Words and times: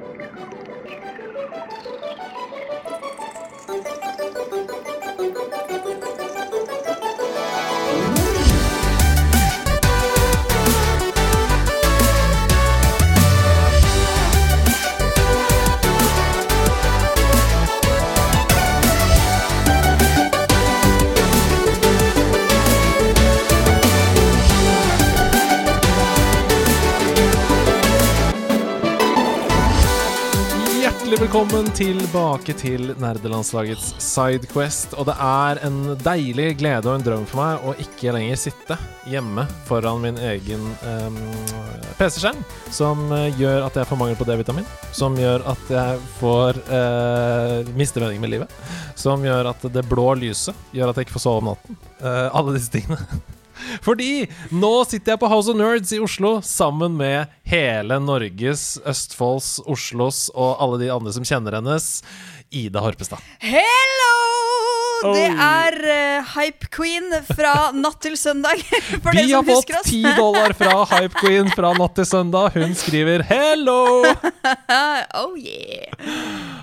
Thank 0.00 0.06
you. 2.36 2.41
Velkommen 31.32 31.70
tilbake 31.72 32.52
til 32.60 32.90
nerdelandslagets 33.00 33.94
Sidequest. 34.04 34.92
Og 35.00 35.06
det 35.08 35.14
er 35.16 35.62
en 35.64 35.78
deilig 36.04 36.58
glede 36.60 36.90
og 36.90 36.98
en 36.98 37.06
drøm 37.06 37.24
for 37.24 37.40
meg 37.40 37.64
å 37.64 37.72
ikke 37.80 38.12
lenger 38.12 38.36
sitte 38.36 38.76
hjemme 39.08 39.46
foran 39.64 40.04
min 40.04 40.20
egen 40.20 40.60
um, 40.84 41.16
PC-skjerm, 41.96 42.44
som 42.68 43.08
eh, 43.16 43.40
gjør 43.40 43.64
at 43.64 43.80
jeg 43.80 43.88
får 43.88 44.02
mangel 44.02 44.20
på 44.20 44.28
D-vitamin, 44.28 44.68
som 44.92 45.16
gjør 45.16 45.48
at 45.54 45.72
jeg 45.72 46.04
får 46.20 46.60
uh, 46.68 47.72
miste 47.80 48.04
meningen 48.04 48.28
med 48.28 48.34
livet, 48.34 48.62
som 48.92 49.24
gjør 49.24 49.54
at 49.54 49.70
det 49.72 49.88
blå 49.88 50.10
lyset 50.20 50.76
gjør 50.76 50.92
at 50.92 51.00
jeg 51.00 51.08
ikke 51.08 51.16
får 51.16 51.30
sove 51.30 51.46
om 51.46 51.54
natten. 51.54 51.80
Uh, 52.04 52.28
alle 52.28 52.58
disse 52.60 52.76
tingene. 52.76 53.00
Fordi 53.84 54.26
nå 54.52 54.72
sitter 54.88 55.14
jeg 55.14 55.22
på 55.22 55.30
House 55.32 55.50
of 55.52 55.58
Nerds 55.58 55.92
i 55.94 56.00
Oslo 56.02 56.36
sammen 56.46 56.96
med 56.98 57.32
hele 57.48 57.98
Norges, 58.02 58.78
Østfolds, 58.88 59.56
Oslos 59.66 60.26
og 60.34 60.56
alle 60.62 60.80
de 60.84 60.90
andre 60.94 61.12
som 61.14 61.26
kjenner 61.26 61.58
hennes, 61.60 61.88
Ida 62.52 62.82
Horpestad. 62.84 63.22
Hello! 63.40 64.10
Det 65.02 65.24
er 65.34 65.74
uh, 65.82 66.28
Hype 66.36 66.68
Queen 66.70 67.08
fra 67.26 67.72
natt 67.74 67.98
til 68.04 68.14
søndag. 68.20 68.60
For 69.02 69.10
Vi 69.16 69.24
har 69.32 69.42
fått 69.48 69.72
ti 69.88 70.02
dollar 70.14 70.54
fra 70.54 70.84
Hype 70.92 71.16
Queen 71.18 71.50
fra 71.50 71.72
natt 71.74 71.96
til 71.98 72.06
søndag. 72.06 72.54
Hun 72.54 72.76
skriver 72.78 73.24
'hello'. 73.26 74.12
oh 75.24 75.34
yeah. 75.34 75.90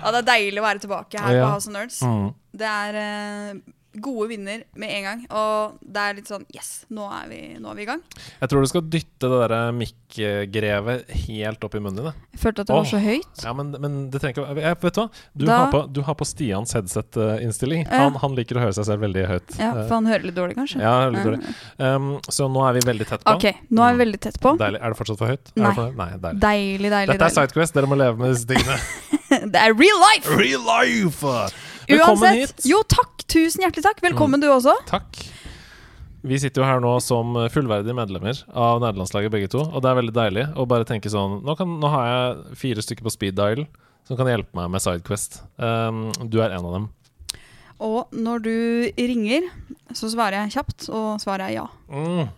Ja, 0.00 0.08
det 0.14 0.22
er 0.22 0.28
deilig 0.30 0.62
å 0.62 0.64
være 0.64 0.80
tilbake 0.86 1.20
her 1.20 1.36
Ja. 1.36 1.44
på 1.44 1.52
House 1.52 1.68
of 1.68 1.74
Nerds. 1.76 2.00
Mm. 2.00 2.30
Det 2.56 2.70
er 2.70 2.96
eh, 3.02 3.52
gode 3.98 4.28
vinner 4.30 4.62
med 4.78 4.90
en 4.94 5.02
gang. 5.02 5.22
Og 5.34 5.78
det 5.82 5.98
er 6.04 6.14
litt 6.20 6.28
sånn 6.30 6.44
Yes, 6.54 6.84
nå 6.94 7.08
er 7.10 7.24
vi, 7.30 7.38
nå 7.58 7.72
er 7.72 7.74
vi 7.74 7.82
i 7.82 7.88
gang. 7.88 8.02
Jeg 8.40 8.48
tror 8.52 8.62
du 8.62 8.68
skal 8.70 8.84
dytte 8.86 9.30
det 9.32 9.40
der 9.50 9.72
mic-grevet 9.74 11.10
helt 11.26 11.64
opp 11.66 11.74
i 11.74 11.80
munnen 11.82 11.96
din. 11.98 12.06
jeg. 12.12 12.40
Følte 12.44 12.62
at 12.62 12.70
det 12.70 12.76
var 12.76 12.86
så 12.90 13.00
høyt. 13.02 13.42
Ja, 13.44 13.52
men, 13.56 13.72
men 13.82 13.96
det 14.12 14.20
trenger 14.22 14.44
ikke 14.44 14.62
jeg, 14.62 14.76
Vet 14.84 14.94
du 14.94 15.00
hva? 15.02 15.06
Du, 15.34 15.44
Da- 15.46 15.56
har, 15.64 15.72
på, 15.74 15.80
du 15.92 16.00
har 16.06 16.14
på 16.20 16.26
Stians 16.28 16.74
headset-innstilling. 16.76 17.84
Ja. 17.88 18.04
Han, 18.06 18.18
han 18.22 18.36
liker 18.38 18.58
å 18.60 18.64
høre 18.66 18.76
seg 18.78 18.86
selv 18.90 19.02
veldig 19.06 19.26
høyt. 19.30 19.56
Ja, 19.58 19.70
Eh, 19.70 19.86
For 19.86 19.94
han 20.00 20.06
hører 20.10 20.24
litt 20.26 20.34
dårlig, 20.38 20.56
kanskje. 20.58 20.80
ja, 20.82 20.94
litt 21.10 21.24
dårlig. 21.26 21.54
Um, 21.78 22.08
så 22.30 22.46
nå 22.50 22.62
er 22.68 22.78
vi 22.78 22.84
veldig 22.86 23.06
tett 23.10 23.24
på. 23.26 23.34
Ok, 23.38 23.60
nå 23.70 23.84
er 23.86 23.94
vi 23.96 24.02
veldig 24.04 24.20
tett 24.26 24.38
på. 24.42 24.54
Deilig. 24.60 24.80
Er 24.82 24.94
det 24.94 24.98
fortsatt 24.98 25.18
for 25.20 25.30
høyt? 25.30 25.52
Nei. 25.56 25.74
for, 25.76 25.92
nei 25.98 26.08
deilig. 26.16 26.40
Deilig, 26.42 26.90
deilig. 26.94 27.12
Dette 27.12 27.18
er 27.18 27.26
deilig. 27.26 27.36
Sidequest, 27.38 27.74
dere 27.78 27.90
må 27.90 27.98
leve 28.00 28.18
med 28.18 28.34
disse 28.34 28.46
tingene. 28.50 28.78
det 29.54 29.60
er 29.62 29.74
real 29.78 30.00
life! 30.06 30.36
Real 30.38 30.64
life! 30.66 31.34
Velkommen 31.90 32.30
Uansett. 32.30 32.56
hit. 32.56 32.64
Mm. 32.64 32.70
Jo, 32.72 32.82
takk. 32.88 33.26
Tusen 33.30 33.64
hjertelig 33.66 33.86
takk. 33.86 34.02
Velkommen, 34.04 34.42
du 34.42 34.48
også. 34.50 34.74
Takk. 34.90 35.20
Vi 36.20 36.36
sitter 36.40 36.60
jo 36.60 36.68
her 36.68 36.82
nå 36.84 36.92
som 37.00 37.36
fullverdige 37.52 37.96
medlemmer 37.96 38.42
av 38.52 38.82
nederlandslaget 38.82 39.32
begge 39.32 39.48
to, 39.52 39.62
og 39.64 39.80
det 39.80 39.88
er 39.88 40.00
veldig 40.02 40.16
deilig 40.16 40.46
å 40.52 40.66
bare 40.68 40.84
tenke 40.84 41.08
sånn 41.08 41.38
Nå, 41.46 41.54
kan, 41.56 41.78
nå 41.80 41.92
har 41.94 42.10
jeg 42.10 42.58
fire 42.60 42.84
stykker 42.84 43.06
på 43.06 43.14
speed 43.14 43.38
dial 43.38 43.64
som 44.04 44.18
kan 44.18 44.28
hjelpe 44.28 44.56
meg 44.58 44.68
med 44.74 44.82
Sidequest. 44.84 45.40
Um, 45.56 46.10
du 46.28 46.40
er 46.42 46.52
en 46.56 46.66
av 46.66 46.74
dem. 46.76 46.88
Og 47.80 48.12
når 48.12 48.42
du 48.44 48.56
ringer, 48.98 49.46
så 49.96 50.10
svarer 50.12 50.42
jeg 50.42 50.58
kjapt, 50.58 50.90
og 50.92 51.22
svaret 51.22 51.48
er 51.48 51.54
ja. 51.60 51.66
Mm. 51.88 52.28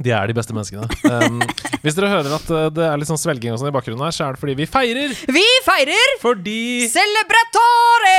De 0.00 0.12
er 0.14 0.30
de 0.30 0.36
beste 0.36 0.54
menneskene. 0.56 0.86
Um, 1.04 1.42
hvis 1.82 1.98
dere 1.98 2.12
hører 2.14 2.36
at 2.38 2.48
uh, 2.52 2.68
det 2.72 2.86
er 2.86 3.00
litt 3.00 3.10
sånn 3.10 3.20
svelging 3.20 3.52
og 3.54 3.60
sånn 3.60 3.72
i 3.72 3.74
bakgrunnen 3.74 4.04
her, 4.06 4.14
så 4.16 4.28
er 4.28 4.36
det 4.36 4.42
fordi 4.42 4.56
vi 4.62 4.68
feirer! 4.70 5.12
Vi 5.36 5.44
feirer 5.66 6.16
Fordi 6.22 6.62
Celebratore! 6.92 8.16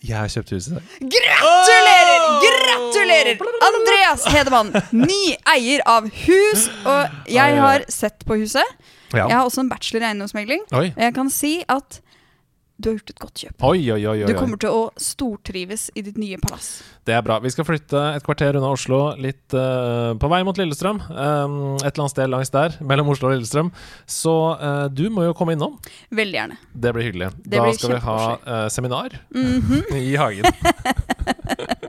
jeg 0.00 0.16
har 0.16 0.30
kjøpt 0.32 0.52
hus 0.54 0.68
i 0.70 0.76
dag. 0.76 0.92
Gratulerer! 1.14 2.22
Oh! 2.24 2.44
Gratulerer! 2.44 3.42
Andreas 3.68 4.24
Hedemann, 4.32 4.70
ny 4.96 5.18
eier 5.54 5.84
av 5.88 6.06
hus. 6.24 6.68
Og 6.88 7.26
jeg 7.28 7.58
har 7.60 7.84
sett 7.92 8.24
på 8.24 8.38
huset. 8.40 8.64
Ja. 9.12 9.26
Jeg 9.26 9.34
har 9.34 9.44
også 9.44 9.64
en 9.64 9.68
bachelor 9.70 10.06
i 10.06 10.08
eiendomsmegling. 10.12 10.64
Jeg 10.72 11.14
kan 11.16 11.30
si 11.34 11.58
at 11.68 12.00
du 12.80 12.90
har 12.90 12.98
gjort 12.98 13.14
et 13.14 13.22
godt 13.24 13.44
kjøp. 13.44 13.66
Oi, 13.70 13.80
oi, 13.92 14.00
oi, 14.00 14.16
oi, 14.24 14.28
Du 14.28 14.36
kommer 14.38 14.60
til 14.60 14.74
å 14.74 14.82
stortrives 15.00 15.88
i 15.94 16.04
ditt 16.06 16.18
nye 16.20 16.38
palass. 16.42 16.70
Det 17.08 17.16
er 17.16 17.24
bra. 17.26 17.38
Vi 17.42 17.52
skal 17.52 17.66
flytte 17.68 18.02
et 18.16 18.26
kvarter 18.26 18.58
unna 18.58 18.72
Oslo, 18.74 19.00
litt 19.20 19.56
uh, 19.56 20.12
på 20.20 20.30
vei 20.30 20.42
mot 20.46 20.58
Lillestrøm. 20.60 21.00
Um, 21.08 21.56
et 21.80 21.90
eller 21.90 22.04
annet 22.04 22.14
sted 22.14 22.32
langs 22.32 22.52
der, 22.54 22.76
mellom 22.84 23.12
Oslo 23.14 23.30
og 23.30 23.36
Lillestrøm. 23.36 23.72
Så 24.10 24.36
uh, 24.60 24.86
du 24.92 25.08
må 25.12 25.28
jo 25.28 25.36
komme 25.36 25.56
innom. 25.56 25.78
Veldig 26.14 26.40
gjerne. 26.40 26.60
Det 26.72 26.94
blir 26.96 27.10
hyggelig. 27.10 27.32
Det 27.44 27.56
da 27.56 27.66
blir 27.66 27.78
skal 27.80 27.96
vi 27.96 28.02
ha 28.04 28.18
uh, 28.36 28.68
seminar 28.68 28.90
seminar 28.90 29.20
-hmm. 29.32 29.96
i 30.10 30.16
hagen. 30.16 30.44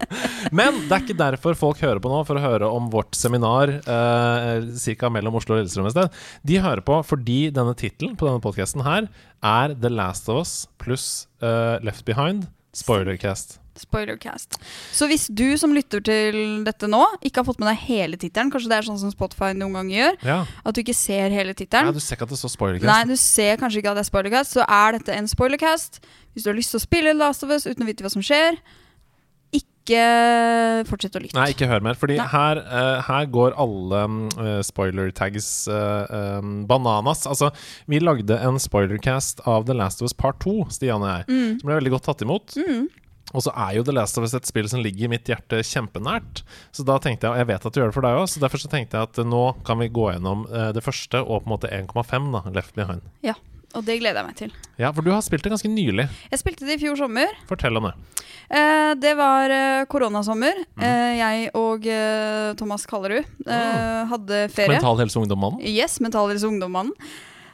Men 0.52 0.80
det 0.88 0.92
er 0.98 1.04
ikke 1.06 1.18
derfor 1.20 1.58
folk 1.58 1.80
hører 1.84 2.02
på 2.04 2.10
nå, 2.12 2.22
for 2.28 2.40
å 2.40 2.44
høre 2.44 2.70
om 2.72 2.90
vårt 2.94 3.16
seminar 3.18 3.72
eh, 3.80 4.68
ca. 4.98 5.10
mellom 5.14 5.38
Oslo 5.40 5.56
og 5.56 5.62
Lillestrøm 5.62 5.88
et 5.92 5.96
sted. 5.96 6.20
De 6.48 6.60
hører 6.64 6.84
på 6.88 7.00
fordi 7.08 7.40
denne 7.56 7.76
tittelen 7.78 8.18
på 8.20 8.28
denne 8.30 8.44
podkasten 8.44 8.84
her 8.88 9.08
er 9.42 9.76
The 9.78 9.90
Last 9.94 10.30
of 10.32 10.42
Us 10.44 10.56
pluss 10.82 11.08
eh, 11.42 11.78
Left 11.86 12.06
Behind. 12.08 12.48
Spoilercast. 12.76 13.58
Spoilercast. 13.82 14.58
Så 14.96 15.08
hvis 15.10 15.26
du 15.32 15.56
som 15.60 15.72
lytter 15.76 16.02
til 16.04 16.36
dette 16.68 16.88
nå, 16.92 17.00
ikke 17.24 17.42
har 17.42 17.48
fått 17.48 17.60
med 17.64 17.70
deg 17.72 17.80
hele 17.88 18.20
tittelen, 18.20 18.52
kanskje 18.54 18.70
det 18.72 18.78
er 18.78 18.88
sånn 18.88 19.00
som 19.02 19.12
Spotify 19.14 19.52
noen 19.58 19.76
ganger 19.80 19.96
gjør, 19.98 20.18
Ja. 20.28 20.38
at 20.68 20.76
du 20.76 20.82
ikke 20.84 20.96
ser 20.96 21.32
hele 21.36 21.56
tittelen, 21.58 21.92
du 21.96 22.00
ser 22.04 22.16
ikke 22.20 22.28
at 22.28 22.34
det 22.36 22.40
står 22.42 22.54
Spoilercast? 22.56 22.88
Nei, 22.92 23.02
du 23.10 23.16
ser 23.20 23.58
kanskje 23.60 23.80
ikke 23.82 23.92
at 23.94 24.00
det 24.00 24.06
er 24.06 24.12
spoilercast, 24.12 24.56
så 24.60 24.66
er 24.68 24.98
dette 25.00 25.16
en 25.16 25.28
spoilercast. 25.32 26.00
Hvis 26.36 26.44
du 26.46 26.52
har 26.52 26.60
lyst 26.60 26.72
til 26.76 26.80
å 26.80 26.86
spille 26.86 27.16
Last 27.18 27.44
of 27.48 27.52
Us 27.56 27.66
uten 27.68 27.84
å 27.84 27.90
vite 27.90 28.06
hva 28.06 28.12
som 28.14 28.24
skjer, 28.24 28.60
ikke 29.82 30.86
fortsett 30.90 31.18
å 31.18 31.22
lytte. 31.24 31.38
Nei, 31.38 31.50
ikke 31.54 31.68
hør 31.70 31.84
mer. 31.86 31.98
Fordi 32.00 32.18
her, 32.32 32.62
uh, 32.62 33.02
her 33.08 33.28
går 33.34 33.56
alle 33.60 34.04
mm, 34.08 34.22
spoiler 34.68 35.12
tags 35.18 35.50
uh, 35.72 36.40
um, 36.40 36.64
bananas. 36.70 37.26
Altså, 37.30 37.52
vi 37.92 38.00
lagde 38.02 38.38
en 38.38 38.60
spoilercast 38.62 39.44
av 39.50 39.66
The 39.68 39.76
Last 39.78 40.02
of 40.02 40.10
Us 40.10 40.16
Part 40.18 40.40
2, 40.46 40.56
Stian 40.78 41.04
og 41.04 41.10
jeg, 41.12 41.28
Mm. 41.32 41.60
som 41.62 41.68
ble 41.70 41.78
veldig 41.82 41.92
godt 41.98 42.08
tatt 42.10 42.22
imot. 42.26 42.56
Mm. 42.58 42.88
Og 43.32 43.44
så 43.46 43.52
er 43.56 43.78
jo 43.78 43.84
The 43.88 43.94
Last 43.96 44.18
of 44.20 44.26
Us 44.28 44.34
et 44.36 44.48
spill 44.50 44.68
som 44.68 44.82
ligger 44.84 45.06
i 45.08 45.12
mitt 45.14 45.30
hjerte 45.30 45.62
kjempenært. 45.64 46.42
Så 46.76 46.84
da 46.88 46.98
tenkte 47.00 47.30
jeg, 47.30 47.32
og 47.32 47.40
jeg 47.40 47.48
vet 47.54 47.66
at 47.70 47.74
du 47.74 47.80
gjør 47.80 47.92
det 47.94 47.96
for 47.96 48.04
deg 48.08 48.18
òg, 48.20 48.28
så 48.28 48.42
derfor 48.44 48.60
så 48.60 48.72
tenkte 48.74 49.00
jeg 49.00 49.08
at 49.08 49.22
nå 49.24 49.44
kan 49.68 49.80
vi 49.80 49.88
gå 49.94 50.10
gjennom 50.12 50.44
det 50.76 50.84
første 50.84 51.22
og 51.24 51.46
på 51.46 51.48
en 51.48 51.54
måte 51.54 51.72
1,5, 51.72 52.28
da, 52.36 52.42
Left 52.58 52.76
Behind. 52.76 53.06
Ja, 53.24 53.38
og 53.76 53.86
det 53.88 54.00
gleder 54.02 54.20
jeg 54.22 54.28
meg 54.28 54.36
til. 54.40 54.52
Ja, 54.82 54.90
for 54.92 55.06
du 55.06 55.12
har 55.14 55.22
spilt 55.26 55.44
det 55.46 55.52
ganske 55.54 55.70
nylig. 55.72 56.08
Jeg 56.32 56.40
spilte 56.42 56.68
det 56.68 56.76
i 56.78 56.82
fjor 56.84 56.98
sommer. 57.00 57.32
Fortell 57.50 57.78
om 57.80 57.88
det. 57.90 57.94
Eh, 58.52 58.92
det 59.00 59.14
var 59.20 59.54
eh, 59.56 59.86
koronasommer. 59.92 60.58
Mm. 60.76 60.84
Eh, 60.84 61.12
jeg 61.22 61.50
og 61.56 61.86
eh, 61.88 62.52
Thomas 62.60 62.86
Kallerud 62.90 63.24
eh, 63.48 63.52
Ah. 63.52 64.06
hadde 64.12 64.42
ferie. 64.52 64.76
Mental 64.76 64.98
Helse 65.00 65.20
Ungdom-mannen. 65.22 65.62
Yes, 65.64 66.00
Mental 66.04 66.28
Helse 66.34 66.48
Ungdommannen. 66.50 66.92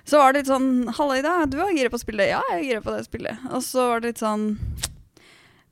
Så 0.08 0.18
var 0.22 0.32
det 0.32 0.46
litt 0.46 0.50
sånn 0.54 0.88
Halla, 0.96 1.18
Ida, 1.20 1.34
du 1.52 1.58
er 1.60 1.74
gira 1.76 1.92
på 1.92 2.00
å 2.00 2.02
spille? 2.02 2.24
Ja, 2.30 2.40
jeg 2.54 2.62
er 2.62 2.68
gira 2.70 2.82
på 2.86 2.94
det 2.96 3.04
spillet. 3.10 3.42
Og 3.52 3.60
så 3.66 3.90
var 3.92 4.00
det 4.00 4.14
litt 4.14 4.22
sånn 4.24 4.54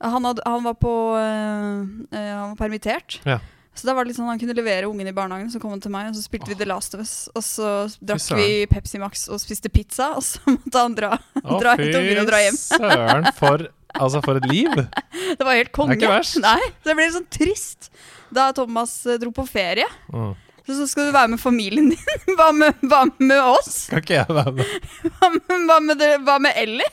Han, 0.03 0.25
had, 0.27 0.41
han 0.45 0.65
var 0.65 0.75
på 0.75 0.91
øh, 1.15 1.85
Han 2.11 2.49
var 2.51 2.57
permittert. 2.59 3.21
Ja. 3.25 3.39
Så 3.75 3.87
da 3.87 3.93
var 3.95 4.05
det 4.05 4.13
litt 4.13 4.19
sånn 4.19 4.29
han 4.31 4.39
kunne 4.39 4.55
levere 4.55 4.87
ungen 4.87 5.09
i 5.09 5.13
barnehagen, 5.15 5.49
så 5.51 5.59
kom 5.59 5.73
han 5.75 5.81
til 5.83 5.91
meg, 5.91 6.07
og 6.09 6.15
så 6.15 6.23
spilte 6.23 6.47
vi 6.47 6.55
The 6.59 6.67
Last 6.69 6.95
of 6.95 7.03
Us. 7.03 7.15
Og 7.35 7.43
så 7.43 7.71
drakk 7.99 8.23
søren. 8.23 8.39
vi 8.39 8.67
Pepsi 8.71 9.01
Max 9.01 9.27
og 9.27 9.41
spiste 9.43 9.71
pizza, 9.73 10.13
og 10.15 10.23
så 10.23 10.39
måtte 10.47 10.85
han 10.85 10.95
dra, 10.95 11.11
oh, 11.43 11.57
dra 11.63 11.75
hente 11.75 11.99
ungen 11.99 12.23
og 12.23 12.29
dra 12.31 12.39
hjem. 12.45 12.59
søren, 12.61 13.29
for, 13.35 13.67
altså, 13.91 14.23
for 14.25 14.39
et 14.39 14.47
liv! 14.51 14.71
Det 15.37 15.43
var 15.43 15.57
helt 15.59 15.73
konge. 15.75 15.97
ikke 15.99 16.11
verst. 16.11 16.39
Nei, 16.43 16.61
det 16.85 16.93
ble 16.95 17.07
litt 17.07 17.15
sånn 17.15 17.29
trist 17.31 17.89
da 18.35 18.49
Thomas 18.55 18.91
øh, 19.07 19.19
dro 19.21 19.31
på 19.35 19.45
ferie. 19.47 19.87
Mm. 20.13 20.33
Så, 20.65 20.73
så 20.79 20.87
skal 20.89 21.09
du 21.09 21.13
være 21.13 21.33
med 21.35 21.39
familien 21.41 21.91
din. 21.91 22.11
Hva 22.37 22.49
med, 22.55 22.79
hva 22.81 23.03
med 23.19 23.37
oss? 23.37 23.85
Skal 23.85 24.01
ikke 24.01 24.17
jeg 24.17 24.37
være 24.39 24.53
med? 24.57 24.75
Hva 25.05 25.29
med, 25.35 25.65
hva 25.69 25.79
med, 25.83 25.99
det, 26.01 26.11
hva 26.25 26.37
med 26.41 26.57
Ellie? 26.57 26.87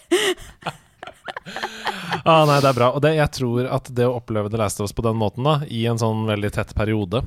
Ah, 2.24 2.44
nei, 2.46 2.58
det 2.62 2.68
er 2.70 2.76
bra. 2.76 2.90
Og 2.94 3.00
det, 3.02 3.14
jeg 3.16 3.30
tror 3.34 3.66
at 3.72 3.88
det 3.96 4.04
å 4.06 4.16
oppleve 4.18 4.50
The 4.52 4.58
Last 4.60 4.78
of 4.80 4.86
Us 4.86 4.92
på 4.94 5.02
den 5.06 5.16
måten, 5.18 5.42
da, 5.48 5.56
i 5.66 5.84
en 5.90 5.98
sånn 5.98 6.26
veldig 6.28 6.50
tett 6.54 6.74
periode 6.76 7.22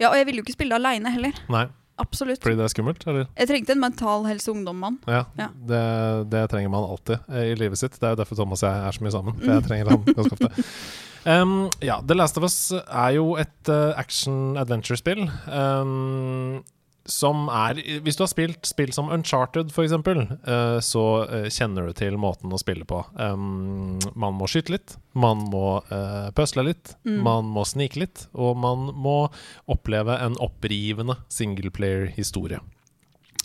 Ja, 0.00 0.08
og 0.12 0.16
jeg 0.16 0.28
ville 0.28 0.40
jo 0.40 0.46
ikke 0.46 0.54
spille 0.56 0.76
det 0.76 0.78
aleine 0.80 1.10
heller. 1.12 1.40
Nei, 1.52 1.64
Absolutt. 1.98 2.40
fordi 2.44 2.56
det 2.60 2.64
er 2.68 2.72
skummelt, 2.72 3.02
eller? 3.10 3.26
Jeg 3.36 3.50
trengte 3.50 3.74
en 3.74 3.82
mental 3.82 4.24
helse 4.30 4.52
ungdom-mann. 4.54 5.00
Ja, 5.10 5.24
Ja. 5.40 5.50
Det, 5.72 5.82
det 6.30 6.44
trenger 6.54 6.70
man 6.72 6.86
alltid 6.86 7.18
eh, 7.28 7.50
i 7.50 7.58
livet 7.58 7.80
sitt. 7.82 7.98
Det 7.98 8.06
er 8.08 8.14
jo 8.14 8.20
derfor 8.22 8.38
Thomas 8.38 8.62
og 8.62 8.70
jeg 8.70 8.86
er 8.88 8.96
så 8.98 9.04
mye 9.04 9.14
sammen. 9.18 9.36
For 9.42 9.52
jeg 9.56 9.66
trenger 9.68 9.92
han 9.92 10.08
ganske 10.08 10.38
ofte. 10.38 10.54
Um, 11.28 11.66
ja, 11.84 11.98
The 12.00 12.14
Last 12.14 12.38
of 12.38 12.44
Us 12.46 12.70
er 12.72 13.10
jo 13.18 13.34
et 13.36 13.68
uh, 13.68 13.90
action-adventure-spill. 14.00 15.26
Um, 15.50 16.62
som 17.08 17.48
er 17.48 17.78
Hvis 18.04 18.18
du 18.18 18.24
har 18.24 18.30
spilt 18.30 18.68
spill 18.68 18.92
som 18.94 19.10
Uncharted, 19.12 19.72
f.eks., 19.72 19.94
uh, 19.96 20.78
så 20.84 21.04
eh, 21.24 21.48
kjenner 21.52 21.88
du 21.88 21.96
til 21.96 22.18
måten 22.20 22.52
å 22.52 22.60
spille 22.60 22.86
på. 22.88 23.00
Um, 23.16 23.98
man 24.18 24.36
må 24.38 24.48
skyte 24.50 24.74
litt, 24.76 24.96
man 25.18 25.46
må 25.50 25.80
uh, 25.90 26.28
pøsle 26.36 26.66
litt, 26.68 26.94
Mm. 27.08 27.20
man 27.24 27.46
må 27.48 27.62
snike 27.64 28.00
litt, 28.00 28.26
og 28.36 28.56
man 28.60 28.90
må 28.92 29.30
oppleve 29.70 30.18
en 30.20 30.36
opprivende 30.44 31.16
singleplayer-historie. 31.32 32.60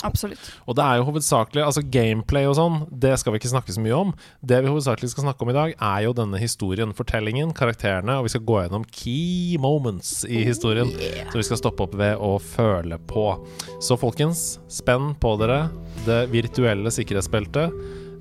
Absolutt. 0.03 0.51
Og 0.67 0.75
det 0.77 0.83
er 0.83 0.99
jo 0.99 1.05
hovedsakelig 1.07 1.63
Altså 1.63 1.83
gameplay 1.93 2.47
og 2.49 2.57
sånn, 2.59 2.81
det 2.91 3.15
skal 3.21 3.33
vi 3.33 3.39
ikke 3.41 3.51
snakke 3.53 3.73
så 3.75 3.83
mye 3.83 3.95
om. 3.95 4.13
Det 4.43 4.59
vi 4.65 4.71
hovedsakelig 4.71 5.13
skal 5.13 5.27
snakke 5.27 5.45
om 5.45 5.51
i 5.53 5.57
dag, 5.57 5.73
er 5.79 6.03
jo 6.07 6.13
denne 6.17 6.39
historien, 6.41 6.93
fortellingen, 6.97 7.53
karakterene, 7.57 8.17
og 8.19 8.27
vi 8.27 8.33
skal 8.35 8.45
gå 8.47 8.59
gjennom 8.65 8.85
key 8.91 9.57
moments 9.63 10.23
i 10.27 10.43
historien. 10.47 10.91
Yeah. 10.99 11.31
Så 11.31 11.39
vi 11.41 11.47
skal 11.49 11.61
stoppe 11.63 11.87
opp 11.87 11.95
ved 11.99 12.19
å 12.19 12.35
føle 12.43 12.99
på. 13.09 13.25
Så 13.83 13.97
folkens, 13.99 14.59
spenn 14.71 15.13
på 15.23 15.35
dere 15.41 15.67
det 16.07 16.25
virtuelle 16.33 16.91
sikkerhetsbeltet. 16.93 17.73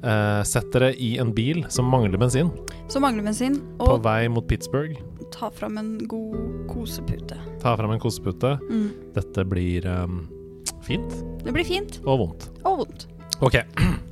Eh, 0.03 0.43
sett 0.43 0.73
dere 0.75 0.91
i 0.99 1.13
en 1.23 1.31
bil 1.35 1.63
som 1.71 1.87
mangler 1.87 2.19
bensin, 2.19 2.49
Som 2.91 3.05
mangler 3.07 3.23
bensin, 3.23 3.61
på 3.79 3.99
vei 4.03 4.29
mot 4.29 4.47
Pittsburgh. 4.49 4.99
ta 5.33 5.51
fram 5.51 5.79
en 5.79 5.99
god 6.09 6.67
kosepute. 6.69 7.39
Ta 7.63 7.77
fram 7.77 7.91
en 7.95 8.01
kosepute. 8.01 8.59
Mm. 8.69 8.91
Dette 9.15 9.45
blir 9.49 9.87
eh, 9.87 10.07
fint 10.87 11.19
Det 11.45 11.55
blir 11.55 11.67
fint 11.67 12.01
og 12.05 12.25
vondt. 12.27 12.49
og 12.65 12.85
vondt. 12.85 13.07
Ok. 13.43 13.59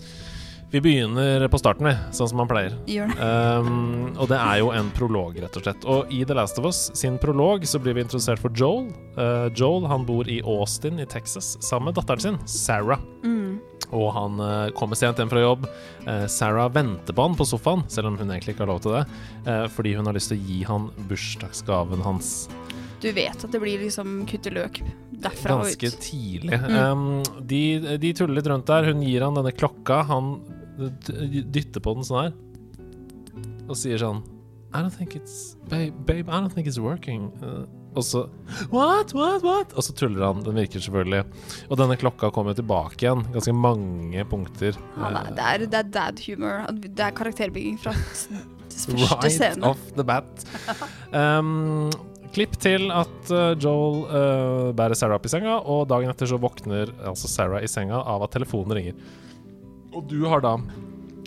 Vi 0.70 0.78
begynner 0.80 1.48
på 1.50 1.58
starten, 1.58 1.88
vi, 1.88 1.92
sånn 2.14 2.28
som 2.30 2.38
man 2.38 2.46
pleier. 2.46 2.76
Gjør 2.86 3.08
det. 3.10 3.30
Um, 3.58 4.12
og 4.14 4.28
det 4.30 4.36
er 4.38 4.60
jo 4.60 4.68
en 4.70 4.92
prolog, 4.94 5.34
rett 5.42 5.56
og 5.58 5.64
slett. 5.64 5.86
Og 5.90 6.12
i 6.14 6.20
The 6.22 6.36
Last 6.38 6.60
of 6.62 6.68
Us 6.68 6.84
sin 6.94 7.16
prolog 7.18 7.66
så 7.66 7.80
blir 7.82 7.96
vi 7.96 8.04
introdusert 8.04 8.38
for 8.38 8.54
Joel. 8.54 8.86
Uh, 9.16 9.48
Joel 9.58 9.88
han 9.90 10.06
bor 10.06 10.30
i 10.30 10.38
Austin 10.46 11.02
i 11.02 11.08
Texas 11.10 11.56
sammen 11.58 11.90
med 11.90 11.98
datteren 11.98 12.22
sin, 12.22 12.38
Sarah. 12.46 13.02
Mm. 13.26 13.58
Og 13.90 14.12
han 14.14 14.38
uh, 14.38 14.70
kommer 14.78 14.94
sent 14.94 15.18
hjem 15.18 15.32
fra 15.32 15.42
jobb. 15.42 15.66
Uh, 16.06 16.28
Sarah 16.30 16.70
venter 16.70 17.18
på 17.18 17.26
han 17.26 17.34
på 17.34 17.50
sofaen, 17.50 17.82
selv 17.90 18.12
om 18.12 18.20
hun 18.22 18.30
egentlig 18.30 18.54
ikke 18.54 18.68
har 18.68 18.70
lov 18.70 18.84
til 18.86 18.94
det, 19.00 19.02
fordi 19.74 19.96
hun 19.98 20.06
har 20.06 20.14
lyst 20.14 20.30
til 20.30 20.38
å 20.38 20.46
gi 20.52 20.62
han 20.70 20.86
bursdagsgaven 21.10 22.06
hans 22.06 22.46
Du 23.00 23.08
vet 23.16 23.44
at 23.44 23.52
det 23.52 23.60
blir 23.62 23.80
liksom 23.80 24.24
kutte 24.28 24.52
løk 24.52 24.82
derfra 25.20 25.56
og 25.60 25.66
ut. 25.68 25.76
ganske 25.80 26.02
tidlig. 26.04 26.56
Mm. 26.60 26.76
Um, 26.76 27.44
de, 27.48 27.62
de 28.00 28.12
tuller 28.16 28.40
litt 28.40 28.48
rundt 28.50 28.68
der. 28.68 28.90
Hun 28.90 29.02
gir 29.04 29.24
han 29.24 29.36
denne 29.38 29.52
klokka. 29.56 30.02
Han 30.10 30.34
dytter 30.80 31.82
på 31.84 31.96
den 31.98 32.06
sånn 32.08 32.22
her 32.28 32.38
og 33.70 33.76
sier 33.78 34.00
sånn 34.00 34.22
I 34.72 34.80
don't 34.82 34.94
think 34.94 35.12
it's 35.18 35.56
Babe, 35.68 35.92
babe 36.06 36.30
I 36.30 36.38
don't 36.40 36.54
think 36.54 36.68
it's 36.70 36.78
working. 36.80 37.28
Uh, 37.42 37.66
og 37.98 38.04
så 38.06 38.22
What? 38.70 39.12
What? 39.18 39.42
What? 39.42 39.72
Og 39.74 39.82
så 39.82 39.94
tuller 39.98 40.22
han. 40.28 40.44
Den 40.46 40.54
virker 40.60 40.82
selvfølgelig. 40.82 41.24
Og 41.68 41.80
denne 41.80 41.96
klokka 41.98 42.30
kommer 42.34 42.54
tilbake 42.54 43.02
igjen. 43.02 43.24
Ganske 43.34 43.54
mange 43.56 44.24
punkter. 44.30 44.78
Ja, 44.94 45.10
det, 45.10 45.18
er, 45.18 45.34
det, 45.34 45.42
er, 45.42 45.64
det 45.66 45.80
er 45.80 45.90
dad 45.96 46.22
humor. 46.28 46.62
Det 46.86 47.06
er 47.08 47.16
karakterbygging 47.18 47.80
fra 47.82 47.94
første 47.98 48.94
right 49.02 49.34
scene. 49.34 49.66
off 49.66 49.82
the 49.98 50.06
bat. 50.06 50.46
Um, 51.10 51.90
klipp 52.34 52.54
til 52.62 52.90
at 52.94 53.30
uh, 53.34 53.52
Joel 53.58 54.04
uh, 54.10 54.68
bærer 54.76 54.94
Sarah 54.98 55.18
opp 55.18 55.26
i 55.26 55.32
senga, 55.32 55.58
og 55.66 55.88
dagen 55.90 56.10
etter 56.12 56.28
så 56.30 56.38
våkner 56.40 56.92
altså 57.10 57.30
Sarah 57.30 57.64
i 57.64 57.70
senga 57.70 57.98
av 58.02 58.22
at 58.26 58.34
telefonen 58.36 58.76
ringer. 58.78 58.94
Og 59.94 60.04
du 60.10 60.20
har 60.30 60.42
da 60.44 60.56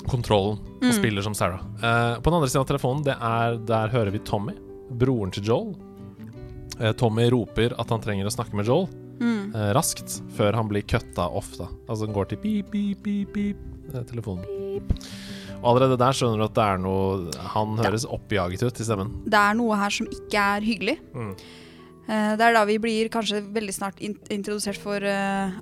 kontrollen 0.09 0.59
og 0.59 0.69
Mm. 0.83 0.91
spiller 0.97 1.23
som 1.23 1.33
Sarah. 1.35 1.61
Uh, 1.79 2.19
på 2.19 2.27
den 2.27 2.35
andre 2.39 2.49
siden 2.51 2.63
av 2.65 2.67
telefonen, 2.67 3.03
det 3.05 3.13
er 3.15 3.57
der 3.67 3.91
hører 3.93 4.11
vi 4.11 4.19
Tommy, 4.27 4.51
broren 4.99 5.31
til 5.31 5.43
Joel. 5.47 5.75
Uh, 6.79 6.91
Tommy 6.99 7.29
roper 7.31 7.75
at 7.79 7.89
han 7.93 8.01
trenger 8.03 8.27
å 8.27 8.33
snakke 8.35 8.55
med 8.59 8.67
Joel 8.67 8.87
Mm. 9.21 9.53
uh, 9.55 9.69
raskt, 9.77 10.17
før 10.35 10.55
han 10.57 10.67
blir 10.67 10.81
kutta 10.83 11.29
ofte. 11.31 11.67
Altså 11.87 12.07
den 12.07 12.15
går 12.15 12.27
til 12.33 12.37
pip, 12.43 12.71
pip, 12.73 13.03
pip, 13.05 13.31
pip, 13.31 13.57
uh, 13.93 14.01
telefonen. 14.09 14.43
Og 14.75 14.81
allerede 15.63 15.97
der 16.01 16.13
skjønner 16.17 16.37
du 16.43 16.45
at 16.49 16.55
det 16.57 16.63
er 16.67 16.77
noe 16.83 17.31
Han 17.55 17.77
høres 17.81 18.05
oppjaget 18.05 18.63
ut 18.67 18.79
i 18.79 18.87
stemmen. 18.87 19.11
Det 19.25 19.39
er 19.39 19.53
noe 19.59 19.75
her 19.79 19.89
som 19.89 20.07
ikke 20.11 20.47
er 20.57 20.61
hyggelig. 20.67 20.97
Mm. 21.15 21.33
Uh, 22.03 22.33
det 22.35 22.43
er 22.49 22.53
da 22.57 22.65
vi 22.67 22.79
blir 22.83 23.07
kanskje 23.13 23.39
veldig 23.55 23.73
snart 23.77 24.01
in 24.03 24.17
introdusert 24.33 24.75
for 24.83 24.99
uh, 24.99 25.53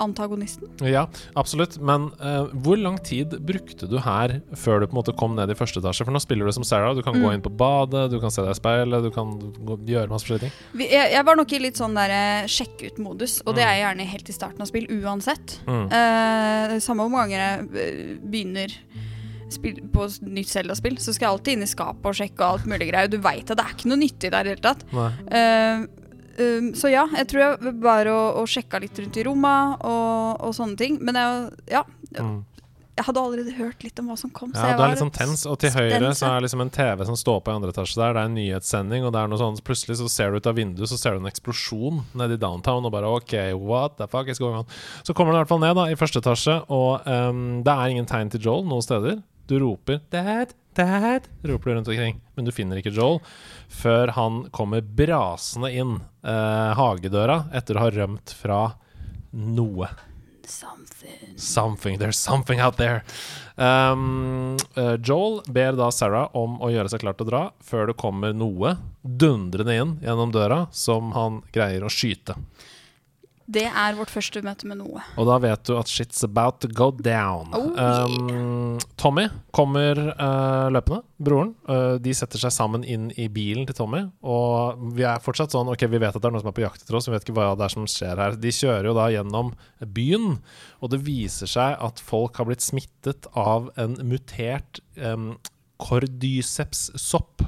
antagonisten. 0.00 0.70
Ja, 0.80 1.02
absolutt. 1.36 1.74
Men 1.84 2.06
uh, 2.22 2.46
hvor 2.64 2.78
lang 2.80 2.96
tid 3.04 3.34
brukte 3.44 3.84
du 3.90 3.98
her 4.00 4.38
før 4.56 4.80
du 4.80 4.86
på 4.88 4.94
en 4.94 4.98
måte 5.02 5.12
kom 5.18 5.34
ned 5.36 5.50
i 5.52 5.56
første 5.58 5.82
etasje? 5.82 6.06
For 6.08 6.14
nå 6.16 6.22
spiller 6.24 6.48
du 6.48 6.54
som 6.56 6.64
Sarah. 6.64 6.94
Du 6.96 7.02
kan 7.04 7.18
gå 7.18 7.26
Mm. 7.26 7.34
inn 7.36 7.42
på 7.44 7.52
badet, 7.52 8.06
du 8.10 8.16
kan 8.22 8.30
se 8.32 8.40
deg 8.40 8.54
i 8.54 8.56
speilet, 8.56 9.02
du 9.04 9.10
kan 9.12 9.34
gå, 9.60 9.76
gjøre 9.90 10.08
masse 10.08 10.24
forskjellige 10.24 10.46
ting. 10.48 10.54
Vi, 10.80 10.86
jeg, 10.88 11.12
jeg 11.12 11.26
var 11.28 11.36
nok 11.36 11.52
i 11.52 11.60
litt 11.66 11.76
sånn 11.82 11.98
der 11.98 12.48
sjekk 12.48 12.86
ut-modus, 12.88 13.42
og 13.44 13.54
det 13.58 13.66
Mm. 13.66 13.68
er 13.68 13.74
jeg 13.74 13.84
gjerne 13.84 14.08
helt 14.14 14.28
i 14.30 14.38
starten 14.38 14.62
av 14.64 14.70
spill, 14.72 14.86
uansett. 15.02 15.58
Mm. 15.68 15.84
Uh, 15.92 16.78
samme 16.80 17.04
hvor 17.04 17.12
mange 17.12 17.28
ganger 17.36 17.44
jeg 17.44 18.20
begynner 18.24 18.78
på 19.58 20.06
nytt 20.30 20.48
Zelda-spill, 20.52 20.98
så 21.02 21.14
skal 21.16 21.26
jeg 21.26 21.32
alltid 21.34 21.56
inn 21.58 21.66
i 21.66 21.70
skapet 21.70 22.10
og 22.12 22.18
sjekke 22.20 22.44
og 22.44 22.58
alt 22.58 22.68
mulig 22.70 22.90
greier. 22.92 23.08
Du 23.10 23.18
veit 23.24 23.50
at 23.50 23.56
det 23.58 23.64
er 23.64 23.74
ikke 23.76 23.90
noe 23.90 24.02
nyttig 24.02 24.30
der 24.30 24.46
i 24.46 24.50
det 24.50 24.58
hele 24.58 24.66
tatt. 24.68 24.84
Eh, 25.30 25.86
um, 26.40 26.70
så 26.78 26.92
ja, 26.92 27.06
jeg 27.16 27.26
tror 27.32 27.42
jeg 27.46 27.74
bare 27.82 28.12
å, 28.14 28.22
å 28.42 28.46
sjekka 28.48 28.80
litt 28.80 28.98
rundt 29.02 29.18
i 29.20 29.26
rommet 29.26 29.82
og, 29.84 30.40
og 30.46 30.54
sånne 30.56 30.76
ting. 30.80 31.00
Men 31.02 31.18
jeg, 31.20 31.50
ja, 31.78 31.84
Mm. 32.10 32.40
jeg 32.98 33.04
hadde 33.06 33.20
allerede 33.22 33.52
hørt 33.54 33.84
litt 33.86 34.00
om 34.02 34.08
hva 34.10 34.16
som 34.18 34.32
kom. 34.34 34.50
så 34.52 34.58
Ja, 34.64 34.72
jeg 34.72 34.76
du 34.76 34.80
er 34.82 34.82
var 34.82 34.90
litt 34.90 35.00
sånn 35.00 35.12
tens, 35.14 35.44
og 35.46 35.54
til 35.62 35.70
høyre 35.70 36.08
så 36.18 36.26
er 36.26 36.34
det 36.40 36.48
liksom 36.48 36.64
en 36.64 36.72
TV 36.74 37.04
som 37.06 37.16
står 37.16 37.38
på 37.46 37.52
i 37.52 37.54
andre 37.54 37.70
etasje 37.70 37.96
der. 38.00 38.16
Det 38.16 38.20
er 38.24 38.28
en 38.28 38.34
nyhetssending, 38.34 39.04
og 39.06 39.12
det 39.14 39.20
er 39.22 39.30
noe 39.30 39.38
sånn 39.40 39.60
Plutselig 39.64 40.00
så 40.00 40.08
ser 40.10 40.32
du 40.34 40.40
ut 40.40 40.48
av 40.50 40.58
vinduet, 40.58 40.90
så 40.90 40.98
ser 40.98 41.14
du 41.14 41.22
en 41.22 41.30
eksplosjon 41.30 42.02
nede 42.18 42.34
i 42.34 42.42
downtown, 42.42 42.84
og 42.84 42.92
bare 42.92 43.08
OK, 43.08 43.32
what 43.62 43.94
the 43.96 44.08
fuck 44.10 44.28
is 44.28 44.42
going 44.42 44.58
on? 44.58 44.66
Så 45.06 45.14
kommer 45.14 45.32
du 45.32 45.38
i 45.38 45.40
hvert 45.44 45.52
fall 45.54 45.62
ned 45.62 45.78
da, 45.78 45.86
i 45.86 45.96
første 45.96 46.20
etasje, 46.20 46.58
og 46.68 47.06
um, 47.06 47.62
det 47.64 47.72
er 47.78 47.94
ingen 47.94 48.10
tegn 48.10 48.34
til 48.34 48.42
Joel 48.50 48.66
noen 48.68 48.82
steder. 48.84 49.22
Du 49.50 49.58
roper 49.58 50.00
'Dad, 50.10 50.48
Dad', 50.74 51.22
roper 51.42 51.70
du 51.70 51.76
rundt 51.76 51.88
omkring, 51.88 52.20
men 52.34 52.44
du 52.44 52.52
finner 52.54 52.78
ikke 52.78 52.92
Joel 52.94 53.16
før 53.66 54.12
han 54.14 54.44
kommer 54.54 54.78
brasende 54.78 55.72
inn 55.74 55.96
eh, 56.22 56.70
hagedøra 56.78 57.40
etter 57.58 57.74
å 57.74 57.82
ha 57.82 57.88
rømt 57.90 58.30
fra 58.30 58.60
noe. 59.34 59.88
Something. 60.46 61.34
Something, 61.34 61.98
there's 61.98 62.22
something 62.22 62.62
out 62.62 62.78
there. 62.78 63.02
Um, 63.56 64.54
uh, 64.78 64.94
Joel 65.02 65.42
ber 65.50 65.74
da 65.74 65.90
Sarah 65.90 66.30
om 66.38 66.60
å 66.62 66.70
gjøre 66.70 66.94
seg 66.94 67.02
klar 67.02 67.18
til 67.18 67.26
å 67.26 67.30
dra 67.32 67.44
før 67.58 67.90
det 67.90 67.98
kommer 67.98 68.30
noe 68.30 68.76
dundrende 69.02 69.74
inn 69.82 69.98
gjennom 69.98 70.30
døra 70.30 70.68
som 70.70 71.10
han 71.18 71.42
greier 71.50 71.82
å 71.82 71.90
skyte. 71.90 72.38
Det 73.50 73.64
er 73.66 73.96
vårt 73.98 74.12
første 74.12 74.38
møte 74.46 74.68
med 74.70 74.78
noe. 74.78 75.00
Og 75.18 75.26
da 75.26 75.36
vet 75.42 75.64
du 75.66 75.72
at 75.74 75.90
shit's 75.90 76.22
about 76.22 76.60
to 76.62 76.68
go 76.70 76.90
down. 76.94 77.48
Oh, 77.56 77.72
yeah. 77.74 78.04
um, 78.06 78.78
Tommy 79.00 79.24
kommer 79.56 79.98
uh, 80.12 80.68
løpende, 80.70 81.00
broren. 81.18 81.50
Uh, 81.66 81.96
de 81.98 82.14
setter 82.14 82.38
seg 82.38 82.54
sammen 82.54 82.84
inn 82.86 83.08
i 83.18 83.26
bilen 83.32 83.66
til 83.66 83.74
Tommy. 83.80 84.04
Og 84.22 84.84
vi 84.94 85.02
er 85.08 85.18
fortsatt 85.24 85.50
sånn 85.56 85.70
Ok, 85.72 85.82
vi 85.90 85.98
vet 85.98 86.14
at 86.14 86.22
det 86.22 86.30
er 86.30 86.36
noen 86.36 86.44
som 86.44 86.52
er 86.52 86.56
på 86.60 86.62
jakt 86.62 86.84
etter 86.84 86.98
oss, 87.00 87.10
vi 87.10 87.16
vet 87.16 87.26
ikke 87.26 87.34
hva 87.40 87.48
det 87.58 87.66
er 87.66 87.74
som 87.74 87.88
skjer 87.90 88.22
her. 88.22 88.38
De 88.38 88.54
kjører 88.54 88.86
jo 88.92 88.94
da 89.00 89.08
gjennom 89.16 89.50
byen, 89.98 90.38
og 90.80 90.94
det 90.94 91.02
viser 91.10 91.50
seg 91.50 91.74
at 91.90 91.98
folk 92.06 92.38
har 92.38 92.46
blitt 92.48 92.62
smittet 92.64 93.26
av 93.34 93.72
en 93.80 93.98
mutert 94.06 94.78
um, 95.02 95.32
cordyceps-sopp. 95.82 97.42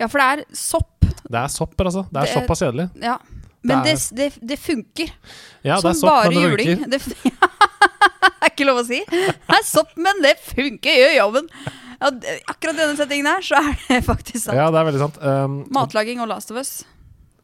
Ja, 0.00 0.08
for 0.08 0.20
det 0.20 0.28
er 0.28 0.44
sopp. 0.56 0.96
Det 1.30 1.36
er 1.38 1.50
sopper, 1.52 1.88
altså. 1.90 2.06
Det 2.10 2.16
er 2.22 2.26
Det- 2.26 2.34
såpass 2.36 2.60
kjedelig. 2.64 2.90
Ja. 3.02 3.18
Men 3.62 3.84
Det 3.84 3.96
det, 4.16 4.30
det, 4.40 4.56
funker. 4.56 5.10
Ja, 5.62 5.80
det 5.80 5.90
er 5.90 5.98
sopp, 5.98 6.08
bare 6.08 6.30
men 6.30 6.36
det 6.36 6.44
juling. 6.46 6.84
Det, 6.90 7.00
det 7.20 8.30
er 8.40 8.52
ikke 8.54 8.68
lov 8.68 8.80
å 8.80 8.86
si. 8.88 9.02
Det 9.10 9.58
er 9.58 9.66
sopp, 9.68 9.92
men 10.00 10.22
det 10.24 10.36
funker, 10.40 10.96
gjør 11.02 11.14
jobben. 11.18 11.50
Ja, 12.00 12.08
akkurat 12.48 12.78
denne 12.78 12.96
settingen 12.96 13.28
her, 13.28 13.44
så 13.44 13.60
er 13.60 13.76
det 13.84 14.00
faktisk 14.12 14.46
sant. 14.46 14.56
Ja, 14.56 14.70
det 14.72 14.80
er 14.80 14.88
veldig 14.88 15.02
sant. 15.02 15.20
Um, 15.20 15.60
Matlaging 15.76 16.22
og 16.24 16.30
Last 16.32 16.52
of 16.54 16.60
Us. 16.62 16.80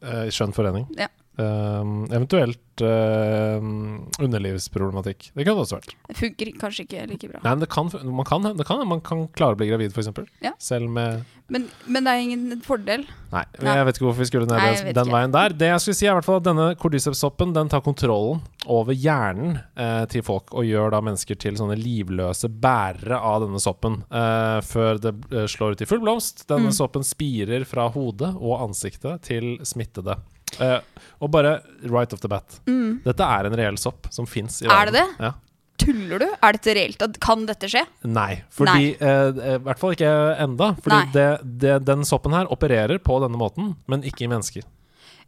Eh, 0.01 0.27
skjønn 0.33 0.55
forening. 0.57 0.87
Ja. 0.97 1.09
Um, 1.37 2.07
eventuelt 2.09 2.81
um, 2.81 4.07
underlivsproblematikk. 4.17 5.27
Det 5.35 5.45
kan 5.45 5.53
det 5.53 5.63
også 5.67 5.77
vært. 5.77 5.91
Det 6.09 6.15
funker 6.17 6.49
kanskje 6.57 6.85
ikke 6.87 7.03
like 7.11 7.29
bra. 7.29 7.41
Nei, 7.45 7.67
kan, 7.69 7.91
man 8.09 8.25
kan, 8.25 8.47
det 8.57 8.65
kan 8.65 8.81
man 8.89 9.03
kan 9.05 9.27
klare 9.37 9.53
å 9.53 9.59
bli 9.59 9.67
gravid, 9.69 9.93
f.eks. 9.93 10.09
Ja. 10.41 10.55
Selv 10.57 10.89
med 10.89 11.25
Men, 11.53 11.67
men 11.85 12.07
det 12.07 12.13
er 12.15 12.23
ingen 12.25 12.61
fordel. 12.65 13.05
Nei, 13.31 13.43
Nei. 13.61 13.75
jeg 13.77 13.85
vet 13.87 13.99
ikke 13.99 14.07
hvorfor 14.07 14.23
vi 14.23 14.29
skulle 14.31 14.49
ned 14.49 14.57
Nei, 14.59 14.93
den, 14.97 15.11
veien 15.13 15.35
der. 15.35 15.53
Det 15.55 15.69
jeg 15.69 15.83
skulle 15.83 15.99
si, 15.99 16.07
er 16.09 16.17
at 16.19 16.47
denne 16.47 16.65
cordyceps-soppen 16.81 17.53
den 17.55 17.69
tar 17.71 17.83
kontrollen 17.85 18.41
over 18.65 18.97
hjernen 18.97 19.59
eh, 19.77 20.03
til 20.11 20.25
folk, 20.27 20.51
og 20.57 20.65
gjør 20.67 20.91
da 20.95 21.03
mennesker 21.05 21.37
til 21.39 21.55
sånne 21.59 21.77
livløse 21.79 22.49
bærere 22.49 23.19
av 23.21 23.45
denne 23.45 23.61
soppen, 23.63 24.01
eh, 24.09 24.57
før 24.65 24.99
det 25.05 25.13
eh, 25.31 25.45
slår 25.53 25.77
ut 25.77 25.85
i 25.85 25.89
full 25.89 26.01
blomst. 26.03 26.47
Denne 26.49 26.67
Mm. 26.67 26.75
soppen 26.75 27.05
spirer 27.05 27.63
fra 27.69 27.85
hodet 27.93 28.33
og 28.35 28.57
ansiktet 28.65 29.21
til 29.29 29.53
smittede. 29.63 30.17
Eh, 30.61 30.79
og 31.21 31.31
bare 31.33 31.61
right 31.89 32.13
off 32.13 32.21
the 32.21 32.27
bat. 32.31 32.59
Mm. 32.67 33.01
Dette 33.03 33.23
er 33.25 33.45
en 33.49 33.55
reell 33.57 33.77
sopp 33.81 34.07
som 34.13 34.25
fins 34.29 34.61
i 34.61 34.67
verden. 34.67 34.77
Er 34.77 34.91
det 34.91 34.93
det? 34.93 35.25
Ja. 35.27 35.33
Tuller 35.77 36.19
du? 36.19 36.25
Er 36.41 36.53
dette 36.57 36.73
reelt? 36.73 37.03
Kan 37.21 37.45
dette 37.45 37.67
skje? 37.69 37.83
Nei, 38.09 38.39
fordi 38.49 38.95
eh, 38.97 39.41
I 39.55 39.57
hvert 39.65 39.79
fall 39.81 39.93
ikke 39.93 40.13
enda. 40.41 40.71
Fordi 40.81 41.11
det, 41.13 41.27
det, 41.61 41.75
den 41.85 42.05
soppen 42.05 42.33
her 42.33 42.49
opererer 42.53 42.97
på 43.05 43.19
denne 43.21 43.37
måten, 43.37 43.75
men 43.87 44.01
ikke 44.03 44.25
i 44.25 44.31
mennesker. 44.31 44.65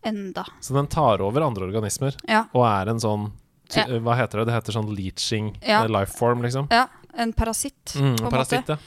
Enda. 0.06 0.46
Så 0.62 0.74
den 0.74 0.88
tar 0.88 1.22
over 1.22 1.42
andre 1.46 1.66
organismer 1.68 2.16
Ja. 2.28 2.46
og 2.54 2.66
er 2.66 2.90
en 2.94 3.00
sånn 3.04 3.32
Ja. 3.76 3.84
Hva 4.02 4.16
heter 4.18 4.40
det? 4.42 4.48
Det 4.50 4.54
heter 4.56 4.74
sånn 4.74 4.90
leaching 4.96 5.52
Ja. 5.62 5.84
eh, 5.84 5.88
life 5.92 6.18
form, 6.18 6.42
liksom. 6.42 6.68
ja 6.72 6.88
en 7.20 7.34
parasitt, 7.34 7.96
Mm, 7.98 8.02
på 8.02 8.06
en 8.06 8.16
måte. 8.26 8.32
parasitt, 8.32 8.68
ja. 8.70 8.78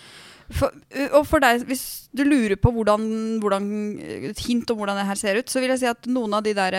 For, 0.53 0.71
og 1.17 1.27
for 1.27 1.41
deg, 1.41 1.65
hvis 1.69 2.09
du 2.13 2.25
lurer 2.29 2.57
på 2.61 2.73
hvordan, 2.75 3.07
hvordan 3.41 3.67
Et 4.33 4.39
hint 4.47 4.71
om 4.71 4.79
hvordan 4.83 4.99
det 5.01 5.07
her 5.09 5.21
ser 5.21 5.41
ut, 5.41 5.49
så 5.53 5.61
vil 5.63 5.73
jeg 5.75 5.83
si 5.85 5.91
at 5.91 6.07
noen 6.11 6.35
av 6.39 6.43
de 6.45 6.53
der 6.59 6.77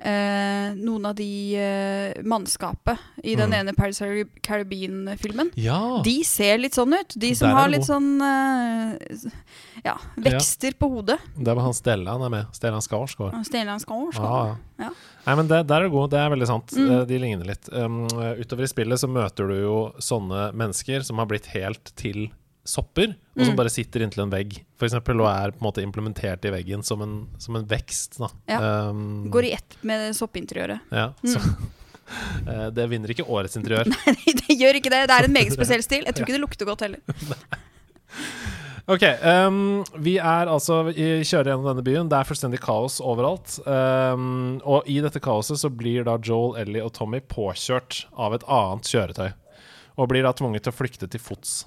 eh, 0.00 0.72
Noen 0.80 1.04
av 1.10 1.14
de 1.18 1.26
eh, 1.60 2.20
mannskapet 2.24 2.98
i 3.22 3.34
den 3.36 3.50
Mm. 3.50 3.56
ene 3.60 3.74
Paris 3.76 3.98
Caribbean-filmen, 4.42 5.50
Ja! 5.60 6.00
de 6.04 6.22
ser 6.24 6.56
litt 6.58 6.72
sånn 6.74 6.94
ut. 6.96 7.12
De 7.20 7.34
som 7.36 7.50
har 7.52 7.68
litt 7.68 7.80
litt 7.82 7.88
sånn 7.88 8.20
eh, 8.24 9.30
Ja, 9.84 9.98
vekster 10.16 10.72
på 10.76 10.88
hodet. 10.92 11.18
Det 11.36 11.52
var 11.54 11.62
han 11.64 11.72
Stellan 11.76 12.22
er 12.24 12.28
med. 12.32 12.46
Stellan 12.56 12.80
Skarsgård. 12.84 13.36
Stellan 13.46 13.80
Skarsgård. 13.80 14.24
Ah, 14.24 14.56
Ja. 14.80 14.90
Nei, 15.26 15.34
men 15.36 15.48
det, 15.48 15.66
der 15.68 15.82
er 15.82 15.88
du 15.88 15.90
god. 15.92 16.10
Det 16.10 16.18
er 16.18 16.30
veldig 16.32 16.46
sant. 16.48 16.72
Mm. 16.72 16.90
Eh, 16.90 17.04
De 17.04 17.18
ligner 17.20 17.44
litt. 17.46 17.68
Um, 17.72 18.06
utover 18.40 18.64
i 18.64 18.68
spillet 18.72 18.98
så 19.00 19.08
møter 19.08 19.48
du 19.48 19.56
jo 19.60 19.92
sånne 20.00 20.52
mennesker 20.56 21.04
som 21.04 21.18
har 21.20 21.26
blitt 21.28 21.46
helt 21.52 21.92
til 21.96 22.30
sopper, 22.70 23.16
og 23.34 23.42
som 23.44 23.52
Mm. 23.54 23.58
bare 23.58 23.72
sitter 23.74 24.04
inntil 24.06 24.22
en 24.22 24.30
vegg, 24.32 24.60
for 24.78 24.86
eksempel, 24.86 25.20
og 25.24 25.28
er 25.30 25.50
på 25.50 25.58
en 25.60 25.66
måte 25.66 25.82
implementert 25.82 26.44
i 26.46 26.52
veggen 26.54 26.84
som 26.86 27.02
en, 27.02 27.14
som 27.42 27.56
en 27.58 27.66
vekst. 27.66 28.18
Da. 28.22 28.28
Ja. 28.48 28.60
Um, 28.90 29.28
Går 29.34 29.44
i 29.50 29.52
ett 29.58 29.76
med 29.82 30.14
soppinteriøret. 30.14 30.80
ja, 30.92 31.08
Mm. 31.22 31.32
så, 31.34 31.40
uh, 32.46 32.70
det 32.76 32.88
vinner 32.90 33.10
ikke 33.10 33.26
årets 33.26 33.56
interiør. 33.58 33.90
det 34.46 34.54
gjør 34.58 34.78
ikke 34.80 34.90
det. 34.94 35.02
Det 35.10 35.16
er 35.18 35.24
en 35.28 35.32
meget 35.34 35.52
spesiell 35.58 35.82
stil. 35.82 36.04
Jeg 36.06 36.14
tror 36.14 36.26
ikke 36.28 36.38
det 36.38 36.44
lukter 36.46 36.66
godt 36.70 36.80
heller. 36.86 37.00
Ok, 38.90 39.04
um, 39.22 39.84
vi 40.02 40.16
er 40.18 40.48
altså 40.50 40.80
i, 40.90 41.20
kjører 41.22 41.52
gjennom 41.52 41.66
denne 41.68 41.84
byen. 41.86 42.08
Det 42.10 42.16
er 42.18 42.26
fullstendig 42.26 42.58
kaos 42.64 42.96
overalt. 43.04 43.60
Um, 43.62 44.56
og 44.66 44.88
i 44.90 44.96
dette 45.04 45.20
kaoset 45.22 45.60
så 45.62 45.70
blir 45.70 46.02
da 46.08 46.16
Joel, 46.18 46.56
Ellie 46.58 46.82
og 46.82 46.90
Tommy 46.96 47.20
påkjørt 47.22 48.06
av 48.18 48.34
et 48.34 48.46
annet 48.50 48.90
kjøretøy. 48.90 49.28
Og 50.00 50.08
blir 50.10 50.24
da 50.26 50.32
tvunget 50.34 50.64
til 50.66 50.72
å 50.72 50.78
flykte 50.80 51.06
til 51.12 51.22
fots. 51.22 51.60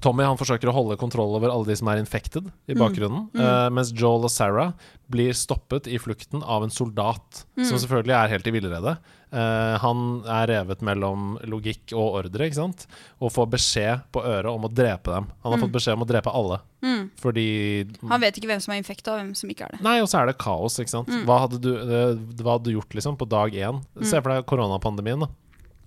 Tommy 0.00 0.24
han 0.26 0.36
forsøker 0.36 0.68
å 0.68 0.74
holde 0.74 0.96
kontroll 1.00 1.36
over 1.38 1.48
alle 1.48 1.64
de 1.70 1.76
som 1.78 1.88
er 1.88 1.96
infected 2.02 2.50
i 2.68 2.74
Mm. 2.74 2.78
bakgrunnen, 2.82 3.30
Mm. 3.32 3.40
eh, 3.40 3.68
mens 3.70 3.92
Joel 3.92 4.24
og 4.24 4.30
Sarah 4.30 4.72
blir 5.08 5.32
stoppet 5.32 5.86
i 5.86 5.96
flukten 5.98 6.42
av 6.42 6.62
en 6.64 6.70
soldat, 6.70 7.44
Mm. 7.56 7.64
som 7.64 7.78
selvfølgelig 7.78 8.12
er 8.24 8.28
helt 8.28 8.46
i 8.46 8.50
villrede. 8.50 8.98
Uh, 9.34 9.76
han 9.78 10.22
er 10.26 10.46
revet 10.46 10.78
mellom 10.80 11.38
logikk 11.42 11.92
og 11.92 12.24
ordre, 12.24 12.46
ikke 12.46 12.54
sant? 12.54 12.86
og 13.20 13.32
får 13.32 13.50
beskjed 13.50 14.02
på 14.12 14.22
øret 14.22 14.46
om 14.54 14.62
å 14.62 14.72
drepe 14.72 15.10
dem. 15.10 15.26
Han 15.42 15.52
har 15.52 15.58
Mm. 15.58 15.62
fått 15.64 15.72
beskjed 15.72 15.92
om 15.94 16.04
å 16.04 16.06
drepe 16.06 16.32
alle, 16.32 16.60
Mm. 16.82 17.10
fordi 17.20 17.96
Han 18.08 18.20
vet 18.20 18.36
ikke 18.36 18.46
hvem 18.46 18.60
som 18.62 18.74
er 18.74 18.78
infekta, 18.82 19.12
og 19.12 19.20
hvem 19.20 19.34
som 19.36 19.48
ikke 19.50 19.62
er 19.64 19.68
det. 19.72 19.80
Nei, 19.82 20.00
og 20.00 20.06
så 20.08 20.20
er 20.22 20.26
det 20.26 20.38
kaos, 20.38 20.78
ikke 20.78 20.88
sant. 20.90 21.08
Mm. 21.08 21.24
Hva, 21.24 21.40
hadde 21.48 21.60
du, 21.60 21.74
uh, 21.76 22.14
hva 22.42 22.58
hadde 22.58 22.64
du 22.64 22.74
gjort 22.80 22.90
liksom 22.94 23.16
på 23.18 23.28
dag 23.28 23.52
én? 23.52 23.82
Se 24.02 24.20
for 24.20 24.30
deg 24.30 24.46
koronapandemien, 24.46 25.18
da. 25.20 25.26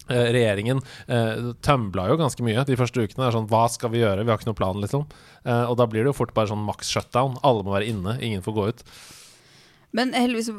Eh, 0.10 0.30
regjeringen 0.36 0.80
eh, 1.08 1.52
tømbla 1.66 2.08
jo 2.12 2.18
ganske 2.22 2.44
mye 2.46 2.64
de 2.68 2.78
første 2.80 3.02
ukene. 3.04 3.20
Det 3.24 3.28
er 3.30 3.36
sånn, 3.38 3.50
Hva 3.52 3.66
skal 3.74 3.92
vi 3.94 4.00
gjøre? 4.04 4.24
Vi 4.24 4.32
har 4.32 4.40
ikke 4.40 4.50
noen 4.52 4.60
plan, 4.62 4.80
liksom. 4.84 5.06
Eh, 5.44 5.66
og 5.68 5.76
da 5.80 5.86
blir 5.90 6.04
det 6.06 6.12
jo 6.14 6.18
fort 6.22 6.34
bare 6.38 6.48
sånn 6.52 6.64
maks 6.68 6.90
shutdown. 6.94 7.38
Alle 7.44 7.64
må 7.68 7.76
være 7.76 7.90
inne, 7.92 8.18
ingen 8.24 8.42
får 8.46 8.56
gå 8.58 8.68
ut. 8.72 8.84
Men 9.94 10.14
heldigvis 10.14 10.50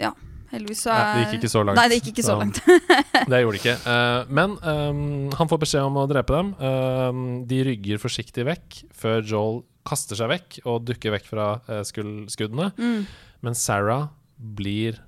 Ja. 0.00 0.12
Heldigvis 0.54 0.84
så 0.84 0.90
Ja, 0.92 0.98
er 1.02 1.18
det 1.18 1.24
gikk 1.32 1.40
ikke 1.42 1.50
så 1.50 1.62
langt. 1.66 1.76
Nei, 1.80 1.88
det 1.90 1.96
gikk 1.98 2.10
ikke 2.12 2.22
så 2.22 2.34
Så- 2.34 2.38
langt. 2.38 2.60
Det 3.30 3.38
gjorde 3.42 3.56
det 3.56 3.62
ikke. 3.62 3.76
Eh, 3.90 4.24
men 4.28 4.56
ehm, 4.62 5.32
han 5.34 5.48
får 5.50 5.58
beskjed 5.64 5.82
om 5.88 5.96
å 5.98 6.04
drepe 6.10 6.30
dem. 6.36 6.52
Ehm, 6.60 7.46
de 7.48 7.62
rygger 7.64 7.98
forsiktig 7.98 8.44
vekk 8.46 8.82
før 8.94 9.24
Joel 9.26 9.62
kaster 9.84 10.14
seg 10.16 10.28
vekk 10.30 10.60
og 10.66 10.84
dukker 10.86 11.10
vekk 11.16 11.26
fra 11.26 11.48
eh, 11.68 11.82
skuddene. 11.82 12.70
Mm. 12.78 13.06
Men 13.42 13.54
Sarah 13.58 14.08
blir 14.38 15.00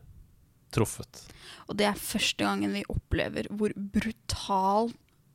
truffet. 0.74 1.22
Og 1.68 1.76
det 1.80 1.86
er 1.88 1.98
første 1.98 2.44
gangen 2.46 2.72
vi 2.76 2.84
opplever 2.92 3.48
hvor 3.50 3.72
brutal 3.76 4.92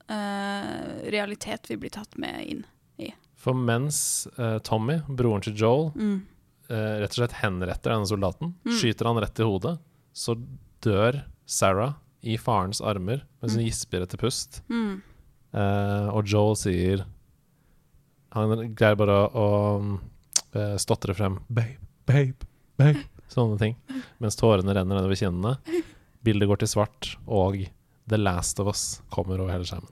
eh, 0.08 1.10
realitet 1.12 1.68
vi 1.72 1.78
blir 1.82 1.92
tatt 1.94 2.18
med 2.20 2.46
inn. 2.48 2.66
i. 3.02 3.12
For 3.42 3.54
mens 3.58 4.28
eh, 4.38 4.60
Tommy, 4.64 5.00
broren 5.10 5.42
til 5.44 5.56
Joel, 5.58 5.92
Mm. 5.96 6.22
eh, 6.70 7.00
rett 7.02 7.12
og 7.16 7.20
slett 7.24 7.40
henretter 7.42 7.92
denne 7.96 8.08
soldaten, 8.08 8.54
Mm. 8.66 8.76
skyter 8.78 9.06
han 9.10 9.18
rett 9.24 9.40
i 9.40 9.44
hodet, 9.44 9.80
så 10.14 10.36
dør 10.82 11.24
Sarah 11.46 11.96
i 12.24 12.38
farens 12.38 12.82
armer 12.82 13.24
mens 13.42 13.56
hun 13.56 13.66
gisper 13.66 14.02
etter 14.04 14.18
pust. 14.22 14.62
Mm. 14.70 15.02
Eh, 15.54 16.08
og 16.14 16.26
Joel 16.28 16.56
sier 16.56 17.06
Han 18.34 18.74
greier 18.76 18.96
bare 18.96 19.12
å, 19.12 19.32
å 19.36 20.00
eh, 20.56 20.78
stotre 20.80 21.14
frem 21.14 21.40
Babe, 21.50 21.76
babe, 22.08 22.46
babe. 22.78 23.02
Sånne 23.28 23.58
ting. 23.60 23.76
Mens 24.24 24.36
tårene 24.40 24.72
renner 24.76 24.96
nedover 25.02 25.16
kinnene. 25.20 25.58
Bildet 26.24 26.48
går 26.52 26.60
til 26.62 26.70
svart, 26.70 27.16
og 27.28 27.58
The 28.10 28.18
Last 28.20 28.60
of 28.62 28.68
Us 28.72 29.02
kommer 29.14 29.40
over 29.42 29.52
hele 29.54 29.66
skjermen. 29.66 29.90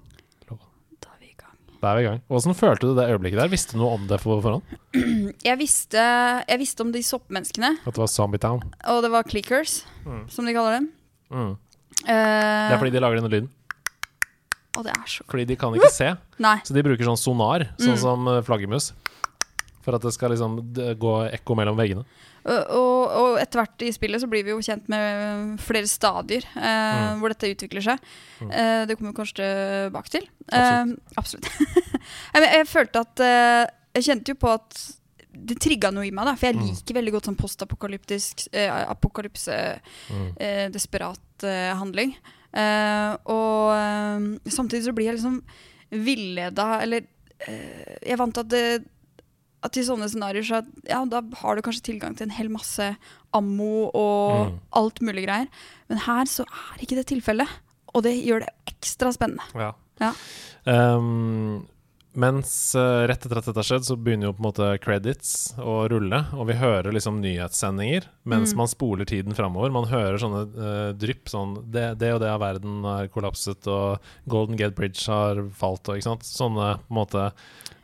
Da 0.50 1.10
er 1.16 1.20
vi 1.22 1.30
i 1.32 1.36
gang. 1.40 1.56
Da 1.82 1.92
er 1.92 1.96
vi 1.98 2.04
i 2.04 2.08
gang. 2.10 2.20
Åssen 2.30 2.54
følte 2.58 2.90
du 2.90 2.94
det 2.98 3.08
øyeblikket 3.10 3.40
der? 3.42 3.50
Visste 3.52 3.74
du 3.78 3.82
noe 3.82 3.96
om 3.98 4.06
det 4.10 4.20
på 4.22 4.38
forhånd? 4.44 4.64
Jeg 5.50 5.58
visste, 5.62 6.02
jeg 6.50 6.60
visste 6.60 6.84
om 6.86 6.92
de 6.94 7.02
soppmenneskene, 7.06 7.72
At 7.86 7.94
det 7.96 8.02
var 8.02 8.10
Zombie 8.12 8.42
Town? 8.42 8.62
og 8.90 9.02
det 9.06 9.12
var 9.14 9.24
clickers, 9.30 9.84
Mm. 10.06 10.24
som 10.32 10.46
de 10.48 10.54
kaller 10.56 10.80
dem. 10.80 10.90
Mm. 11.30 11.52
Uh, 11.52 12.08
Det 12.08 12.74
er 12.74 12.78
fordi 12.80 12.92
de 12.96 13.00
lager 13.04 13.20
denne 13.20 13.30
lyden. 13.34 13.50
Og 14.78 14.86
det 14.86 14.94
er 14.96 15.06
så 15.12 15.24
Fordi 15.30 15.46
de 15.50 15.56
kan 15.60 15.74
ikke 15.76 15.92
se, 15.92 16.14
Nei. 16.40 16.56
så 16.64 16.74
de 16.74 16.84
bruker 16.86 17.04
sånn 17.06 17.18
sonar, 17.20 17.68
sånn 17.78 17.94
Mm. 17.98 18.02
som 18.02 18.28
eh, 18.28 18.42
flaggermus. 18.42 18.92
For 19.82 19.96
at 19.96 20.02
det 20.02 20.14
skal 20.14 20.32
liksom 20.32 20.58
gå 20.74 21.14
ekko 21.34 21.56
mellom 21.58 21.76
veggene. 21.78 22.06
Og, 22.46 23.02
og, 23.20 23.40
etter 23.42 23.60
hvert 23.62 23.84
i 23.84 23.92
spillet 23.92 24.22
så 24.24 24.28
blir 24.32 24.46
vi 24.48 24.54
jo 24.54 24.62
kjent 24.64 24.88
med 24.92 25.58
flere 25.60 25.88
stadier 25.90 26.46
eh, 26.56 27.00
Mm. 27.10 27.20
hvor 27.20 27.30
dette 27.34 27.50
utvikler 27.52 27.84
seg. 27.84 28.00
Mm. 28.42 28.52
Eh, 28.52 28.86
det 28.88 28.96
kommer 28.98 29.12
vi 29.12 29.18
kanskje 29.20 29.36
tilbake 29.90 30.10
til. 30.14 30.30
Absolutt. 30.52 31.04
Eh, 31.10 31.18
absolutt. 31.18 31.50
jeg, 32.34 32.48
jeg 32.48 32.68
følte 32.72 33.04
at 33.06 33.20
eh, 33.26 33.66
Jeg 34.00 34.04
kjente 34.08 34.34
jo 34.34 34.40
på 34.40 34.54
at 34.54 34.80
det 35.40 35.60
trigga 35.62 35.92
noe 35.94 36.08
i 36.08 36.12
meg, 36.12 36.26
da, 36.26 36.34
for 36.36 36.48
jeg 36.50 36.58
Mm. 36.58 36.66
liker 36.68 36.96
veldig 36.98 37.12
godt 37.16 37.28
sånn 37.30 37.38
postapokalyptisk 37.40 38.48
eh, 38.54 38.70
apokalypse, 38.90 39.56
Mm. 40.10 40.28
eh, 40.42 40.68
desperat 40.74 41.46
handling. 41.80 42.16
Eh, 42.52 43.14
og 43.30 44.50
samtidig 44.52 44.84
så 44.88 44.94
blir 44.96 45.06
jeg 45.12 45.20
liksom 45.20 45.42
villeda, 45.92 46.82
eller 46.84 47.06
Jeg 48.04 48.18
vant 48.20 48.34
til 48.36 48.42
at 48.44 48.50
det 48.52 48.64
at 49.64 49.76
i 49.78 49.84
sånne 49.84 50.08
scenarioer 50.08 50.46
så 50.48 50.62
ja, 50.88 51.02
da 51.06 51.22
har 51.42 51.56
du 51.56 51.62
kanskje 51.66 51.84
tilgang 51.92 52.16
til 52.16 52.28
en 52.30 52.36
hel 52.38 52.48
masse 52.54 52.96
ammo 53.36 53.90
og 53.94 54.48
Mm. 54.50 54.60
alt 54.80 55.02
mulig 55.02 55.26
greier. 55.28 55.48
Men 55.90 55.98
her 56.06 56.26
så 56.26 56.46
er 56.48 56.80
ikke 56.86 56.96
det 56.96 57.08
tilfellet, 57.12 57.48
og 57.94 58.04
det 58.04 58.16
gjør 58.24 58.46
det 58.46 58.54
ekstra 58.72 59.12
spennende. 59.14 59.44
Ja. 59.60 59.74
Ja. 60.00 60.14
Um, 60.66 61.68
mens 62.20 62.74
uh, 62.76 63.06
rett 63.08 63.22
etter 63.26 63.38
at 63.38 63.46
dette 63.48 63.60
har 63.62 63.68
skjedd, 63.68 63.86
så 63.86 63.96
begynner 64.00 64.30
jo 64.30 64.34
på 64.34 64.42
en 64.42 64.48
måte 64.48 64.70
credits 64.82 65.54
å 65.62 65.84
rulle, 65.92 66.24
og 66.34 66.48
vi 66.50 66.56
hører 66.58 66.90
liksom 66.96 67.20
nyhetssendinger 67.24 68.08
mens 68.26 68.54
Mm. 68.54 68.58
man 68.64 68.68
spoler 68.72 69.06
tiden 69.06 69.36
framover. 69.38 69.72
Man 69.72 69.86
hører 69.92 70.18
sånne 70.18 70.42
uh, 70.58 70.92
drypp 70.98 71.30
sånn 71.30 71.58
det, 71.72 71.98
det 72.02 72.14
og 72.16 72.22
det 72.24 72.32
av 72.34 72.42
verden 72.42 72.82
har 72.88 73.08
kollapset, 73.14 73.68
og 73.68 74.00
Golden 74.28 74.58
Gate 74.58 74.76
Bridge 74.76 75.06
har 75.08 75.44
falt, 75.54 75.88
og 75.88 76.00
ikke 76.00 76.10
sant. 76.10 76.24
Sånne 76.28 76.78
på 76.82 76.90
en 76.90 77.00
måte 77.04 77.28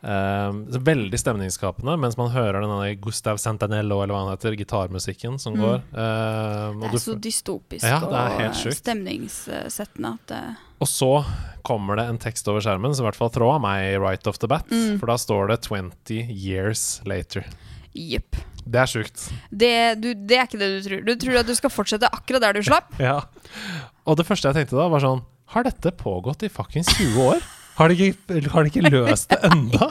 ehm, 0.06 0.60
så 0.72 0.80
Veldig 0.86 1.18
stemningsskapende, 1.20 1.96
mens 2.00 2.18
man 2.20 2.30
hører 2.34 2.62
denne 2.62 2.92
Gustav 3.02 3.38
Santanello, 3.42 4.02
eller 4.04 4.14
hva 4.16 4.22
han 4.26 4.34
heter, 4.38 4.56
gitarmusikken 4.60 5.40
som 5.42 5.56
Mm. 5.56 5.62
går. 5.66 5.82
Um, 5.96 6.80
Det 6.82 6.92
du 6.92 6.98
er 6.98 7.04
så 7.06 7.16
dystopisk 7.20 7.84
Ja, 7.84 8.00
det 8.00 8.22
er 8.46 8.50
og 8.50 8.74
stemningssettende 8.80 10.14
at 10.14 10.28
det 10.28 10.42
Og 10.82 10.88
så 10.88 11.26
kommer 11.66 11.96
det 11.98 12.08
en 12.10 12.18
tekst 12.22 12.48
over 12.52 12.62
skjermen 12.62 12.94
som 12.94 13.06
i 13.06 13.10
hvert 13.10 13.16
fall 13.18 13.30
tråd 13.34 13.62
meg 13.64 13.96
right 14.00 14.28
off 14.28 14.38
the 14.40 14.48
bat. 14.48 14.68
Mm. 14.70 15.00
For 15.00 15.08
da 15.08 15.16
står 15.18 15.48
det 15.50 15.62
20 15.66 16.30
years 16.30 17.02
later. 17.06 17.46
Jepp. 17.96 18.36
Det 18.68 18.82
er 18.82 18.90
sjukt. 18.90 19.30
Det, 19.54 19.72
du, 20.02 20.14
det 20.14 20.38
er 20.38 20.48
ikke 20.50 20.60
det 20.60 20.70
du 20.84 20.90
tror. 20.90 21.02
Du 21.06 21.16
tror 21.16 21.40
at 21.40 21.48
du 21.48 21.56
skal 21.56 21.70
fortsette 21.72 22.10
akkurat 22.12 22.42
der 22.42 22.54
du 22.54 22.62
slapp. 22.66 22.92
Ja. 23.00 23.22
Og 24.06 24.18
det 24.18 24.26
første 24.28 24.50
jeg 24.52 24.56
tenkte 24.60 24.78
da, 24.78 24.88
var 24.92 25.02
sånn 25.02 25.24
Har 25.54 25.64
dette 25.66 25.92
pågått 25.98 26.44
i 26.44 26.50
fuckings 26.50 26.90
20 26.98 27.22
år? 27.24 27.42
Har 27.76 27.92
de 27.92 27.96
ikke, 27.96 28.16
har 28.54 28.64
de 28.64 28.68
ikke 28.72 28.90
løst 28.90 29.30
det 29.34 29.40
enda? 29.52 29.90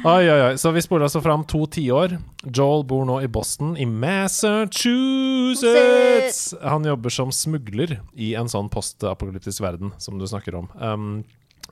Oi, 0.00 0.24
oi, 0.32 0.40
oi. 0.46 0.54
Så 0.56 0.70
vi 0.72 0.80
spoler 0.80 1.04
altså 1.04 1.20
fram 1.20 1.42
to 1.48 1.66
tiår. 1.68 2.14
Joel 2.56 2.84
bor 2.88 3.04
nå 3.04 3.20
i 3.20 3.28
Boston, 3.28 3.76
i 3.76 3.84
Massachusetts. 3.84 6.54
Han 6.64 6.84
jobber 6.88 7.10
som 7.12 7.28
smugler 7.32 8.00
i 8.16 8.34
en 8.40 8.48
sånn 8.48 8.68
postapokalyptisk 8.72 9.60
verden 9.64 9.92
som 10.00 10.16
du 10.16 10.24
snakker 10.28 10.54
om. 10.62 10.68
Um, 10.80 11.24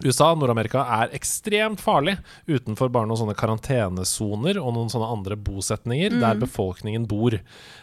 USA 0.04 0.34
Nord-Amerika 0.34 0.84
er 1.02 1.10
ekstremt 1.16 1.80
farlig 1.82 2.18
utenfor 2.46 2.90
bare 2.94 3.08
noen 3.08 3.18
sånne 3.18 3.34
karantenesoner 3.38 4.60
og 4.62 4.74
noen 4.76 4.90
sånne 4.92 5.08
andre 5.10 5.36
bosetninger 5.36 6.12
Mm. 6.12 6.20
der 6.20 6.34
befolkningen 6.46 7.06
bor. 7.08 7.34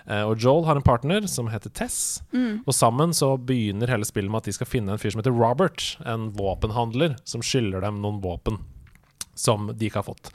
Eh, 0.08 0.22
og 0.24 0.38
Joel 0.40 0.66
har 0.66 0.76
en 0.78 0.82
partner 0.82 1.28
som 1.28 1.48
heter 1.48 1.70
Tess, 1.74 2.22
Mm. 2.34 2.62
og 2.66 2.74
sammen 2.74 3.10
så 3.14 3.38
begynner 3.38 3.88
hele 3.90 4.06
spillet 4.06 4.30
med 4.32 4.38
at 4.38 4.44
de 4.46 4.54
skal 4.54 4.68
finne 4.68 4.90
en 4.92 4.98
fyr 4.98 5.12
som 5.12 5.22
heter 5.22 5.38
Robert, 5.38 5.98
en 6.06 6.32
våpenhandler 6.32 7.18
som 7.26 7.42
skylder 7.42 7.82
dem 7.82 8.02
noen 8.02 8.22
våpen. 8.22 8.60
som 9.38 9.68
de 9.68 9.90
ikke 9.90 9.96
har 10.02 10.04
fått. 10.04 10.30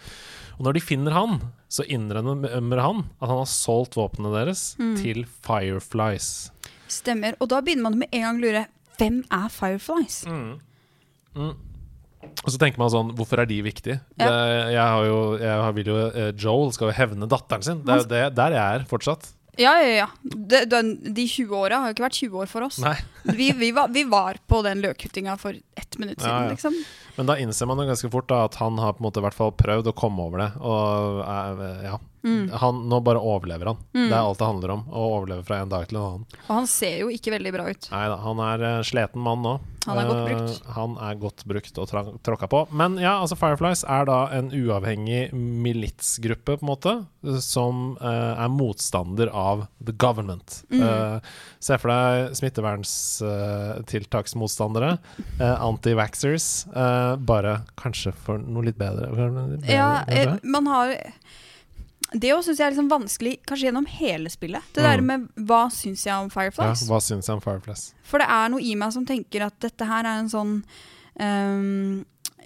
Og 0.58 0.66
når 0.66 0.74
de 0.74 0.80
finner 0.80 1.12
han, 1.12 1.40
så 1.70 1.82
innrømmer 1.88 2.80
han 2.82 2.98
at 3.22 3.28
han 3.30 3.38
har 3.38 3.46
solgt 3.46 3.94
våpnene 3.96 4.30
deres 4.44 4.76
Mm. 4.78 4.96
til 5.02 5.24
Fireflies. 5.24 6.50
Stemmer. 6.86 7.34
Og 7.40 7.48
da 7.48 7.62
begynner 7.62 7.82
man 7.84 7.98
med 7.98 8.08
en 8.12 8.20
gang 8.20 8.36
å 8.36 8.40
lure 8.42 8.66
hvem 8.98 9.24
er 9.30 9.48
Fireflies? 9.48 10.26
Og 12.20 12.52
så 12.52 12.58
tenker 12.60 12.80
man 12.80 12.90
sånn, 12.92 13.10
hvorfor 13.16 13.40
er 13.42 13.48
de 13.48 13.58
viktige? 13.64 13.98
Ja. 14.20 14.28
Det, 14.28 14.72
jeg, 14.74 14.86
har 14.94 15.04
jo, 15.08 15.18
jeg 15.40 15.58
har- 15.64 15.72
vil 15.76 15.86
jo, 15.92 15.98
eh, 16.08 16.32
Joel 16.36 16.72
skal 16.76 16.90
jo 16.90 16.96
hevne 16.96 17.28
datteren 17.28 17.62
sin. 17.64 17.82
Det 17.84 17.92
er 17.94 18.02
jo 18.02 18.08
det, 18.10 18.24
der 18.36 18.56
jeg 18.56 18.80
er 18.80 18.84
fortsatt. 18.88 19.30
Ja, 19.60 19.72
ja, 19.82 20.06
ja. 20.06 20.06
De, 20.24 20.60
de 21.12 21.24
20 21.28 21.50
åra 21.58 21.80
har 21.82 21.90
jo 21.90 21.96
ikke 21.96 22.04
vært 22.06 22.16
20 22.20 22.38
år 22.44 22.48
for 22.48 22.64
oss. 22.68 22.78
Vi, 23.40 23.50
vi, 23.52 23.70
var, 23.76 23.88
vi 23.92 24.04
var 24.08 24.38
på 24.48 24.62
den 24.64 24.80
løkkuttinga 24.80 25.34
for 25.40 25.52
ett 25.52 25.98
minutt 26.00 26.20
siden, 26.22 26.32
Ja, 26.32 26.44
ja. 26.46 26.54
liksom. 26.54 26.76
Men 27.18 27.26
da 27.28 27.34
innser 27.36 27.68
man 27.68 27.76
jo 27.82 27.84
ganske 27.90 28.08
fort 28.12 28.28
da, 28.30 28.44
at 28.48 28.54
han 28.62 28.78
har 28.80 28.94
på 28.96 29.02
en 29.02 29.08
måte 29.10 29.20
i 29.20 29.24
hvert 29.26 29.36
fall 29.36 29.52
prøvd 29.52 29.90
å 29.90 29.96
komme 29.96 30.24
over 30.24 30.38
det. 30.40 30.50
Og 30.64 31.20
ja, 31.84 31.98
Mm. 32.22 32.50
han, 32.52 32.82
nå 32.90 32.98
bare 33.00 33.18
overlever 33.24 33.66
han. 33.72 33.76
Det 33.94 34.12
er 34.12 34.20
alt 34.20 34.36
det 34.38 34.44
handler 34.50 34.70
om. 34.74 34.82
Å 34.92 35.04
overleve 35.16 35.44
fra 35.48 35.56
en 35.64 35.68
dag 35.72 35.86
til 35.88 35.96
en 35.96 36.02
annen. 36.04 36.24
Og 36.48 36.54
han 36.58 36.66
ser 36.68 36.98
jo 37.00 37.08
ikke 37.08 37.30
veldig 37.32 37.52
bra 37.54 37.64
ut. 37.70 37.88
Nei 37.92 38.02
da, 38.12 38.16
han 38.20 38.38
er 38.44 38.60
uh, 38.66 38.82
sliten 38.84 39.20
mann 39.24 39.40
nå. 39.46 39.54
Han 39.86 39.96
er 39.96 40.04
godt 40.10 40.20
Eh, 40.20 40.26
brukt. 40.28 40.60
han 40.76 40.92
er 41.00 41.14
godt 41.16 41.40
brukt 41.48 41.78
og 41.80 41.88
tråkka 42.20 42.44
på. 42.52 42.58
Men 42.76 42.98
ja, 43.00 43.14
altså 43.22 43.32
Fireflies 43.40 43.80
er 43.88 44.04
da 44.04 44.18
en 44.36 44.50
uavhengig 44.52 45.30
militsgruppe, 45.32 46.58
på 46.60 46.60
en 46.60 46.68
måte, 46.68 46.92
som 47.40 47.96
uh, 48.02 48.36
er 48.44 48.52
motstander 48.52 49.32
av 49.32 49.64
the 49.80 49.92
government. 49.96 50.60
Mm. 50.68 50.82
Eh, 50.84 51.16
se 51.64 51.78
for 51.80 51.88
deg 51.94 52.36
smittevernstiltaksmotstandere, 52.36 54.98
uh, 55.40 55.56
anti-vaxxers, 55.64 56.66
eh, 56.76 57.16
bare 57.16 57.60
kanskje 57.80 58.12
for 58.14 58.36
noe 58.38 58.62
litt 58.68 58.76
bedre. 58.80 59.08
bedre 59.16 59.58
Ja, 59.72 60.04
bedre. 60.06 60.34
eh, 60.34 60.38
man 60.44 60.66
har 60.66 60.96
Det 62.12 62.32
òg 62.34 62.42
syns 62.42 62.58
jeg 62.58 62.66
er 62.66 62.72
liksom 62.74 62.88
vanskelig, 62.90 63.36
kanskje 63.46 63.68
gjennom 63.68 63.86
hele 63.86 64.30
spillet. 64.32 64.62
Det 64.74 64.82
Mm. 64.82 64.88
der 64.90 65.00
med 65.00 65.28
hva 65.46 65.70
syns 65.70 66.04
jeg 66.06 66.14
om 66.14 66.26
ja, 66.26 66.34
Fireflies? 66.34 66.88
hva 66.88 66.98
syns 67.00 67.26
jeg 67.28 67.34
om 67.36 67.40
Fireflies? 67.40 67.94
For 68.02 68.18
det 68.18 68.26
er 68.28 68.48
noe 68.50 68.60
i 68.60 68.74
meg 68.74 68.92
som 68.92 69.06
tenker 69.06 69.46
at 69.46 69.58
dette 69.60 69.86
her 69.86 70.04
er 70.04 70.18
en 70.18 70.28
sånn 70.28 70.64
um, 71.20 72.04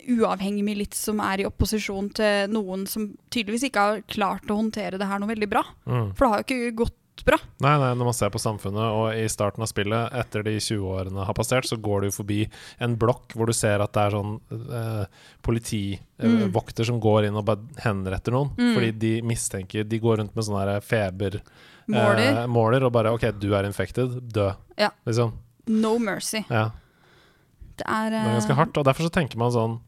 uavhengig 0.09 0.64
militt 0.66 0.94
som 0.94 1.21
er 1.25 1.40
i 1.40 1.47
opposisjon 1.49 2.11
til 2.12 2.50
noen 2.52 2.87
som 2.90 3.06
tydeligvis 3.33 3.64
ikke 3.71 3.80
har 3.80 4.02
klart 4.11 4.50
å 4.52 4.59
håndtere 4.61 4.99
det 5.00 5.06
her 5.09 5.18
noe 5.23 5.30
veldig 5.33 5.49
bra. 5.49 5.62
Mm. 5.88 6.11
For 6.14 6.26
det 6.26 6.30
har 6.35 6.42
jo 6.42 6.44
ikke 6.44 6.76
gått 6.85 6.99
bra. 7.23 7.37
Nei, 7.62 7.75
nei, 7.78 7.90
når 7.94 8.09
man 8.11 8.16
ser 8.16 8.30
på 8.35 8.40
samfunnet, 8.42 8.83
og 8.83 9.14
i 9.14 9.28
starten 9.30 9.62
av 9.62 9.68
spillet, 9.71 10.12
etter 10.18 10.42
de 10.42 10.56
20-årene 10.59 11.25
har 11.28 11.37
passert, 11.38 11.68
så 11.68 11.78
går 11.80 12.06
du 12.09 12.14
forbi 12.16 12.40
en 12.83 12.97
blokk 12.99 13.37
hvor 13.38 13.47
du 13.47 13.54
ser 13.54 13.78
at 13.85 13.92
det 13.94 14.02
er 14.02 14.16
sånn 14.16 14.35
eh, 14.50 15.04
politivokter 15.47 16.85
som 16.90 16.99
går 17.02 17.28
inn 17.28 17.38
og 17.38 17.47
bare 17.49 17.85
henretter 17.85 18.35
noen. 18.35 18.50
Mm. 18.59 18.73
Fordi 18.75 18.90
de 19.04 19.12
mistenker 19.30 19.87
De 19.88 20.00
går 20.02 20.18
rundt 20.23 20.35
med 20.35 20.47
sånn 20.49 20.59
her 20.61 20.80
feber 20.85 21.40
Måler. 21.87 22.42
eh, 22.42 22.47
måler 22.50 22.85
og 22.88 22.92
bare 22.97 23.12
OK, 23.14 23.28
du 23.38 23.52
er 23.54 23.68
infected, 23.68 24.18
dø. 24.35 24.50
Ja. 24.80 24.90
Liksom. 25.06 25.35
No 25.68 25.99
mercy. 25.99 26.42
Ja. 26.50 26.71
Det 27.76 27.87
er, 27.87 28.11
Det 28.11 28.21
er 28.21 28.37
ganske 28.38 28.52
eh, 28.54 28.59
hardt. 28.59 28.78
Og 28.78 28.85
derfor 28.87 29.06
så 29.09 29.12
tenker 29.12 29.38
man 29.40 29.52
sånn 29.54 29.78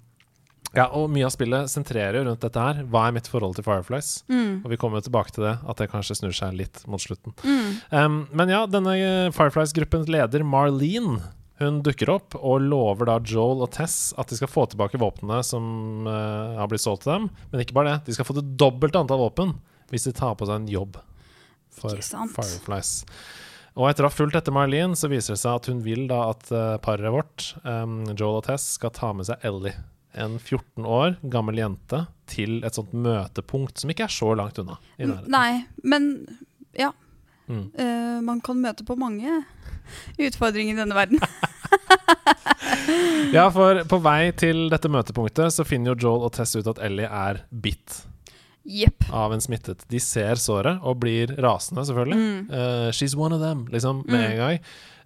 Ja, 0.76 0.86
og 0.92 1.08
mye 1.12 1.24
av 1.28 1.32
spillet 1.32 1.70
sentrerer 1.72 2.26
rundt 2.26 2.42
dette 2.44 2.60
her. 2.60 2.82
Hva 2.92 3.06
er 3.08 3.14
mitt 3.16 3.30
forhold 3.32 3.56
til 3.56 3.64
Fireflies? 3.64 4.10
Mm, 4.28 4.60
Og 4.64 4.68
vi 4.72 4.76
kommer 4.80 5.00
tilbake 5.04 5.32
til 5.32 5.46
det, 5.46 5.54
at 5.64 5.80
det 5.80 5.88
kanskje 5.92 6.18
snur 6.20 6.34
seg 6.36 6.52
litt 6.58 6.82
mot 6.86 7.00
slutten. 7.00 7.32
mm, 7.42 7.72
Um, 7.96 8.18
men 8.36 8.48
ja, 8.52 8.64
denne 8.66 8.92
eh, 8.98 9.30
Fireflies-gruppens 9.34 10.08
leder, 10.12 10.44
Marlene, 10.44 11.20
hun 11.60 11.78
dukker 11.82 12.10
opp 12.12 12.34
og 12.36 12.60
lover 12.60 13.08
da 13.08 13.14
Joel 13.24 13.62
og 13.64 13.70
Tess 13.72 14.12
at 14.20 14.28
de 14.28 14.36
skal 14.36 14.50
få 14.52 14.66
tilbake 14.68 14.98
våpnene 15.00 15.38
som 15.46 16.04
uh, 16.04 16.58
har 16.60 16.68
blitt 16.68 16.82
solgt 16.84 17.06
til 17.06 17.14
dem. 17.14 17.28
Men 17.52 17.62
ikke 17.64 17.72
bare 17.78 17.94
det, 17.94 18.10
de 18.10 18.16
skal 18.18 18.28
få 18.28 18.36
det 18.36 18.44
dobbelte 18.60 19.00
antall 19.00 19.22
våpen 19.24 19.54
hvis 19.88 20.04
de 20.04 20.12
tar 20.18 20.34
på 20.36 20.44
seg 20.50 20.58
en 20.60 20.68
jobb 20.68 20.98
for 21.72 21.96
Fireflies. 22.36 22.90
Og 23.76 23.88
etter 23.90 24.04
å 24.04 24.08
ha 24.10 24.12
fulgt 24.14 24.36
etter 24.38 24.52
Marlene, 24.56 24.96
så 24.96 25.08
viser 25.12 25.34
det 25.36 25.40
seg 25.42 25.58
at 25.60 25.66
hun 25.70 25.80
vil 25.84 26.06
da 26.10 26.20
at 26.32 26.48
uh, 26.52 26.76
paret 26.84 27.12
vårt, 27.12 27.50
um, 27.64 28.02
Joel 28.16 28.38
og 28.40 28.46
Tess, 28.48 28.70
skal 28.78 28.92
ta 28.96 29.10
med 29.16 29.28
seg 29.28 29.44
Ellie, 29.44 29.74
en 30.16 30.38
14 30.40 30.84
år 30.86 31.16
gammel 31.32 31.58
jente, 31.60 32.04
til 32.26 32.58
et 32.66 32.74
sånt 32.74 32.92
møtepunkt 32.96 33.78
som 33.78 33.90
ikke 33.92 34.06
er 34.08 34.12
så 34.14 34.32
langt 34.38 34.58
unna. 34.58 34.78
i. 34.98 35.06
Nei, 35.30 35.64
men 35.84 36.08
ja. 36.76 36.90
Mm. 37.46 37.68
Uh, 37.78 38.18
man 38.26 38.40
kan 38.42 38.58
møte 38.58 38.82
på 38.88 38.96
mange 38.98 39.44
utfordringer 40.18 40.74
i 40.74 40.80
denne 40.82 40.96
verden. 40.98 41.20
Ja, 43.34 43.48
for 43.50 43.80
på 43.90 43.98
vei 44.02 44.30
til 44.38 44.66
dette 44.70 44.88
møtepunktet 44.92 45.52
så 45.54 45.64
finner 45.66 45.92
jo 45.92 46.06
Joel 46.06 46.26
og 46.28 46.32
Tess 46.36 46.54
ut 46.56 46.68
at 46.70 46.78
Ellie 46.86 47.06
er 47.08 47.40
bitt 47.50 48.02
Yep. 48.66 49.08
av 49.14 49.30
en 49.34 49.42
smittet. 49.42 49.84
De 49.90 49.98
ser 50.02 50.38
såret 50.42 50.80
og 50.82 50.98
blir 51.02 51.30
rasende, 51.42 51.84
selvfølgelig. 51.86 52.18
Mm. 52.18 52.48
Uh, 52.50 52.88
she's 52.94 53.14
one 53.18 53.34
of 53.36 53.42
them, 53.42 53.64
liksom, 53.70 54.00
med 54.06 54.18
Mm. 54.20 54.30
en 54.30 54.36
gang. 54.40 54.58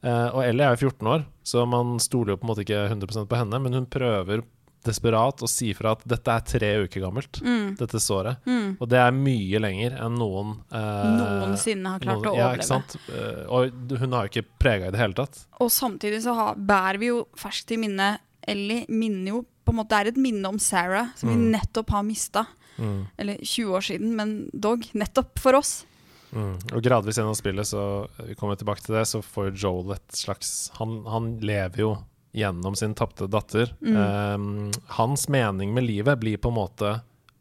Uh, 0.04 0.28
og 0.36 0.44
Ellie 0.46 0.64
er 0.64 0.76
jo 0.76 0.88
14 0.88 1.06
år, 1.12 1.24
så 1.44 1.66
man 1.68 1.98
stoler 2.00 2.32
jo 2.32 2.36
på 2.40 2.46
en 2.48 2.52
måte 2.54 2.64
ikke 2.64 2.86
100% 2.88 3.28
på 3.28 3.36
henne, 3.36 3.60
men 3.60 3.76
hun 3.76 3.86
prøver 3.86 4.40
desperat 4.84 5.42
og 5.44 5.48
si 5.52 5.72
fra 5.76 5.92
at 5.92 6.02
dette 6.08 6.28
er 6.32 6.40
tre 6.48 6.70
uker 6.86 7.00
gammelt, 7.04 7.40
Mm. 7.42 7.76
dette 7.76 8.00
såret. 8.00 8.38
Mm. 8.46 8.76
Og 8.80 8.88
det 8.88 8.98
er 8.98 9.10
mye 9.12 9.60
lenger 9.60 9.98
enn 10.00 10.16
noen 10.18 10.54
eh, 10.72 11.10
Noensinne 11.18 11.86
har 11.94 11.98
klart 12.00 12.22
noen- 12.22 12.32
å 12.32 12.36
ja, 12.36 12.48
overleve. 12.48 12.58
ikke 12.58 12.70
sant? 12.70 12.96
Eh, 13.08 13.44
og 13.48 13.98
hun 14.00 14.12
har 14.12 14.26
jo 14.28 14.32
ikke 14.40 14.48
prega 14.58 14.88
i 14.88 14.90
det 14.90 15.00
hele 15.00 15.14
tatt. 15.14 15.44
Og 15.60 15.68
samtidig 15.70 16.22
så 16.24 16.34
har, 16.34 16.54
bærer 16.56 16.98
vi 16.98 17.06
jo 17.12 17.26
ferskt 17.36 17.72
i 17.72 17.76
minne 17.76 18.18
Ellie 18.48 18.86
minner 18.88 19.28
jo 19.34 19.42
på 19.66 19.74
en 19.74 19.76
måte 19.76 19.90
Det 19.90 19.98
er 20.00 20.08
et 20.08 20.16
minne 20.16 20.46
om 20.48 20.58
Sarah, 20.58 21.10
som 21.14 21.28
Mm. 21.28 21.36
vi 21.36 21.58
nettopp 21.58 21.90
har 21.90 22.02
mista. 22.02 22.46
Mm. 22.78 23.06
Eller 23.18 23.36
20 23.44 23.70
år 23.76 23.82
siden, 23.84 24.14
men 24.16 24.50
dog 24.58 24.80
nettopp 24.94 25.38
for 25.38 25.52
oss. 25.54 25.84
Mm. 26.32 26.54
Og 26.72 26.82
gradvis 26.82 27.18
gjennom 27.18 27.34
spillet, 27.36 27.66
så 27.66 28.08
vi 28.26 28.34
kommer 28.34 28.56
tilbake 28.56 28.80
til 28.80 28.94
det, 28.94 29.02
så 29.06 29.20
får 29.20 29.50
jo 29.50 29.68
Joel 29.82 29.92
et 29.96 30.08
slags 30.14 30.70
Han, 30.78 31.04
han 31.04 31.38
lever 31.40 31.76
jo 31.76 31.98
gjennom 32.32 32.76
sin 32.78 32.94
tapte 32.94 33.26
datter. 33.26 33.72
Mm. 33.82 33.96
Um, 33.96 34.70
hans 34.98 35.28
mening 35.28 35.74
med 35.74 35.84
livet 35.84 36.18
blir 36.22 36.38
på 36.38 36.48
en 36.52 36.58
måte 36.60 36.92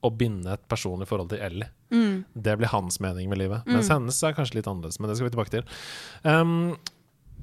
å 0.02 0.10
binde 0.16 0.54
et 0.56 0.64
personlig 0.72 1.10
forhold 1.10 1.30
til 1.34 1.42
Ellie. 1.44 1.68
Mm. 1.92 2.24
Det 2.34 2.56
blir 2.58 2.72
hans 2.72 3.00
mening 3.04 3.30
med 3.30 3.42
livet. 3.42 3.66
Mm. 3.68 3.74
Mens 3.76 3.90
hennes 3.92 4.22
er 4.24 4.36
kanskje 4.38 4.60
litt 4.60 4.70
annerledes, 4.72 5.00
men 5.00 5.10
det 5.12 5.18
skal 5.20 5.28
vi 5.28 5.34
tilbake 5.36 5.54
til. 5.58 5.66
Um, 6.24 6.78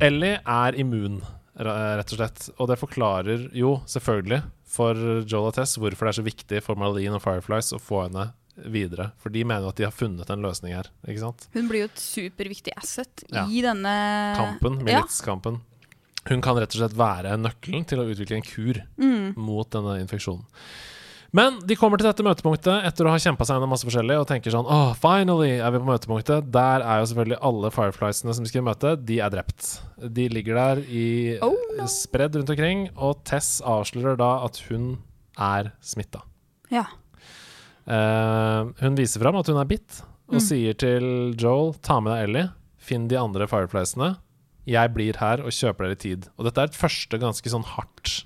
Ellie 0.03 0.39
er 0.43 0.79
immun, 0.81 1.21
rett 1.57 2.13
og 2.13 2.19
slett. 2.19 2.49
Og 2.59 2.69
det 2.71 2.79
forklarer 2.81 3.47
jo 3.57 3.77
selvfølgelig 3.89 4.43
for 4.77 4.99
Joel 5.25 5.51
og 5.53 5.55
Tess 5.57 5.77
hvorfor 5.81 6.09
det 6.09 6.13
er 6.15 6.19
så 6.19 6.27
viktig 6.27 6.65
for 6.65 6.81
Marlene 6.81 7.17
og 7.21 7.25
Fireflies 7.25 7.71
å 7.77 7.81
få 7.81 8.03
henne 8.07 8.31
videre. 8.73 9.11
For 9.21 9.33
de 9.33 9.45
mener 9.45 9.67
jo 9.67 9.73
at 9.73 9.81
de 9.81 9.85
har 9.87 9.95
funnet 9.95 10.31
en 10.33 10.45
løsning 10.45 10.75
her. 10.77 10.89
Ikke 11.07 11.23
sant? 11.23 11.47
Hun 11.53 11.69
blir 11.71 11.85
jo 11.85 11.91
et 11.91 12.01
superviktig 12.01 12.73
asset 12.77 13.25
Ja. 13.33 13.45
i 13.49 13.61
denne 13.65 13.93
Kampen, 14.37 14.81
Ja. 14.89 15.03
Hun 16.29 16.41
kan 16.43 16.57
rett 16.59 16.75
og 16.75 16.81
slett 16.83 16.97
være 16.99 17.37
nøkkelen 17.39 17.87
til 17.87 17.99
å 18.03 18.09
utvikle 18.11 18.37
en 18.41 18.43
kur 18.47 18.83
Mm. 18.99 19.35
mot 19.37 19.69
denne 19.71 20.01
infeksjonen. 20.03 20.45
Men 21.37 21.59
de 21.67 21.75
kommer 21.77 21.99
til 21.99 22.07
dette 22.07 22.23
møtepunktet 22.25 22.85
etter 22.87 23.05
å 23.05 23.11
ha 23.11 23.19
kjempa 23.21 23.45
seg 23.45 23.57
gjennom 23.57 23.69
masse 23.75 23.85
forskjellig 23.85 24.15
og 24.21 24.27
tenker 24.31 24.51
sånn 24.55 24.65
Åh, 24.71 24.95
finally 24.97 25.59
er 25.59 25.71
vi 25.75 25.79
på 25.83 25.89
møtepunktet. 25.91 26.51
Der 26.55 26.81
er 26.81 27.01
jo 27.03 27.09
selvfølgelig 27.11 27.39
alle 27.43 27.71
Firefliesene 27.75 28.35
som 28.35 28.45
vi 28.47 28.49
skal 28.53 28.63
møte, 28.63 28.95
de 29.05 29.19
er 29.21 29.31
drept. 29.35 29.81
De 30.01 30.29
ligger 30.33 30.55
der 30.55 30.77
i 30.89 31.39
Oh, 31.43 31.53
no. 31.77 31.85
spredd 31.91 32.37
rundt 32.39 32.49
omkring, 32.55 32.89
og 32.97 33.23
Tess 33.25 33.61
avslører 33.61 34.17
da 34.17 34.31
at 34.47 34.57
hun 34.71 34.99
er 35.37 35.73
smitta. 35.83 36.23
Ja. 36.71 36.87
Uh, 37.87 38.73
hun 38.83 38.97
viser 38.99 39.21
fram 39.23 39.37
at 39.39 39.47
hun 39.51 39.59
er 39.61 39.69
bitt, 39.69 40.01
og 40.29 40.41
Mm. 40.41 40.43
sier 40.43 40.75
til 40.75 41.35
Joel 41.39 41.75
ta 41.83 42.01
med 42.01 42.13
deg 42.17 42.29
Ellie, 42.29 42.51
finn 42.79 43.07
de 43.09 43.17
andre 43.17 43.47
Firefliesene. 43.47 44.17
Jeg 44.67 44.93
blir 44.95 45.17
her 45.21 45.43
og 45.47 45.53
kjøper 45.55 45.87
dere 45.87 45.99
tid. 46.03 46.29
Og 46.39 46.45
dette 46.49 46.59
er 46.65 46.71
et 46.71 46.79
første 46.79 47.19
ganske 47.23 47.53
sånn 47.53 47.65
hardt 47.77 48.25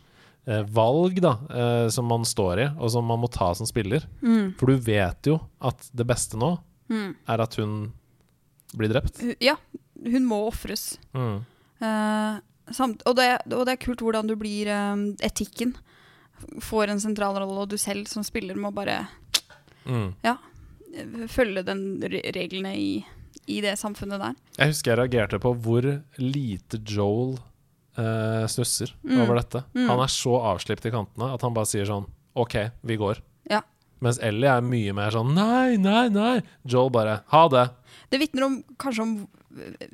eh, 0.48 0.62
valg 0.72 1.20
da, 1.20 1.35
eh, 1.53 1.88
som 1.92 2.07
man 2.09 2.24
står 2.24 2.62
i, 2.64 2.68
og 2.81 2.90
som 2.94 3.05
man 3.05 3.20
må 3.20 3.29
ta 3.31 3.50
som 3.55 3.68
spiller. 3.68 4.07
Mm. 4.24 4.55
For 4.59 4.72
du 4.72 4.79
vet 4.88 5.29
jo 5.29 5.38
at 5.61 5.90
det 5.94 6.07
beste 6.09 6.37
nå 6.40 6.57
Mm. 6.90 7.12
er 7.29 7.38
at 7.44 7.55
hun 7.55 7.92
blir 8.74 8.88
drept. 8.90 9.20
Ja, 9.38 9.55
hun 10.03 10.24
må 10.26 10.40
ofres. 10.48 10.96
Mm. 11.14 11.44
Eh, 11.81 12.40
og, 13.07 13.14
det, 13.14 13.29
og 13.55 13.62
det 13.66 13.72
er 13.76 13.85
kult 13.85 14.00
hvordan 14.03 14.26
du 14.26 14.35
blir 14.40 14.66
eh, 14.66 15.05
Etikken 15.29 15.76
får 16.64 16.88
en 16.90 17.00
sentral 17.05 17.37
rolle, 17.38 17.62
og 17.62 17.68
du 17.70 17.76
selv 17.79 18.09
som 18.11 18.24
spiller 18.26 18.57
må 18.59 18.72
bare 18.74 19.07
Mm. 19.87 20.14
eh, 20.24 21.26
følge 21.31 21.62
den 21.64 22.00
re 22.03 22.20
reglene 22.35 22.74
i, 22.76 23.05
i 23.50 23.60
det 23.64 23.74
samfunnet 23.80 24.20
der. 24.22 24.34
Jeg 24.58 24.72
husker 24.72 24.92
jeg 24.94 24.98
reagerte 25.02 25.40
på 25.42 25.52
hvor 25.64 25.86
lite 26.22 26.78
Joel 26.86 27.38
eh, 27.98 28.46
snusser 28.48 28.92
Mm. 29.04 29.20
over 29.24 29.40
dette. 29.40 29.64
Mm. 29.74 29.88
Han 29.90 30.00
er 30.04 30.12
så 30.12 30.36
avslipt 30.54 30.86
i 30.86 30.92
kantene 30.94 31.32
at 31.34 31.42
han 31.42 31.52
bare 31.56 31.66
sier 31.68 31.84
sånn 31.88 32.06
OK, 32.38 32.54
vi 32.86 32.96
går. 32.96 33.18
Ja. 33.50 33.60
Mens 34.00 34.18
Ellie 34.22 34.48
er 34.48 34.62
mye 34.62 34.94
mer 34.96 35.10
sånn 35.10 35.34
Nei, 35.34 35.76
nei, 35.76 36.08
nei. 36.08 36.40
Joel 36.64 36.90
bare 36.94 37.18
Ha 37.34 37.48
det. 37.52 37.66
Det 38.10 38.20
vitner 38.22 38.44
om 38.46 38.62
kanskje 38.78 39.02
om 39.02 39.28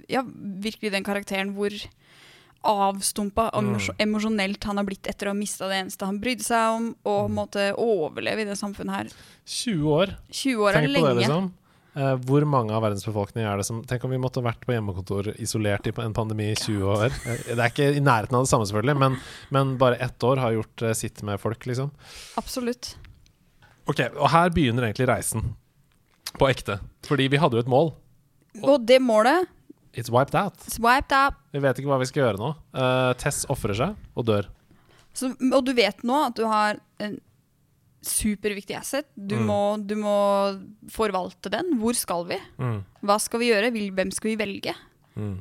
ja, 0.09 0.21
virkelig 0.23 0.93
den 0.93 1.03
karakteren 1.05 1.55
hvor 1.57 1.73
avstumpa 2.67 3.51
Mm. 3.55 3.79
emosjonelt 3.99 4.65
han 4.65 4.77
har 4.77 4.85
blitt 4.85 5.07
etter 5.07 5.27
å 5.27 5.31
ha 5.31 5.35
mista 5.35 5.69
det 5.69 5.85
eneste 5.85 6.05
han 6.07 6.19
brydde 6.21 6.43
seg 6.45 6.77
om, 6.77 6.97
og 7.05 7.31
Mm. 7.31 7.35
måtte 7.35 7.75
overleve 7.79 8.41
i 8.41 8.45
det 8.45 8.57
samfunnet 8.59 8.91
her. 8.95 9.07
20 9.47 9.87
år. 9.89 10.17
20 10.31 10.57
år 10.63 10.69
er 10.75 10.81
Tenk 10.87 10.97
på 10.97 11.07
det, 11.07 11.17
liksom. 11.23 11.53
Eh, 11.97 12.15
hvor 12.29 12.45
mange 12.45 12.75
av 12.77 12.83
verdens 12.85 13.07
befolkning 13.09 13.47
er 13.49 13.57
det 13.57 13.65
som 13.65 13.79
Tenk 13.89 14.03
om 14.05 14.13
vi 14.13 14.19
måtte 14.21 14.43
vært 14.45 14.67
på 14.69 14.75
hjemmekontor 14.75 15.31
isolert 15.41 15.87
i 15.89 15.95
en 16.05 16.17
pandemi 16.17 16.51
i 16.53 16.59
20 16.59 16.91
år. 16.93 17.15
Eh, 17.25 17.39
Det 17.55 17.57
er 17.57 17.71
ikke 17.73 17.87
i 17.97 18.03
nærheten 18.05 18.37
av 18.37 18.45
det 18.45 18.51
samme, 18.53 18.67
selvfølgelig, 18.69 18.97
men, 19.01 19.17
men 19.57 19.77
bare 19.81 19.97
ett 20.05 20.21
år 20.29 20.43
har 20.43 20.53
gjort 20.59 20.83
eh, 20.85 20.93
sitt 20.99 21.23
med 21.25 21.41
folk, 21.41 21.65
liksom. 21.65 21.89
Absolutt. 22.37 22.95
Ok, 23.89 24.03
Og 24.19 24.29
her 24.35 24.53
begynner 24.53 24.89
egentlig 24.91 25.09
reisen. 25.09 25.55
På 26.37 26.51
ekte. 26.51 26.81
Fordi 27.07 27.31
vi 27.33 27.41
hadde 27.41 27.57
jo 27.57 27.65
et 27.65 27.71
mål. 27.71 27.95
Og 28.63 28.85
det 28.85 29.01
målet 29.01 29.49
It's 29.97 30.11
wiped 30.13 30.35
out. 30.37 30.59
It's 30.69 30.77
wiped 30.77 31.15
out. 31.17 31.39
Vi 31.57 31.63
vet 31.65 31.79
ikke 31.81 31.89
hva 31.89 31.97
vi 32.03 32.09
skal 32.11 32.27
gjøre 32.27 32.41
nå. 32.43 32.51
Uh, 32.77 33.15
Tess 33.17 33.47
ofrer 33.49 33.73
seg 33.79 33.95
og 34.13 34.27
dør. 34.29 34.51
Så, 35.17 35.31
og 35.33 35.63
du 35.65 35.73
vet 35.73 36.03
nå 36.05 36.19
at 36.27 36.37
du 36.37 36.45
har 36.45 36.77
en 37.01 37.17
superviktig 38.07 38.77
asset. 38.79 39.09
Du, 39.17 39.35
Mm. 39.37 39.47
må, 39.51 39.59
du 39.87 39.95
må 40.01 40.15
forvalte 40.93 41.51
den. 41.53 41.75
Hvor 41.81 41.95
skal 41.99 42.25
vi? 42.31 42.39
Mm. 42.59 42.81
Hva 43.03 43.19
skal 43.21 43.41
vi 43.43 43.51
gjøre? 43.53 43.71
Hvem 43.95 44.11
skal 44.15 44.31
vi 44.33 44.37
velge? 44.41 44.75
Mm. 45.17 45.37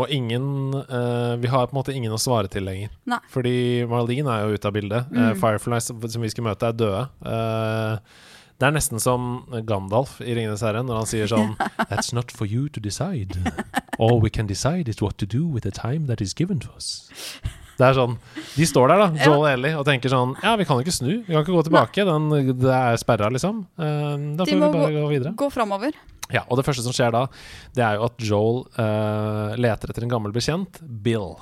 Og 0.00 0.08
ingen 0.10 0.72
uh, 0.74 1.36
Vi 1.36 1.48
har 1.52 1.66
på 1.68 1.74
en 1.74 1.78
måte 1.82 1.92
ingen 1.92 2.12
å 2.12 2.20
svare 2.20 2.48
til 2.48 2.64
lenger. 2.64 2.88
Nei. 3.04 3.18
Fordi 3.28 3.84
Marlene 3.90 4.32
er 4.32 4.46
jo 4.48 4.56
ute 4.56 4.70
av 4.70 4.72
bildet. 4.72 5.10
Mm. 5.12 5.18
Uh, 5.20 5.34
Fireflies 5.36 5.90
som 5.90 6.22
vi 6.24 6.30
skulle 6.32 6.48
møte, 6.48 6.70
er 6.70 6.72
døde. 6.72 7.02
Uh, 7.20 7.98
det 8.56 8.64
er 8.70 8.72
nesten 8.72 8.96
som 8.98 9.44
Gandalf 9.68 10.14
i 10.24 10.32
'Ringenes 10.32 10.62
herre' 10.64 10.80
når 10.80 10.96
han 11.02 11.06
sier 11.10 11.28
sånn 11.28 11.56
That's 11.90 12.14
not 12.16 12.32
for 12.32 12.46
you 12.48 12.70
to 12.72 12.80
decide. 12.80 13.36
All 13.98 14.20
we 14.20 14.30
can 14.30 14.46
decide 14.46 14.88
is 14.88 15.02
what 15.02 15.18
to 15.18 15.26
do 15.26 15.46
with 15.46 15.64
the 15.64 15.70
time 15.70 16.06
that 16.06 16.22
is 16.22 16.32
given 16.32 16.58
to 16.60 16.68
us. 16.74 17.10
Det 17.76 17.84
er 17.84 17.96
sånn 17.96 18.14
De 18.56 18.66
står 18.68 18.92
der, 18.92 19.02
da, 19.02 19.24
Joel 19.26 19.42
og 19.42 19.48
Ellie, 19.50 19.76
og 19.76 19.84
tenker 19.88 20.12
sånn 20.12 20.36
Ja, 20.42 20.54
vi 20.56 20.66
kan 20.68 20.80
ikke 20.80 20.94
snu. 20.94 21.10
Vi 21.26 21.32
kan 21.32 21.42
ikke 21.44 21.56
gå 21.56 21.64
tilbake. 21.68 22.06
Den, 22.08 22.28
det 22.56 22.76
er 22.76 23.00
sperra, 23.00 23.30
liksom. 23.32 23.64
Eh, 23.76 24.12
da 24.38 24.46
får 24.48 24.54
vi 24.54 24.70
bare 24.78 24.92
gå 24.94 25.08
videre. 25.12 25.34
Gå 25.36 25.50
framover. 25.52 25.96
Ja, 26.32 26.42
og 26.48 26.58
det 26.58 26.66
første 26.66 26.82
som 26.82 26.94
skjer 26.96 27.12
da, 27.14 27.26
det 27.76 27.84
er 27.86 28.00
jo 28.00 28.06
at 28.08 28.24
Joel 28.26 28.64
uh, 28.80 29.52
leter 29.60 29.92
etter 29.92 30.06
en 30.06 30.10
gammel 30.10 30.34
bekjent, 30.34 30.80
Bill. 30.82 31.36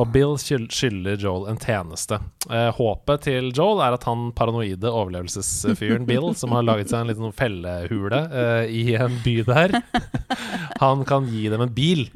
Og 0.00 0.08
Bill 0.12 0.38
skylder 0.40 1.20
Joel 1.20 1.48
en 1.50 1.60
tjeneste. 1.60 2.18
Eh, 2.48 2.70
håpet 2.72 3.26
til 3.26 3.50
Joel 3.52 3.82
er 3.84 3.96
at 3.98 4.06
han 4.08 4.30
paranoide 4.36 4.88
overlevelsesfyren 4.88 6.06
Bill, 6.08 6.30
som 6.38 6.54
har 6.56 6.64
laget 6.64 6.92
seg 6.92 7.02
en 7.02 7.12
liten 7.12 7.36
fellehule 7.36 8.22
eh, 8.32 8.72
i 8.72 8.84
en 8.96 9.18
by 9.24 9.36
der, 9.48 9.76
han 10.82 11.04
kan 11.08 11.28
gi 11.28 11.48
dem 11.52 11.66
en 11.66 11.74
bil. 11.76 12.06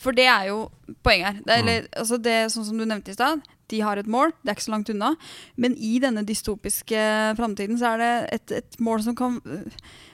For 0.00 0.16
det 0.16 0.26
er 0.30 0.48
jo 0.50 0.70
poenget 1.04 1.26
her. 1.26 1.42
Det 1.42 1.56
Mm. 1.56 1.60
eller, 1.60 1.88
altså 1.96 2.16
det, 2.22 2.36
sånn 2.52 2.64
som 2.64 2.78
du 2.78 2.84
nevnte 2.84 3.12
i 3.12 3.16
stad, 3.16 3.42
de 3.70 3.80
har 3.82 3.98
et 3.98 4.06
mål, 4.06 4.32
det 4.42 4.50
er 4.50 4.56
ikke 4.56 4.68
så 4.68 4.74
langt 4.74 4.90
unna. 4.92 5.14
Men 5.56 5.74
i 5.76 5.98
denne 6.02 6.24
dystopiske 6.26 7.00
framtiden 7.36 7.78
så 7.80 7.94
er 7.94 8.02
det 8.02 8.12
et, 8.32 8.52
et 8.62 8.78
mål 8.80 9.02
som 9.02 9.16
kan 9.18 9.40
øh, 9.44 9.66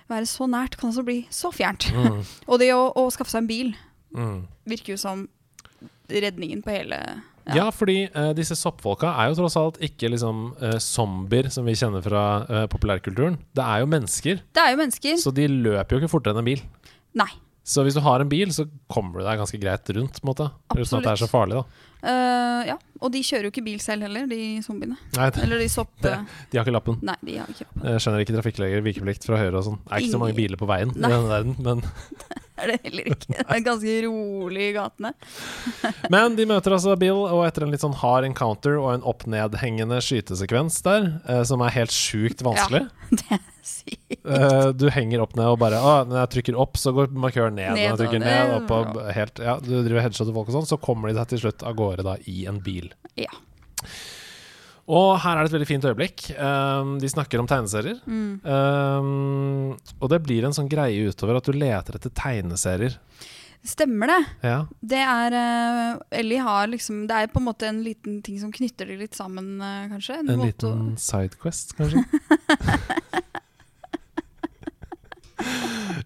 være 0.09 0.27
så 0.27 0.48
nært, 0.51 0.79
kan 0.81 0.90
også 0.90 1.05
bli 1.07 1.27
så 1.31 1.53
fjernt. 1.55 1.90
Mm, 1.92 2.22
Og 2.51 2.62
det 2.62 2.72
å, 2.75 2.87
å 2.96 3.11
skaffe 3.12 3.35
seg 3.35 3.44
en 3.44 3.51
bil 3.51 3.75
mm. 4.16 4.38
virker 4.72 4.94
jo 4.94 5.01
som 5.01 5.29
redningen 6.12 6.62
på 6.64 6.72
hele 6.75 6.98
Ja, 7.57 7.70
fordi 7.75 8.05
uh, 8.14 8.31
disse 8.37 8.55
soppfolka 8.59 9.14
er 9.18 9.31
jo 9.31 9.38
tross 9.40 9.57
alt 9.59 9.81
ikke 9.83 10.12
liksom 10.12 10.53
uh, 10.61 10.77
zombier 10.83 11.48
som 11.51 11.66
vi 11.66 11.75
kjenner 11.79 12.05
fra 12.05 12.25
uh, 12.46 12.66
populærkulturen. 12.70 13.40
Det 13.57 13.64
er 13.64 13.83
jo 13.83 13.88
mennesker, 13.90 14.44
Det 14.55 14.62
er 14.62 14.75
jo 14.75 14.83
mennesker. 14.85 15.16
så 15.18 15.33
de 15.35 15.48
løper 15.51 15.96
jo 15.96 16.03
ikke 16.03 16.12
fortere 16.12 16.37
enn 16.37 16.44
en 16.44 16.51
bil. 16.53 16.62
Nei. 17.18 17.33
Så 17.62 17.85
hvis 17.87 17.94
du 17.94 18.03
har 18.03 18.22
en 18.22 18.31
bil, 18.31 18.51
så 18.55 18.66
kommer 18.90 19.20
du 19.20 19.27
deg 19.27 19.38
ganske 19.38 19.59
greit 19.62 19.90
rundt, 19.94 20.18
på 20.18 20.27
en 20.27 20.31
måte. 20.33 20.48
Uten 20.75 20.98
at 20.98 21.05
det 21.07 21.12
er 21.12 21.20
så 21.20 21.31
farlig, 21.31 21.61
da. 21.61 21.88
Uh, 22.03 22.62
ja. 22.66 22.75
Og 22.98 23.12
de 23.14 23.20
kjører 23.22 23.46
jo 23.46 23.53
ikke 23.53 23.62
bil 23.62 23.79
selv 23.83 24.03
heller, 24.07 24.27
de 24.31 24.59
zombiene. 24.66 24.96
Nei, 25.14 25.29
de, 25.31 25.42
Eller 25.44 25.62
de 25.62 25.68
sopp... 25.70 25.92
Det- 26.03 26.16
de 26.51 26.59
har 26.59 26.66
ikke 26.66 26.75
lappen. 26.75 26.98
Nei, 27.07 27.14
de 27.22 27.37
har 27.38 27.51
ikke 27.53 27.68
lappen. 27.68 27.85
Jeg 27.87 28.03
skjønner 28.03 28.25
ikke 28.25 28.37
trafikkleger, 28.37 28.83
vikeplikt 28.87 29.27
fra 29.29 29.38
høyre 29.38 29.61
og 29.61 29.66
sånn. 29.68 29.79
Det 29.85 29.94
er 29.94 30.07
ikke 30.07 30.16
så 30.16 30.22
mange 30.25 30.38
biler 30.38 30.59
på 30.59 30.70
veien 30.70 30.94
Nei. 30.96 31.11
i 31.11 31.14
denne 31.14 31.31
verden, 31.31 31.55
men, 31.62 31.85
Det 32.53 32.66
er 32.66 32.68
det 32.75 32.81
heller 32.85 33.07
ikke. 33.14 33.31
Det 33.33 33.46
er 33.57 33.62
ganske 33.64 33.94
rolig 34.05 34.66
i 34.68 34.75
gatene. 34.77 35.14
men 36.14 36.37
de 36.38 36.44
møter 36.51 36.77
altså 36.77 36.98
Bill, 37.01 37.22
og 37.25 37.46
etter 37.46 37.64
en 37.66 37.72
litt 37.75 37.83
sånn 37.83 37.96
hard 38.03 38.27
encounter 38.29 38.77
og 38.79 38.90
en 38.92 39.07
opp-ned-hengende 39.09 40.03
skytesekvens 40.05 40.83
der, 40.87 41.09
eh, 41.31 41.42
som 41.48 41.64
er 41.64 41.75
helt 41.79 41.94
sjukt 41.94 42.44
vanskelig 42.46 42.85
ja, 42.85 43.09
Det 43.22 43.40
sykt. 43.66 44.16
eh, 44.27 44.68
Du 44.77 44.88
henger 44.90 45.22
opp 45.25 45.37
ned 45.38 45.46
og 45.51 45.59
bare 45.62 45.79
Å, 45.83 45.92
når 46.09 46.18
jeg 46.22 46.33
trykker 46.37 46.59
opp, 46.62 46.77
så 46.81 46.92
går 46.96 47.12
markøren 47.14 47.55
ned. 47.59 47.75
Ned 47.75 47.85
når 47.85 47.92
jeg 47.92 48.01
trykker 48.05 48.25
ned, 48.25 48.55
opp 48.61 48.75
og 48.79 49.03
helt 49.16 49.42
Ja, 49.42 49.59
du 49.62 49.70
driver 49.83 50.03
headshotter 50.07 50.35
folk 50.37 50.51
og 50.51 50.59
sånn, 50.61 50.68
så 50.72 50.81
kommer 50.83 51.09
de 51.12 51.18
seg 51.20 51.29
til 51.35 51.44
slutt 51.46 51.62
av 51.66 51.77
gårde 51.79 52.07
da 52.07 52.16
i 52.31 52.44
en 52.51 52.61
bil. 52.64 52.90
Ja. 53.20 53.33
Og 54.92 55.12
her 55.22 55.38
er 55.38 55.44
det 55.46 55.53
et 55.53 55.55
veldig 55.55 55.68
fint 55.70 55.85
øyeblikk. 55.87 56.25
Um, 56.37 56.96
de 57.01 57.09
snakker 57.09 57.38
om 57.40 57.46
tegneserier. 57.48 58.01
Mm. 58.03 58.40
Um, 58.42 59.77
og 60.03 60.11
det 60.11 60.18
blir 60.27 60.44
en 60.44 60.57
sånn 60.57 60.68
greie 60.68 61.07
utover 61.07 61.38
at 61.38 61.46
du 61.46 61.55
leter 61.55 61.96
etter 61.96 62.11
tegneserier. 62.18 62.98
Stemmer 63.62 64.11
det. 64.11 64.18
Ja. 64.42 64.57
Det 64.83 64.98
er 64.98 65.35
eh, 65.38 65.98
Ellie 66.18 66.42
har 66.42 66.66
liksom 66.66 67.05
Det 67.07 67.14
er 67.14 67.29
på 67.31 67.38
en 67.38 67.46
måte 67.46 67.68
en 67.68 67.79
liten 67.87 68.16
ting 68.27 68.40
som 68.40 68.51
knytter 68.51 68.90
de 68.90 68.96
litt 69.05 69.14
sammen, 69.14 69.53
eh, 69.62 69.85
kanskje. 69.92 70.16
En 70.18 70.33
en 70.35 70.42
liten 70.42 70.96
sidequest, 70.98 71.77
kanskje? 71.79 72.03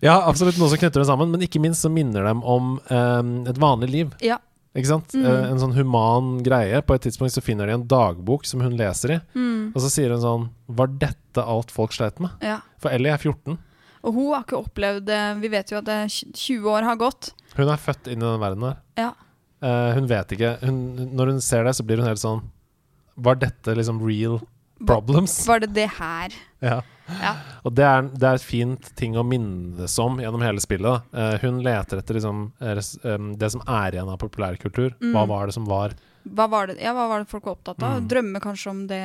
ja, 0.03 0.17
absolutt 0.29 0.59
noe 0.59 0.69
som 0.73 0.79
knytter 0.81 1.01
dem 1.03 1.09
sammen, 1.09 1.31
men 1.33 1.41
ikke 1.47 1.61
minst 1.63 1.83
så 1.85 1.91
minner 1.93 2.25
dem 2.29 2.43
om 2.45 2.77
um, 2.91 3.33
et 3.49 3.59
vanlig 3.63 3.91
liv. 3.93 4.13
Ja. 4.25 4.39
Ikke 4.77 4.91
sant? 4.91 5.15
Mm. 5.17 5.25
Uh, 5.25 5.45
en 5.53 5.61
sånn 5.63 5.73
human 5.77 6.43
greie. 6.45 6.83
På 6.85 6.95
et 6.99 7.03
tidspunkt 7.07 7.33
så 7.33 7.41
finner 7.45 7.67
de 7.71 7.73
en 7.79 7.87
dagbok 7.89 8.45
som 8.45 8.61
hun 8.61 8.77
leser 8.77 9.15
i, 9.17 9.21
Mm, 9.35 9.73
og 9.75 9.81
så 9.83 9.89
sier 9.91 10.13
hun 10.13 10.21
sånn 10.23 10.43
Var 10.69 10.87
dette 11.01 11.43
alt 11.43 11.71
folk 11.75 11.93
sleit 11.97 12.21
med? 12.21 12.31
ja. 12.45 12.59
For 12.79 12.93
Ellie 12.93 13.11
er 13.11 13.19
14. 13.19 13.57
Og 14.07 14.15
hun 14.15 14.29
har 14.35 14.45
ikke 14.45 14.59
opplevd 14.61 15.09
Vi 15.41 15.49
vet 15.51 15.73
jo 15.73 15.79
at 15.81 15.87
det 15.89 15.95
er 16.05 16.11
tj- 16.13 16.29
20 16.61 16.69
år 16.71 16.85
har 16.87 16.97
gått. 17.01 17.31
Hun 17.57 17.69
er 17.73 17.81
født 17.81 18.07
inn 18.13 18.21
i 18.21 18.27
den 18.27 18.39
verden 18.45 18.61
der. 18.69 18.77
Ja. 19.01 19.09
Uh, 19.65 19.95
hun 19.97 20.07
vet 20.07 20.37
ikke 20.37 20.53
hun, 20.63 21.09
Når 21.17 21.33
hun 21.33 21.41
ser 21.41 21.65
det, 21.65 21.73
så 21.75 21.83
blir 21.89 21.97
hun 21.99 22.07
helt 22.07 22.21
sånn 22.21 22.43
Var 23.17 23.35
dette 23.41 23.75
liksom 23.75 24.03
real 24.05 24.39
problems? 24.87 25.39
Var 25.49 25.65
det 25.65 25.73
det 25.75 25.89
her? 25.97 26.37
Ja. 26.61 26.83
Ja. 27.07 27.37
Og 27.63 27.75
det 27.79 27.85
er, 27.87 28.03
det 28.11 28.27
er 28.27 28.39
et 28.41 28.45
fint 28.45 28.89
ting 28.99 29.15
å 29.19 29.23
minnes 29.27 29.95
om 30.03 30.19
gjennom 30.23 30.43
hele 30.43 30.63
spillet. 30.63 31.07
Eh, 31.15 31.37
hun 31.45 31.61
leter 31.63 32.01
etter 32.03 32.19
liksom, 32.19 32.41
eh, 32.59 32.81
em, 33.13 33.33
det 33.39 33.51
som 33.55 33.63
er 33.63 33.95
igjen 33.95 34.11
av 34.11 34.19
populærkultur. 34.23 34.97
Mm. 34.99 35.13
Hva 35.15 35.25
var 35.31 35.47
det 35.47 35.55
som 35.55 35.69
var? 35.71 35.95
Hva 36.27 36.49
var 36.51 36.67
det, 36.73 36.81
ja, 36.83 36.91
hva 36.97 37.07
var 37.13 37.23
det 37.23 37.31
folk 37.31 37.47
var 37.47 37.55
opptatt 37.59 37.83
av? 37.87 38.01
Mm. 38.01 38.09
Drømme 38.11 38.43
kanskje 38.43 38.71
om 38.73 38.85
det, 38.91 39.03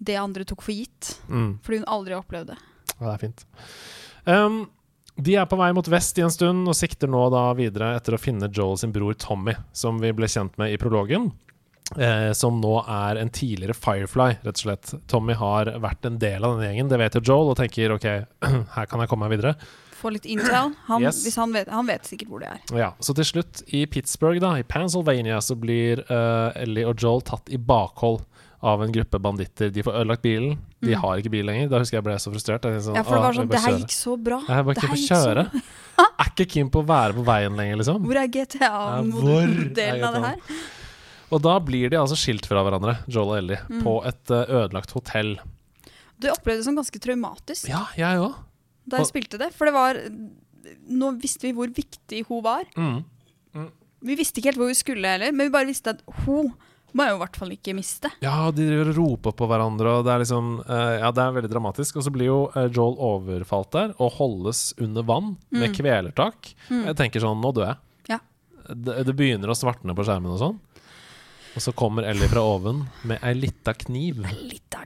det 0.00 0.16
andre 0.16 0.46
tok 0.48 0.64
for 0.64 0.72
gitt. 0.72 1.18
Mm, 1.28 1.58
Fordi 1.66 1.82
hun 1.82 1.88
aldri 1.92 2.16
opplevde 2.16 2.56
det. 2.56 2.60
ja, 2.96 3.02
det 3.04 3.12
er 3.12 3.24
fint. 3.26 3.44
Um, 4.24 4.62
de 5.20 5.34
er 5.36 5.44
på 5.48 5.58
vei 5.60 5.68
mot 5.76 5.88
vest 5.92 6.16
i 6.16 6.24
en 6.24 6.32
stund 6.32 6.68
og 6.68 6.76
sikter 6.78 7.10
nå 7.12 7.26
da 7.32 7.50
videre 7.58 7.92
etter 7.98 8.16
å 8.16 8.20
finne 8.20 8.48
Joel 8.48 8.78
sin 8.80 8.92
bror 8.94 9.12
Tommy, 9.20 9.52
som 9.76 10.00
vi 10.00 10.12
ble 10.16 10.28
kjent 10.32 10.56
med 10.60 10.72
i 10.72 10.80
prologen. 10.80 11.28
Eh, 11.98 12.30
som 12.38 12.60
nå 12.62 12.76
er 12.86 13.18
en 13.18 13.30
tidligere 13.34 13.74
Firefly, 13.74 14.36
rett 14.44 14.46
og 14.54 14.62
slett. 14.62 14.92
Tommy 15.10 15.34
har 15.34 15.66
vært 15.82 16.04
en 16.06 16.18
del 16.22 16.44
av 16.44 16.54
denne 16.54 16.68
gjengen, 16.70 16.88
det 16.92 16.98
vet 17.02 17.14
jo 17.18 17.20
Joel, 17.32 17.50
og 17.50 17.56
tenker 17.58 17.90
OK, 17.96 18.04
her 18.76 18.86
kan 18.86 19.00
jeg 19.02 19.08
komme 19.10 19.26
meg 19.26 19.34
videre. 19.38 19.56
Få 20.00 20.12
litt 20.14 20.24
intel. 20.24 20.70
Han, 20.86 21.02
Yes. 21.02 21.18
han, 21.36 21.50
vet, 21.52 21.68
han 21.68 21.86
vet 21.90 22.06
sikkert 22.08 22.28
hvor 22.30 22.40
det 22.40 22.48
er. 22.48 22.60
Ja, 22.78 22.92
Så 23.04 23.12
til 23.18 23.26
slutt, 23.28 23.64
i 23.74 23.82
Pittsburgh, 23.90 24.38
da, 24.40 24.54
i 24.56 24.62
Pennsylvania, 24.62 25.40
så 25.44 25.58
blir 25.60 26.00
eh, 26.06 26.62
Ellie 26.62 26.86
og 26.88 26.94
Joel 27.02 27.20
tatt 27.26 27.50
i 27.52 27.58
bakhold 27.58 28.22
av 28.62 28.82
en 28.84 28.92
gruppe 28.92 29.18
banditter. 29.18 29.70
De 29.72 29.82
får 29.82 29.98
ødelagt 30.02 30.22
bilen. 30.22 30.58
De 30.80 30.94
Mm. 30.94 31.00
har 31.02 31.18
ikke 31.20 31.30
bil 31.32 31.46
lenger. 31.48 31.68
Da 31.72 31.78
husker 31.80 31.96
jeg 31.98 32.04
ble 32.04 32.14
så 32.20 32.30
frustrert. 32.32 32.62
Sånn, 32.80 32.94
Ja, 32.96 33.02
for 33.02 33.16
det 33.16 33.22
var 33.24 33.32
sånn 33.36 33.48
Det 33.50 33.60
her 33.60 33.76
gikk 33.78 33.92
så 33.92 34.16
bra. 34.20 34.38
Jeg 34.48 34.64
bare 34.64 34.74
ikke 34.76 34.88
keen 34.94 35.08
kjøre. 35.08 35.44
så. 35.50 36.06
Er 36.20 36.28
ikke 36.30 36.46
keen 36.54 36.70
på 36.70 36.80
å 36.82 36.86
være 36.86 37.14
på 37.16 37.24
veien 37.24 37.56
lenger, 37.56 37.76
liksom. 37.80 38.00
Hvor 38.04 38.16
er 38.20 38.28
hvor 38.28 38.36
GTA-delen 38.36 40.04
av 40.04 40.14
det 40.14 40.22
her? 40.24 40.36
Og 41.30 41.42
da 41.42 41.58
blir 41.62 41.90
de 41.92 41.96
altså 42.00 42.16
skilt 42.18 42.46
fra 42.48 42.62
hverandre, 42.66 42.98
Joel 43.08 43.28
og 43.34 43.38
Ellie, 43.38 43.58
Mm. 43.70 43.82
på 43.84 43.96
et 44.06 44.30
eh, 44.30 44.46
ødelagt 44.60 44.90
hotell. 44.96 45.36
Du 46.20 46.28
opplevde 46.28 46.58
det 46.60 46.64
som 46.66 46.76
ganske 46.76 46.98
traumatisk 47.00 47.68
Ja, 47.70 47.86
jeg 47.96 48.18
òg. 48.18 48.34
da 48.86 48.96
jeg 48.98 49.06
Og- 49.06 49.12
spilte 49.12 49.38
det. 49.38 49.52
For 49.54 49.64
det 49.66 49.74
var 49.74 49.94
Nå 50.90 51.18
visste 51.18 51.42
vi 51.48 51.52
hvor 51.56 51.66
viktig 51.72 52.26
hun 52.28 52.42
var. 52.42 52.64
Mm. 52.76 53.04
Vi 54.02 54.14
visste 54.16 54.38
ikke 54.40 54.50
helt 54.52 54.58
hvor 54.60 54.68
vi 54.68 54.74
skulle 54.76 55.04
heller, 55.08 55.32
men 55.32 55.46
vi 55.48 55.52
bare 55.54 55.66
visste 55.66 55.90
at 55.94 56.02
hun 56.26 56.52
må 56.92 57.04
jeg 57.04 57.10
jo 57.12 57.16
i 57.16 57.20
hvert 57.24 57.36
fall 57.36 57.50
ikke 57.54 57.74
miste. 57.76 58.10
Ja, 58.20 58.50
de 58.50 58.66
driver 58.66 58.88
og 58.90 58.96
roper 58.98 59.32
på 59.32 59.46
hverandre, 59.48 59.86
og 59.98 60.04
det 60.04 60.12
er 60.12 60.18
liksom 60.24 60.60
eh, 60.68 60.98
Ja, 61.00 61.10
det 61.10 61.22
er 61.22 61.32
veldig 61.36 61.50
dramatisk. 61.50 61.96
Og 61.96 62.02
så 62.04 62.10
blir 62.12 62.26
jo 62.26 62.38
eh, 62.54 62.68
Joel 62.68 62.96
overfalt 62.98 63.70
der 63.72 63.94
og 63.98 64.12
holdes 64.18 64.74
under 64.80 65.02
vann 65.02 65.36
med 65.50 65.70
Mm. 65.70 65.76
kvelertak. 65.76 66.54
Mm. 66.68 66.84
Jeg 66.86 66.96
tenker 66.96 67.20
sånn, 67.20 67.40
nå 67.40 67.52
dør 67.54 67.66
jeg. 67.68 67.76
Ja. 68.08 68.18
Det, 68.68 69.06
det 69.06 69.16
begynner 69.16 69.48
å 69.48 69.56
svartne 69.56 69.94
på 69.96 70.04
skjermen 70.04 70.32
og 70.34 70.38
sånn. 70.40 70.58
Og 71.56 71.62
så 71.64 71.72
kommer 71.74 72.06
Ellie 72.06 72.28
fra 72.30 72.42
oven 72.46 72.84
med 73.08 73.18
ei 73.26 73.32
lita 73.34 73.72
kniv. 73.74 74.20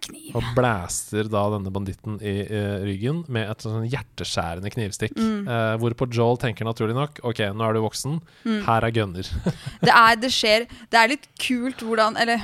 Kniv. 0.04 0.34
og 0.36 0.42
blæster 0.56 1.28
da 1.30 1.42
denne 1.52 1.70
banditten 1.72 2.16
i 2.24 2.32
eh, 2.44 2.82
ryggen 2.84 3.22
med 3.32 3.46
et 3.52 3.62
sånn 3.64 3.84
hjerteskjærende 3.88 4.72
knivstikk. 4.74 5.14
Mm. 5.16 5.46
Eh, 5.48 5.74
hvorpå 5.80 6.08
Joel 6.12 6.36
tenker 6.42 6.66
naturlig 6.66 6.96
nok 6.96 7.20
OK, 7.24 7.40
nå 7.54 7.64
er 7.68 7.76
du 7.76 7.80
voksen, 7.84 8.18
Mm. 8.44 8.58
her 8.66 8.84
er 8.88 8.90
gunner. 8.96 9.28
Det 9.86 9.92
er, 9.94 10.16
det 10.20 10.30
skjer 10.34 10.66
Det 10.90 10.98
er 11.00 11.08
litt 11.14 11.28
kult 11.40 11.80
hvordan 11.84 12.18
Eller 12.20 12.42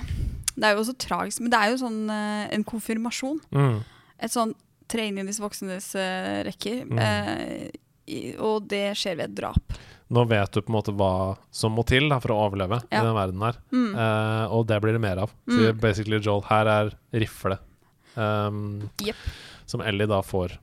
det 0.57 0.65
er 0.69 0.75
jo 0.77 0.81
også 0.85 0.97
tragisk, 1.01 1.41
men 1.41 1.51
det 1.53 1.59
er 1.61 1.71
jo 1.73 1.81
sånn 1.81 2.01
uh, 2.13 2.47
en 2.53 2.65
konfirmasjon. 2.69 3.39
mm. 3.51 3.79
Et 4.21 4.33
sånn 4.33 4.55
tre 4.91 5.07
inn 5.09 5.19
i 5.23 5.25
disse 5.25 5.41
voksnes 5.41 5.87
rekker. 6.45 6.83
Mm. 6.91 7.71
og 8.43 8.67
det 8.69 8.91
skjer 8.99 9.17
ved 9.17 9.31
et 9.31 9.37
drap. 9.39 9.77
Nå 10.11 10.25
vet 10.27 10.51
du 10.53 10.61
på 10.61 10.73
en 10.73 10.75
måte 10.75 10.93
hva 10.99 11.37
som 11.55 11.73
må 11.79 11.85
til 11.87 12.09
da, 12.11 12.17
for 12.19 12.33
å 12.35 12.39
overleve 12.49 12.81
i 12.91 12.97
den 12.99 13.15
verden 13.15 13.43
her. 13.47 13.59
Mm. 13.71 13.91
Uh, 13.95 14.47
og 14.57 14.65
det 14.67 14.81
blir 14.83 14.97
det 14.97 15.03
mer 15.05 15.21
av. 15.23 15.31
Så 15.47 15.69
Mm. 15.71 15.79
basically 15.81 16.19
Joel, 16.19 16.43
her 16.49 16.67
er 16.67 16.91
rifle. 17.15 17.59
Um, 18.17 18.91
yep. 19.07 19.15
som 19.71 19.81
Ellie 19.87 20.07
da 20.11 20.19
får. 20.27 20.57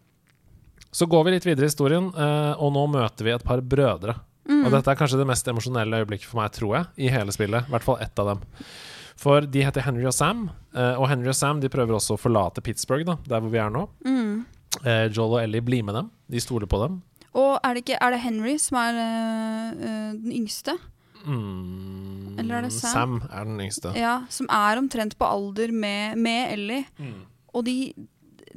Så 0.91 1.05
går 1.07 1.23
vi 1.25 1.31
litt 1.31 1.45
videre 1.47 1.63
i 1.63 1.69
historien, 1.71 2.09
uh, 2.15 2.59
og 2.59 2.73
nå 2.75 2.83
møter 2.91 3.23
vi 3.23 3.31
et 3.31 3.43
par 3.47 3.61
brødre. 3.61 4.17
Mm. 4.49 4.65
Og 4.65 4.71
dette 4.71 4.91
er 4.91 4.99
kanskje 4.99 5.17
det 5.19 5.27
mest 5.27 5.47
emosjonelle 5.47 6.01
øyeblikket 6.03 6.27
for 6.27 6.41
meg, 6.41 6.51
tror 6.55 6.75
jeg, 6.75 6.85
i 7.07 7.09
hele 7.11 7.31
spillet. 7.35 7.67
I 7.67 7.71
hvert 7.71 7.83
fall 7.87 7.99
ett 8.03 8.19
av 8.19 8.33
dem. 8.33 8.43
For 9.17 9.41
de 9.47 9.63
heter 9.63 9.81
Henry 9.87 10.05
og 10.05 10.13
Sam, 10.13 10.49
uh, 10.75 10.95
og 10.99 11.07
Henry 11.09 11.31
og 11.31 11.35
Sam 11.39 11.59
de 11.63 11.71
prøver 11.71 11.95
også 11.97 12.17
å 12.17 12.21
forlate 12.21 12.61
Pittsburgh, 12.63 13.05
da, 13.07 13.15
der 13.27 13.39
hvor 13.43 13.49
vi 13.55 13.63
er 13.63 13.71
nå. 13.71 13.87
Mm. 14.05 14.45
Joel 15.15 15.37
og 15.37 15.39
Ellie 15.41 15.63
blir 15.63 15.81
med 15.87 15.95
dem. 15.95 16.09
De 16.29 16.37
stoler 16.43 16.67
på 16.69 16.77
dem. 16.83 16.99
Og 17.37 17.59
er 17.63 17.73
det, 17.77 17.83
ikke, 17.85 17.97
er 18.01 18.13
det 18.15 18.19
Henry 18.23 18.55
som 18.61 18.77
er 18.81 18.97
eh, 18.97 20.11
den 20.17 20.31
yngste? 20.41 20.73
Mm, 21.27 22.37
Eller 22.39 22.59
er 22.59 22.67
det 22.67 22.73
Sam? 22.73 22.91
Sam 22.93 23.15
er 23.29 23.45
den 23.49 23.59
yngste. 23.65 23.91
Ja, 23.97 24.13
Som 24.33 24.47
er 24.53 24.79
omtrent 24.79 25.17
på 25.19 25.27
alder 25.27 25.71
med, 25.75 26.17
med 26.17 26.53
Ellie. 26.55 26.85
Mm. 26.99 27.19
Og 27.53 27.65
de, 27.67 27.75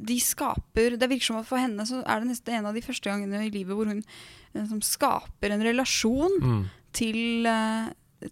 de 0.01 0.17
skaper 0.23 0.95
Det 0.99 1.09
virker 1.11 1.25
som 1.31 1.39
at 1.41 1.47
for 1.49 1.59
henne 1.61 1.83
så 1.89 2.01
er 2.05 2.21
det 2.23 2.31
nesten 2.31 2.57
en 2.59 2.69
av 2.69 2.77
de 2.77 2.83
første 2.85 3.09
gangene 3.09 3.43
i 3.47 3.51
livet 3.53 3.75
hvor 3.77 3.89
hun 3.91 4.01
eh, 4.01 4.65
som 4.69 4.81
skaper 4.85 5.53
en 5.55 5.65
relasjon 5.67 6.39
Mm. 6.41 6.63
til, 6.93 7.47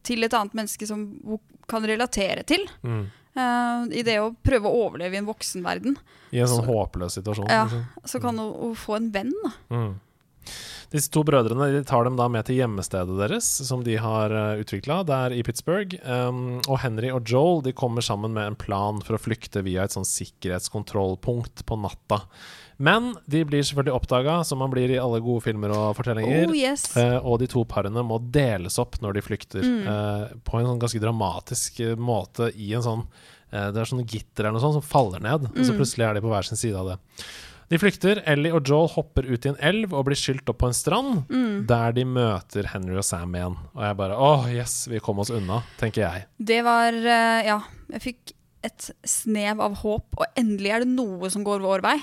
til 0.03 0.23
et 0.27 0.33
annet 0.35 0.55
menneske 0.57 0.87
som 0.89 1.05
hun 1.25 1.39
kan 1.69 1.85
relatere 1.87 2.41
til. 2.49 2.63
Mm. 2.83 3.03
eh, 3.37 3.99
I 4.01 4.03
det 4.07 4.17
å 4.23 4.31
prøve 4.43 4.65
å 4.67 4.85
overleve 4.87 5.15
i 5.15 5.21
en 5.21 5.27
voksenverden. 5.29 5.95
I 6.33 6.41
en 6.43 6.47
sånn 6.49 6.63
Så- 6.65 6.69
håpløs 6.69 7.15
situasjon. 7.19 7.47
Ja. 7.49 7.63
liksom. 7.65 7.85
Så 8.05 8.21
kan 8.23 8.37
hun, 8.39 8.53
hun 8.53 8.75
få 8.75 8.95
en 8.97 9.11
venn. 9.13 9.33
Da. 9.43 9.51
Mm. 10.89 10.95
Disse 10.95 11.11
to 11.13 11.21
brødrene 11.23 11.67
de 11.71 11.83
tar 11.85 12.03
dem 12.07 12.15
da 12.17 12.25
med 12.27 12.45
til 12.47 12.57
hjemmestedet 12.57 13.13
deres, 13.19 13.45
som 13.67 13.83
de 13.85 13.95
har 14.01 14.33
uh, 14.33 14.57
utvikla 14.61 15.03
der 15.05 15.31
i 15.37 15.43
Pittsburgh. 15.45 15.93
Um, 16.03 16.59
og 16.67 16.79
Henry 16.81 17.11
og 17.13 17.23
Joel 17.29 17.61
de 17.61 17.71
kommer 17.77 18.01
sammen 18.01 18.33
med 18.33 18.47
en 18.47 18.55
plan 18.57 18.99
for 19.05 19.13
å 19.13 19.21
flykte 19.21 19.61
via 19.63 19.83
et 19.85 19.93
sånn 19.93 20.07
sikkerhetskontrollpunkt 20.07 21.65
på 21.65 21.77
natta. 21.79 22.23
Men 22.79 23.11
de 23.27 23.41
blir 23.43 23.61
selvfølgelig 23.67 23.95
oppdaga, 23.97 24.37
som 24.47 24.61
man 24.63 24.71
blir 24.71 24.89
i 24.93 24.99
alle 25.01 25.19
gode 25.19 25.43
filmer 25.43 25.73
og 25.75 25.97
fortellinger. 25.97 26.45
Oh 26.47 26.55
yes. 26.55 26.85
uh, 26.95 27.19
og 27.27 27.41
de 27.41 27.49
to 27.51 27.65
parene 27.67 28.03
må 28.07 28.21
deles 28.31 28.79
opp 28.79 29.01
når 29.03 29.19
de 29.19 29.25
flykter, 29.25 29.59
Mm. 29.69 29.83
uh, 29.85 30.37
på 30.47 30.59
en 30.59 30.65
sånn 30.69 30.79
ganske 30.79 31.01
dramatisk 31.03 31.79
eh, 31.83 31.95
måte 31.99 32.47
i 32.55 32.71
en 32.73 32.81
sånn 32.85 33.01
eh, 33.51 33.71
Det 33.73 33.81
er 33.81 33.85
sånn 33.89 34.05
gitter 34.07 34.45
eller 34.45 34.55
noe 34.55 34.61
sånt 34.63 34.77
som 34.79 34.85
faller 34.85 35.19
ned, 35.19 35.49
og 35.51 35.57
så 35.65 35.73
Mm. 35.73 35.77
plutselig 35.79 36.05
er 36.07 36.13
de 36.13 36.21
på 36.21 36.29
hver 36.31 36.45
sin 36.45 36.57
side 36.57 36.75
av 36.79 36.87
det. 36.87 36.97
De 37.69 37.77
flykter. 37.77 38.23
Ellie 38.25 38.51
og 38.55 38.65
Joel 38.65 38.87
hopper 38.95 39.27
ut 39.29 39.45
i 39.45 39.49
en 39.51 39.59
elv 39.61 39.91
og 39.93 40.07
blir 40.07 40.17
skylt 40.17 40.47
opp 40.49 40.57
på 40.63 40.67
en 40.71 40.73
strand, 40.73 41.19
Mm. 41.29 41.67
der 41.69 41.91
de 41.93 42.03
møter 42.05 42.65
Henry 42.73 42.97
og 42.97 43.03
Sam 43.05 43.35
igjen. 43.37 43.57
Og 43.75 43.83
jeg 43.85 43.97
bare 43.99 44.17
åh, 44.17 44.47
yes, 44.53 44.87
vi 44.89 44.99
kom 44.99 45.19
oss 45.19 45.29
unna, 45.29 45.61
tenker 45.77 46.01
jeg. 46.07 46.25
Det 46.39 46.63
var 46.65 46.93
eh, 46.93 47.45
Ja, 47.45 47.59
jeg 47.93 48.01
fikk 48.01 48.33
et 48.65 48.89
snev 49.07 49.61
av 49.63 49.77
håp, 49.83 50.17
og 50.19 50.25
endelig 50.35 50.71
er 50.75 50.79
det 50.83 50.89
noe 50.91 51.29
som 51.31 51.45
går 51.47 51.61
vår 51.63 51.81
vei. 51.85 51.97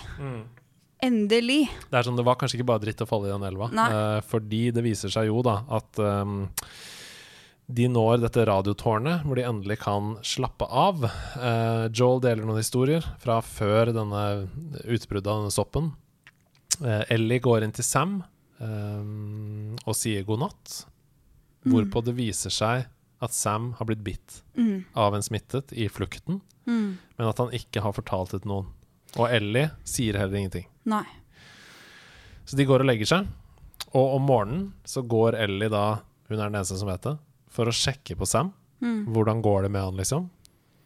Endelig. 1.05 1.67
Det 1.91 1.99
er 1.99 2.07
sånn, 2.07 2.17
det 2.17 2.25
var 2.25 2.39
kanskje 2.41 2.57
ikke 2.57 2.71
bare 2.71 2.81
dritt 2.87 3.03
å 3.05 3.07
falle 3.09 3.29
i 3.29 3.33
den 3.35 3.45
elva. 3.45 3.67
Eh, 3.69 4.21
fordi 4.25 4.71
det 4.73 4.83
viser 4.87 5.13
seg 5.13 5.27
jo 5.29 5.43
da 5.45 5.59
at 5.77 6.01
ehm, 6.01 6.47
de 7.69 7.89
når 7.91 8.21
dette 8.23 8.45
radiotårnet 8.47 9.25
hvor 9.27 9.35
de 9.39 9.43
endelig 9.47 9.81
kan 9.83 10.13
slappe 10.23 10.67
av. 10.71 11.03
Eh, 11.07 11.87
Joel 11.91 12.21
deler 12.23 12.47
noen 12.47 12.61
historier 12.63 13.05
fra 13.23 13.41
før 13.43 13.91
denne 13.97 14.23
utbruddet 14.87 15.27
av 15.33 15.41
denne 15.43 15.55
soppen. 15.55 15.89
Eh, 16.85 17.03
Ellie 17.17 17.41
går 17.43 17.65
inn 17.67 17.75
til 17.75 17.85
Sam 17.87 18.21
ehm, 18.63 19.75
og 19.85 19.97
sier 19.99 20.25
god 20.29 20.45
natt. 20.47 20.77
Hvorpå 21.67 22.05
det 22.07 22.15
viser 22.15 22.53
seg 22.55 22.87
at 23.25 23.33
Sam 23.35 23.73
har 23.79 23.89
blitt 23.89 24.05
bitt 24.05 24.43
Mm. 24.57 24.85
av 24.95 25.15
en 25.15 25.23
smittet 25.23 25.73
i 25.73 25.89
flukten, 25.89 26.41
Mm. 26.67 26.99
men 27.19 27.29
at 27.29 27.39
han 27.39 27.51
ikke 27.51 27.83
har 27.83 27.93
fortalt 27.93 28.31
det 28.31 28.43
til 28.43 28.49
noen. 28.51 28.67
Og 29.19 29.29
Ellie 29.31 29.71
sier 29.85 30.17
heller 30.19 30.37
ingenting. 30.39 30.67
Nei. 30.85 31.05
Så 32.47 32.57
de 32.57 32.65
går 32.65 32.81
og 32.81 32.87
legger 32.87 33.07
seg. 33.07 33.27
Og 33.95 34.15
om 34.17 34.23
morgenen 34.27 34.73
så 34.85 35.03
går 35.07 35.35
Ellie 35.35 35.69
da, 35.69 36.01
hun 36.29 36.39
er 36.39 36.49
den 36.51 36.55
eneste 36.61 36.79
som 36.79 36.89
vet 36.89 37.03
det, 37.03 37.19
for 37.57 37.71
å 37.71 37.75
sjekke 37.75 38.17
på 38.21 38.29
Sam. 38.29 38.53
Mm. 38.85 39.07
Hvordan 39.15 39.41
går 39.45 39.67
det 39.67 39.73
med 39.75 39.87
han, 39.89 39.97
liksom? 40.01 40.29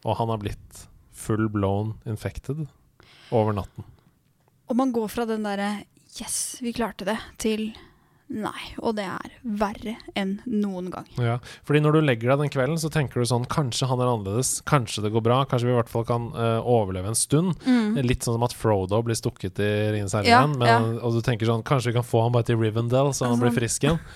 Og 0.07 0.17
han 0.17 0.31
har 0.31 0.39
blitt 0.41 0.85
full 1.13 1.49
blown 1.53 1.97
infected 2.09 2.63
over 3.35 3.53
natten. 3.53 3.85
Og 4.71 4.77
man 4.79 4.93
går 4.95 5.09
fra 5.11 5.25
den 5.27 5.43
derre 5.43 5.83
'yes, 6.15 6.57
vi 6.63 6.71
klarte 6.73 7.05
det', 7.05 7.19
til 7.37 7.73
nei. 8.31 8.71
Og 8.79 8.95
det 8.95 9.03
er 9.03 9.33
verre 9.43 9.97
enn 10.15 10.39
noen 10.47 10.89
gang. 10.89 11.05
Ja, 11.19 11.37
fordi 11.67 11.81
når 11.83 11.93
du 11.97 12.01
legger 12.01 12.31
deg 12.31 12.39
den 12.45 12.49
kvelden, 12.53 12.79
så 12.79 12.89
tenker 12.89 13.19
du 13.19 13.25
sånn 13.27 13.45
Kanskje 13.45 13.87
han 13.91 13.99
er 13.99 14.07
annerledes, 14.07 14.61
kanskje 14.63 15.03
det 15.03 15.11
går 15.11 15.21
bra, 15.21 15.43
kanskje 15.45 15.67
vi 15.67 15.73
i 15.75 15.79
hvert 15.81 15.89
fall 15.91 16.05
kan 16.07 16.29
uh, 16.31 16.63
overleve 16.63 17.07
en 17.11 17.15
stund. 17.19 17.55
Er 17.67 18.03
Litt 18.07 18.23
sånn 18.23 18.35
som 18.39 18.43
at 18.47 18.53
Frodo 18.55 19.01
blir 19.03 19.15
stukket 19.19 19.59
i 19.59 19.91
Ringenes 19.91 20.13
herre 20.15 20.23
Mm. 20.23 20.31
Ja, 20.31 20.79
igjen. 20.79 20.95
Ja. 20.95 21.01
Og 21.03 21.13
du 21.13 21.21
tenker 21.21 21.45
sånn 21.45 21.63
Kanskje 21.63 21.91
vi 21.91 21.99
kan 21.99 22.07
få 22.07 22.23
han 22.23 22.31
bare 22.31 22.43
til 22.47 22.55
Rivendell, 22.57 23.11
så 23.13 23.25
han 23.27 23.35
Altså. 23.35 23.41
blir 23.43 23.59
frisk 23.59 23.83
igjen. 23.83 23.99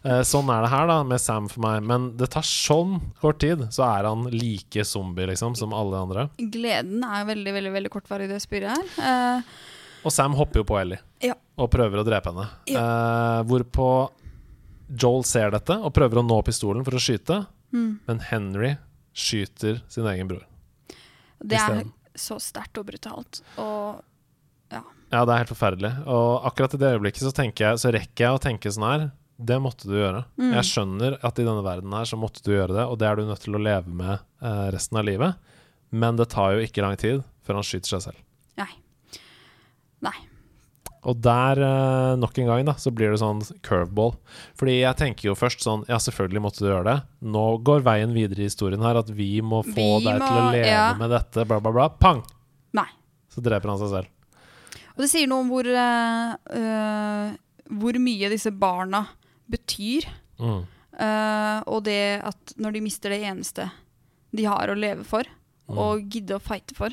Eh, 0.00 0.22
sånn 0.24 0.48
er 0.48 0.64
det 0.64 0.70
her 0.72 0.86
da 0.88 1.00
med 1.04 1.20
Sam 1.20 1.48
for 1.50 1.62
meg. 1.64 1.84
Men 1.86 2.06
det 2.20 2.30
tar 2.32 2.46
sånn 2.46 2.98
kort 3.20 3.40
tid, 3.42 3.66
så 3.74 3.84
er 3.88 4.08
han 4.08 4.24
like 4.32 4.84
zombie 4.88 5.28
liksom 5.28 5.56
som 5.58 5.74
alle 5.76 6.00
andre. 6.00 6.28
Gleden 6.40 7.04
er 7.04 7.28
veldig 7.28 7.54
veldig, 7.58 7.74
veldig 7.76 7.92
kortvarig 7.92 8.28
i 8.28 8.32
det 8.32 8.40
spyret 8.44 8.72
her. 8.72 8.88
Uh, 8.96 10.06
Og 10.06 10.14
Sam 10.14 10.36
hopper 10.38 10.62
jo 10.62 10.68
på 10.70 10.78
Ellie 10.80 11.00
Ja. 11.20 11.34
og 11.60 11.68
prøver 11.72 12.00
å 12.00 12.06
drepe 12.06 12.32
henne. 12.32 12.48
Eh, 12.72 13.40
hvorpå 13.44 13.88
Joel 14.90 15.26
ser 15.28 15.52
dette 15.52 15.76
og 15.76 15.92
prøver 15.94 16.22
å 16.22 16.26
nå 16.26 16.40
pistolen 16.42 16.84
for 16.86 16.96
å 16.96 17.02
skyte, 17.02 17.42
mm. 17.70 17.90
men 18.08 18.22
Henry 18.30 18.72
skyter 19.12 19.82
sin 19.92 20.08
egen 20.08 20.30
bror. 20.30 20.46
Det 21.40 21.60
er 21.60 21.84
så 22.18 22.40
sterkt 22.40 22.80
og 22.80 22.88
brutalt. 22.88 23.42
Og 23.60 24.00
Ja, 24.70 24.82
ja, 25.10 25.24
det 25.26 25.34
er 25.34 25.40
helt 25.42 25.52
forferdelig. 25.52 25.92
Og 26.06 26.44
akkurat 26.46 26.74
i 26.74 26.80
det 26.80 26.90
øyeblikket 26.94 27.22
så, 27.26 27.32
jeg, 27.44 27.78
så 27.82 27.92
rekker 27.92 28.24
jeg 28.24 28.36
å 28.36 28.42
tenke 28.42 28.72
sånn 28.72 28.86
her 28.86 29.06
Det 29.40 29.56
måtte 29.62 29.88
du 29.88 29.94
gjøre. 29.96 30.24
Mm. 30.36 30.50
Jeg 30.58 30.68
skjønner 30.68 31.16
at 31.24 31.38
i 31.40 31.46
denne 31.46 31.64
verden 31.64 31.94
her 31.96 32.08
så 32.08 32.18
måtte 32.20 32.42
du 32.44 32.52
gjøre 32.52 32.76
det, 32.76 32.86
og 32.86 32.98
det 33.00 33.08
er 33.08 33.16
du 33.16 33.28
nødt 33.28 33.44
til 33.44 33.56
å 33.56 33.62
leve 33.62 33.88
med 33.88 34.16
eh, 34.18 34.66
resten 34.74 35.00
av 35.00 35.06
livet. 35.08 35.54
Men 35.90 36.18
det 36.20 36.28
tar 36.34 36.54
jo 36.54 36.66
ikke 36.66 36.84
lang 36.84 36.98
tid 37.00 37.22
før 37.46 37.60
han 37.60 37.66
skyter 37.66 37.96
seg 37.96 38.10
selv. 38.10 38.26
nei. 38.60 38.72
Nei. 40.04 40.16
Og 41.08 41.16
der, 41.24 41.56
eh, 41.64 42.16
nok 42.20 42.38
en 42.38 42.48
gang, 42.50 42.64
da, 42.68 42.74
så 42.76 42.92
blir 42.92 43.12
det 43.12 43.20
sånn 43.22 43.40
curveball. 43.64 44.12
Fordi 44.60 44.82
jeg 44.82 44.98
tenker 44.98 45.30
jo 45.30 45.36
først 45.38 45.64
sånn 45.64 45.86
Ja, 45.88 45.96
selvfølgelig 45.96 46.42
måtte 46.44 46.60
du 46.60 46.68
gjøre 46.68 46.84
det. 46.90 46.96
Nå 47.24 47.44
går 47.64 47.84
veien 47.86 48.12
videre 48.12 48.44
i 48.44 48.50
historien 48.50 48.84
her 48.84 49.00
at 49.00 49.08
vi 49.08 49.40
må 49.40 49.62
få 49.64 49.86
Vi 50.00 50.04
deg 50.04 50.20
til 50.20 50.36
å 50.36 50.50
leve 50.52 50.68
ja. 50.68 50.90
med 51.00 51.12
dette, 51.14 51.46
bla, 51.48 51.60
bla, 51.60 51.72
bla. 51.72 51.88
Pang! 51.88 52.20
Nei. 52.76 52.88
Så 53.32 53.40
dreper 53.44 53.72
han 53.72 53.80
seg 53.80 53.94
selv. 53.94 54.12
Og 54.96 55.06
det 55.06 55.08
sier 55.08 55.30
noe 55.30 55.46
om 55.46 55.48
hvor, 55.48 55.64
eh, 55.64 57.32
hvor 57.80 58.00
mye 58.04 58.28
disse 58.28 58.52
barna 58.52 59.06
betyr. 59.50 60.06
Mm. 60.40 60.62
Uh, 61.00 61.60
og 61.70 61.84
det 61.86 62.00
at 62.28 62.54
når 62.60 62.74
de 62.76 62.80
mister 62.84 63.12
det 63.14 63.22
eneste 63.24 63.70
de 64.36 64.44
har 64.46 64.68
å 64.72 64.76
leve 64.78 65.04
for, 65.08 65.24
Mm. 65.70 65.78
og 65.78 66.00
gidde 66.10 66.34
å 66.34 66.40
fighte 66.42 66.74
for, 66.74 66.90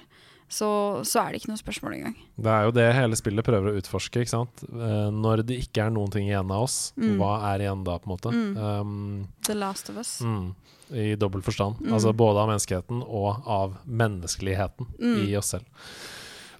så, 0.48 0.67
så 1.02 1.17
er 1.24 1.32
det 1.34 1.39
ikke 1.41 1.50
noe 1.50 1.58
spørsmål 1.60 1.93
engang. 1.96 2.13
Det 2.38 2.52
er 2.54 2.67
jo 2.67 2.74
det 2.78 2.84
hele 2.93 3.17
spillet 3.17 3.43
prøver 3.48 3.72
å 3.72 3.80
utforske. 3.82 4.22
ikke 4.22 4.30
sant? 4.36 4.62
Uh, 4.70 5.10
når 5.10 5.41
det 5.50 5.58
ikke 5.63 5.88
er 5.88 5.89
noen 5.96 6.12
ting 6.13 6.28
igjen 6.30 6.52
av 6.54 6.67
oss, 6.67 6.93
Mm. 6.96 7.15
hva 7.17 7.32
er 7.56 7.65
igjen 7.65 7.82
da, 7.84 7.98
på 7.98 8.06
en 8.06 8.13
måte? 8.13 8.30
Mm. 8.36 8.54
Um, 8.62 9.28
The 9.50 9.56
Last 9.58 9.89
of 9.89 9.98
Us. 9.98 10.20
mm, 10.22 10.54
I 10.93 11.15
dobbel 11.17 11.41
forstand. 11.41 11.82
Mm. 11.82 11.91
Altså 11.98 12.13
både 12.13 12.38
av 12.46 12.52
menneskeheten 12.54 13.02
og 13.04 13.41
av 13.50 13.74
menneskeligheten 13.89 14.86
i 15.26 15.34
oss 15.41 15.56
selv. 15.58 15.65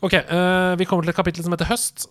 Ok, 0.01 0.13
uh, 0.13 0.73
vi 0.75 0.86
kommer 0.89 1.03
til 1.05 1.13
et 1.13 1.15
kapittel 1.21 1.43
som 1.45 1.53
heter 1.53 1.69
Høst. 1.69 2.07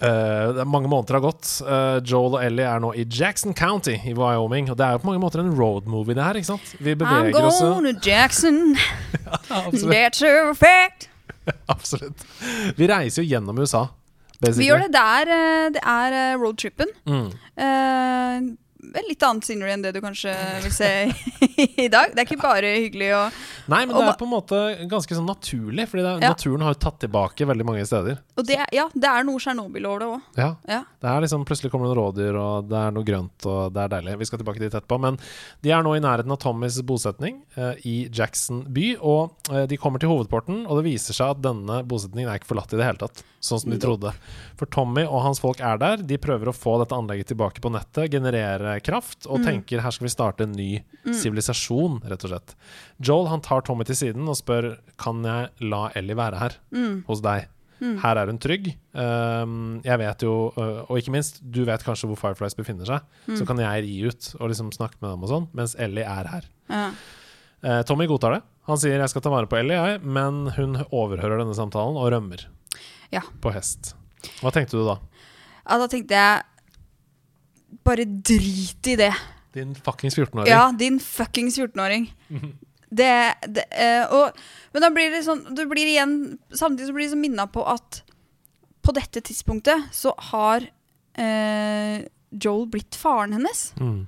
Er 0.00 0.64
mange 0.68 0.86
måneder 0.90 1.18
har 1.18 1.24
gått. 1.24 1.48
Uh, 1.66 1.98
Joel 2.06 2.36
og 2.38 2.42
Ellie 2.44 2.66
er 2.66 2.82
nå 2.82 2.92
i 2.94 3.02
Jackson 3.04 3.54
County 3.56 3.96
i 4.06 4.14
Wyoming. 4.14 4.70
Og 4.70 4.78
det 4.78 4.86
er 4.86 4.96
jo 4.96 5.02
på 5.02 5.10
mange 5.10 5.22
måter 5.22 5.42
en 5.42 5.50
road 5.58 5.88
movie, 5.90 6.14
det 6.14 6.22
her. 6.24 6.38
ikke 6.38 6.52
sant? 6.52 6.74
Vi 6.78 6.94
beveger 6.94 7.38
oss 7.42 7.60
I'm 7.62 7.74
going 7.74 7.88
to 7.90 8.10
Jackson, 8.10 8.76
that's 9.50 10.22
a 10.22 10.54
fact. 10.54 11.08
absolutt. 11.74 12.26
Vi 12.76 12.88
reiser 12.88 13.22
jo 13.22 13.28
gjennom 13.32 13.58
USA. 13.58 13.88
Vi 14.38 14.68
gjør 14.68 14.84
det 14.86 14.92
der. 14.94 15.30
Det 15.74 15.82
er 15.82 16.14
eh, 16.14 16.36
roadtrippen. 16.38 16.92
Mm. 17.08 17.30
Eh, 17.58 18.50
litt 19.08 19.22
annet 19.26 19.44
scenery 19.46 19.72
enn 19.74 19.82
det 19.84 19.92
du 19.96 20.00
kanskje 20.04 20.32
vil 20.64 20.72
se 20.74 20.88
i 21.84 21.88
dag. 21.92 22.12
Det 22.14 22.22
er 22.22 22.26
ikke 22.26 22.40
bare 22.42 22.70
hyggelig 22.78 23.10
og, 23.16 23.38
Nei, 23.68 23.82
men 23.84 23.94
det 23.96 24.04
er 24.08 24.16
på 24.16 24.24
en 24.24 24.32
måte 24.32 24.58
ganske 24.88 25.12
sånn 25.16 25.26
naturlig, 25.28 25.84
Fordi 25.90 26.02
er, 26.04 26.20
Ja. 26.22 26.30
naturen 26.32 26.62
har 26.64 26.72
jo 26.74 26.80
tatt 26.80 26.98
tilbake 27.04 27.44
veldig 27.46 27.66
mange 27.68 27.84
steder. 27.86 28.18
Og 28.38 28.46
det, 28.48 28.56
ja, 28.72 28.86
det 28.94 29.04
er 29.10 29.24
noe 29.28 29.38
Tsjernobyl 29.38 29.86
over 29.86 29.98
det 30.00 30.08
òg. 30.08 30.22
Ja, 30.40 30.50
Ja. 30.68 30.80
det 31.00 31.08
er 31.10 31.20
liksom 31.26 31.44
Plutselig 31.48 31.70
kommer 31.70 31.88
det 31.88 31.94
noen 31.96 32.00
rådyr, 32.12 32.36
og 32.40 32.68
det 32.68 32.76
er 32.78 32.90
noe 32.92 33.04
grønt, 33.04 33.46
og 33.46 33.72
det 33.72 33.82
er 33.84 33.88
deilig. 33.88 34.18
Vi 34.18 34.24
skal 34.28 34.38
tilbake 34.40 34.58
dit 34.62 34.72
etterpå. 34.72 34.98
Men 35.00 35.18
de 35.62 35.70
er 35.70 35.82
nå 35.82 35.94
i 35.96 36.00
nærheten 36.00 36.32
av 36.32 36.38
Tommys 36.42 36.80
bosetning 36.82 37.42
eh, 37.56 37.74
i 37.84 38.08
Jackson 38.12 38.64
by, 38.72 38.96
og 39.00 39.32
eh, 39.52 39.66
de 39.66 39.76
kommer 39.76 39.98
til 40.00 40.08
hovedporten, 40.10 40.64
og 40.66 40.80
det 40.82 40.86
viser 40.90 41.14
seg 41.16 41.30
at 41.36 41.42
denne 41.44 41.82
bosetningen 41.88 42.28
er 42.30 42.38
ikke 42.40 42.50
forlatt 42.54 42.72
i 42.72 42.80
det 42.80 42.84
hele 42.88 42.98
tatt, 43.04 43.22
sånn 43.40 43.60
som 43.62 43.70
de 43.70 43.78
trodde. 43.78 44.12
For 44.58 44.66
Tommy 44.66 45.04
og 45.06 45.22
hans 45.24 45.40
folk 45.40 45.60
er 45.60 45.78
der. 45.78 45.96
De 46.02 46.18
prøver 46.18 46.48
å 46.50 46.56
få 46.56 46.78
dette 46.82 46.96
anlegget 46.96 47.28
tilbake 47.32 47.60
på 47.60 47.70
nettet, 47.72 48.10
generere 48.10 48.77
kraft, 48.84 49.26
og 49.26 49.42
tenker 49.44 49.80
her 49.84 49.90
skal 49.94 50.06
vi 50.06 50.12
starte 50.12 50.44
en 50.46 50.52
ny 50.56 50.82
sivilisasjon, 51.14 52.00
rett 52.08 52.24
og 52.26 52.30
slett. 52.32 52.54
Joel 53.04 53.28
han 53.32 53.40
tar 53.44 53.62
Tommy 53.66 53.84
til 53.88 53.96
siden 53.98 54.28
og 54.28 54.36
spør 54.38 54.74
Kan 55.00 55.22
jeg 55.26 55.50
la 55.68 55.88
Ellie 55.98 56.16
være 56.18 56.38
her 56.42 56.58
hos 57.08 57.22
deg. 57.24 57.46
Her 57.78 58.18
er 58.18 58.26
hun 58.26 58.40
trygg. 58.42 58.72
Um, 58.98 59.80
jeg 59.86 59.98
vet 60.00 60.22
jo, 60.26 60.32
uh, 60.56 60.80
og 60.90 60.98
ikke 60.98 61.12
minst, 61.14 61.38
du 61.46 61.60
vet 61.68 61.84
kanskje 61.86 62.08
hvor 62.10 62.18
Fireflies 62.18 62.56
befinner 62.58 62.88
seg. 62.88 63.04
Så 63.38 63.46
kan 63.46 63.60
jeg 63.62 63.84
ri 63.86 63.92
ut 64.08 64.32
og 64.40 64.48
liksom 64.50 64.72
snakke 64.74 64.98
med 65.00 65.12
dem 65.12 65.22
og 65.22 65.30
sånn, 65.30 65.46
mens 65.54 65.76
Ellie 65.78 66.02
er 66.02 66.26
her. 66.32 66.48
Ja. 66.68 66.88
Uh, 67.62 67.82
Tommy 67.86 68.08
godtar 68.10 68.34
det. 68.34 68.42
Han 68.68 68.76
sier 68.82 68.98
'jeg 68.98 69.08
skal 69.08 69.22
ta 69.22 69.30
vare 69.30 69.46
på 69.46 69.56
Ellie', 69.56 69.78
jeg, 69.78 70.02
men 70.02 70.50
hun 70.58 70.76
overhører 70.92 71.38
denne 71.38 71.54
samtalen 71.54 71.96
og 71.96 72.10
rømmer 72.12 72.44
Ja. 73.12 73.22
på 73.40 73.52
hest. 73.54 73.94
Hva 74.42 74.50
tenkte 74.52 74.72
du 74.76 74.84
da? 74.84 74.98
ja, 75.70 75.78
da 75.78 75.86
tenkte 75.86 76.14
jeg 76.14 76.42
Bare 77.88 78.04
drit 78.04 78.92
i 78.92 78.96
det. 79.00 79.12
Din 79.56 79.74
fuckings 79.74 80.18
14-åring. 80.18 80.50
Ja, 80.52 80.68
din 80.76 81.00
fuckings 81.00 81.58
14-åring. 81.58 82.10
Det, 82.88 83.34
det 83.44 83.66
eh, 83.76 84.08
og, 84.16 84.36
Men 84.72 84.80
da 84.80 84.88
blir 84.88 85.10
det 85.12 85.18
sånn 85.26 85.42
Du 85.52 85.58
blir 85.68 85.90
igjen 85.90 86.38
Samtidig 86.48 86.86
så 86.88 86.94
blir 86.96 87.04
det 87.04 87.10
så 87.12 87.18
minna 87.20 87.44
på 87.52 87.60
at 87.68 87.98
på 88.80 88.94
dette 88.96 89.20
tidspunktet 89.20 89.90
så 89.92 90.14
har 90.30 90.64
eh, 91.20 92.06
Joel 92.32 92.64
blitt 92.72 92.96
faren 92.96 93.34
hennes. 93.36 93.66
Mm. 93.76 94.06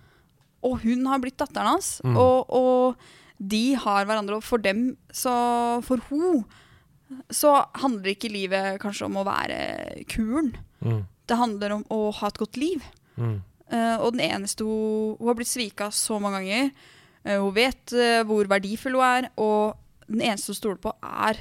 Og 0.65 0.79
hun 0.87 1.05
har 1.11 1.21
blitt 1.21 1.37
datteren 1.37 1.75
hans. 1.75 1.91
Mm. 2.01 2.17
Og, 2.17 2.49
og 2.49 3.45
de 3.53 3.75
har 3.77 4.09
hverandre, 4.09 4.39
og 4.39 4.47
for 4.47 4.65
dem, 4.65 4.95
så 5.13 5.35
For 5.85 6.01
hun 6.09 6.47
så 7.29 7.59
handler 7.83 8.15
ikke 8.15 8.33
livet 8.33 8.81
kanskje 8.81 9.11
om 9.11 9.21
å 9.21 9.27
være 9.29 9.61
kuren. 10.09 10.55
Mm. 10.81 11.03
Det 11.29 11.39
handler 11.43 11.77
om 11.77 11.85
å 11.93 12.01
ha 12.23 12.33
et 12.33 12.41
godt 12.41 12.57
liv. 12.57 12.89
Mm. 13.21 13.43
Eh, 13.71 13.97
og 14.03 14.13
den 14.17 14.25
eneste 14.27 14.65
hun, 14.67 15.17
hun 15.19 15.29
har 15.31 15.37
blitt 15.39 15.51
svika 15.53 15.91
så 15.95 16.19
mange 16.23 16.41
ganger. 16.41 16.71
Eh, 17.25 17.39
hun 17.39 17.53
vet 17.55 17.93
eh, 17.95 18.23
hvor 18.27 18.49
verdifull 18.51 18.97
hun 18.99 19.05
er, 19.07 19.29
og 19.39 19.77
den 20.11 20.23
eneste 20.27 20.51
hun 20.55 20.59
stoler 20.59 20.81
på, 20.83 20.93
er 21.03 21.39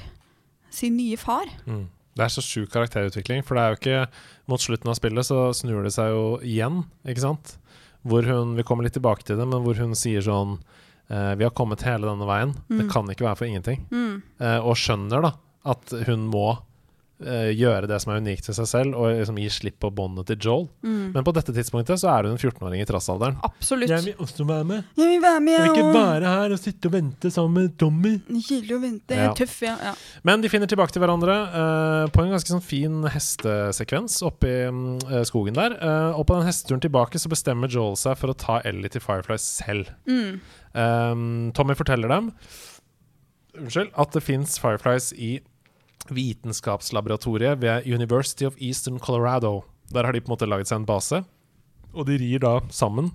sin 0.70 0.94
nye 0.96 1.16
far. 1.18 1.48
Mm. 1.66 1.88
Det 2.14 2.24
er 2.26 2.32
så 2.34 2.42
sjuk 2.44 2.70
karakterutvikling, 2.74 3.42
for 3.46 3.54
det 3.56 3.62
er 3.62 3.70
jo 3.74 3.78
ikke 3.80 4.00
Mot 4.50 4.60
slutten 4.60 4.90
av 4.90 4.96
spillet 4.98 5.26
så 5.28 5.52
snur 5.54 5.84
det 5.86 5.92
seg 5.94 6.10
jo 6.10 6.22
igjen, 6.42 6.80
ikke 7.06 7.22
sant? 7.22 7.52
Hvor 8.02 8.26
hun 8.26 8.56
Vi 8.58 8.64
kommer 8.66 8.82
litt 8.86 8.96
tilbake 8.98 9.22
til 9.24 9.38
det, 9.38 9.46
men 9.46 9.62
hvor 9.62 9.78
hun 9.78 9.94
sier 9.98 10.20
sånn 10.26 10.56
eh, 11.08 11.34
Vi 11.38 11.46
har 11.46 11.54
kommet 11.54 11.82
hele 11.86 12.06
denne 12.10 12.26
veien. 12.26 12.54
Det 12.68 12.84
Mm. 12.86 12.90
kan 12.90 13.06
ikke 13.10 13.24
være 13.28 13.38
for 13.38 13.46
ingenting. 13.46 13.86
Mm. 13.90 14.22
Eh, 14.42 14.58
og 14.58 14.74
skjønner 14.76 15.22
da 15.22 15.32
at 15.70 15.94
hun 16.08 16.26
må 16.32 16.58
eh, 17.24 17.50
gjøre 17.56 17.88
det 17.90 17.98
som 18.02 18.12
er 18.12 18.20
unikt 18.22 18.46
til 18.48 18.56
seg 18.56 18.68
selv, 18.70 18.96
og 18.98 19.10
liksom 19.12 19.38
gi 19.40 19.48
slipp 19.52 19.78
på 19.82 19.90
båndet 19.94 20.28
til 20.30 20.38
Joel. 20.46 20.66
Mm. 20.84 21.10
Men 21.14 21.26
på 21.26 21.34
dette 21.36 21.54
tidspunktet 21.56 22.00
så 22.02 22.10
er 22.12 22.28
hun 22.28 22.36
en 22.36 22.40
14-åring 22.40 22.82
i 22.82 22.86
trassalderen. 22.88 23.38
Absolutt. 23.46 23.90
Jeg 23.92 24.06
vil 24.08 24.22
også 24.24 24.46
være 24.48 24.68
med. 24.68 24.84
Jeg 25.00 25.12
vil 25.12 25.24
være 25.24 25.42
med, 25.46 25.58
jeg 25.58 25.84
òg. 25.84 26.26
her 26.26 26.54
og 26.56 26.62
sitte 26.62 26.90
og 26.90 26.94
vente 26.94 27.32
sammen 27.34 27.56
med 27.58 27.76
Tommy. 27.80 28.14
Kjedelig 28.30 28.76
å 28.76 28.80
vente. 28.84 29.14
Jeg 29.14 29.24
Ja. 29.24 29.30
er 29.30 29.36
tøff, 29.38 29.58
ja. 29.66 29.76
ja. 29.90 29.94
Men 30.24 30.40
de 30.40 30.48
finner 30.52 30.70
tilbake 30.70 30.92
til 30.92 31.04
hverandre 31.04 31.36
uh, 31.50 32.06
på 32.14 32.24
en 32.24 32.32
ganske 32.34 32.50
sånn 32.54 32.64
fin 32.64 33.02
hestesekvens 33.10 34.20
oppe 34.26 34.48
i 34.50 34.70
mm, 34.70 34.98
eh, 35.10 35.24
skogen 35.28 35.54
der. 35.58 35.76
Og 36.16 36.26
på 36.28 36.36
den 36.38 36.48
hesteturen 36.48 36.82
tilbake 36.82 37.18
så 37.20 37.30
bestemmer 37.30 37.70
Joel 37.70 37.96
seg 38.00 38.16
for 38.20 38.32
å 38.32 38.36
ta 38.38 38.60
Ellie 38.64 38.90
til 38.92 39.02
Fireflies 39.04 39.44
selv. 39.60 39.90
Mm. 40.08 40.40
Um, 40.74 41.50
Tommy 41.56 41.74
forteller 41.74 42.08
dem 42.12 42.28
Unnskyld, 43.58 43.90
at 43.98 44.12
det 44.14 44.22
fins 44.22 44.58
Fireflies 44.62 45.10
i 45.18 45.40
vitenskapslaboratoriet 46.08 47.60
ved 47.60 47.86
University 47.86 48.46
of 48.48 48.56
Eastern 48.58 48.98
Colorado. 48.98 49.64
Der 49.92 50.04
har 50.04 50.12
de 50.12 50.20
på 50.20 50.30
en 50.30 50.36
måte 50.36 50.48
laget 50.48 50.70
seg 50.70 50.80
en 50.80 50.88
base, 50.88 51.22
og 51.92 52.06
de 52.06 52.16
rir 52.20 52.42
da 52.42 52.60
sammen 52.70 53.12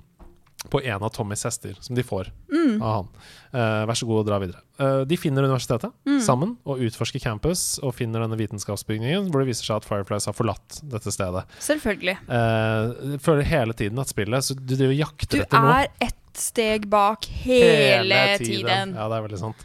på 0.69 0.81
en 0.83 1.03
av 1.03 1.09
Tommys 1.13 1.43
hester, 1.45 1.75
som 1.81 1.95
de 1.95 2.03
får 2.03 2.31
Mm. 2.51 2.81
av 2.81 2.93
han. 2.95 3.07
Uh, 3.55 3.85
vær 3.87 3.95
så 3.95 4.05
god 4.07 4.19
og 4.19 4.25
dra 4.27 4.39
videre. 4.39 4.59
Uh, 4.79 5.03
de 5.05 5.15
finner 5.17 5.43
universitetet 5.45 5.91
Mm. 6.05 6.19
sammen 6.21 6.57
og 6.65 6.79
utforsker 6.83 7.21
campus 7.23 7.79
og 7.83 7.93
finner 7.95 8.19
denne 8.25 8.35
vitenskapsbygningen, 8.39 9.29
hvor 9.31 9.39
det 9.43 9.47
viser 9.53 9.63
seg 9.69 9.75
at 9.77 9.85
Fireflies 9.87 10.25
har 10.25 10.33
forlatt 10.33 10.81
dette 10.83 11.11
stedet. 11.13 11.45
Selvfølgelig. 11.59 12.17
Uh, 12.27 13.17
føler 13.23 13.43
hele 13.43 13.73
tiden 13.73 13.99
at 13.99 14.07
spillet 14.11 14.43
Så 14.43 14.55
du 14.55 14.75
driver 14.75 14.93
jakter 14.97 15.43
etter 15.45 15.61
noe. 15.61 15.83
er 15.85 15.87
ett 16.01 16.15
steg 16.35 16.89
bak 16.89 17.23
hele, 17.45 18.37
tiden. 18.37 18.95
Ja, 18.95 19.07
det 19.07 19.15
er 19.21 19.27
veldig 19.27 19.39
sant. 19.39 19.55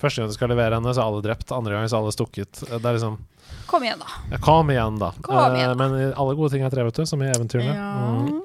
Første 0.00 0.20
gang 0.22 0.28
du 0.30 0.34
skal 0.36 0.48
levere 0.52 0.78
henne, 0.78 0.94
så 0.94 1.02
er 1.02 1.08
alle 1.10 1.22
drept. 1.24 1.50
Andre 1.52 1.72
gang 1.74 1.88
så 1.90 1.98
er 1.98 2.04
alle 2.04 2.14
stukket. 2.14 2.52
Det 2.70 2.84
er 2.84 2.94
liksom 2.96 3.18
Kom 3.66 3.82
igjen, 3.82 3.98
da. 3.98 4.06
ja, 4.30 4.38
Kom 4.42 4.70
igjen, 4.70 4.98
da. 4.98 5.10
Kom 5.22 5.54
igjen. 5.56 5.76
men 5.78 6.12
alle 6.14 6.34
gode 6.38 6.50
ting 6.54 6.62
er 6.62 6.70
drevet, 6.70 6.94
du, 6.94 7.04
som 7.06 7.20
i 7.22 7.26
eventyrene. 7.30 7.74
Ja. 7.74 7.90
Mm. 8.26 8.40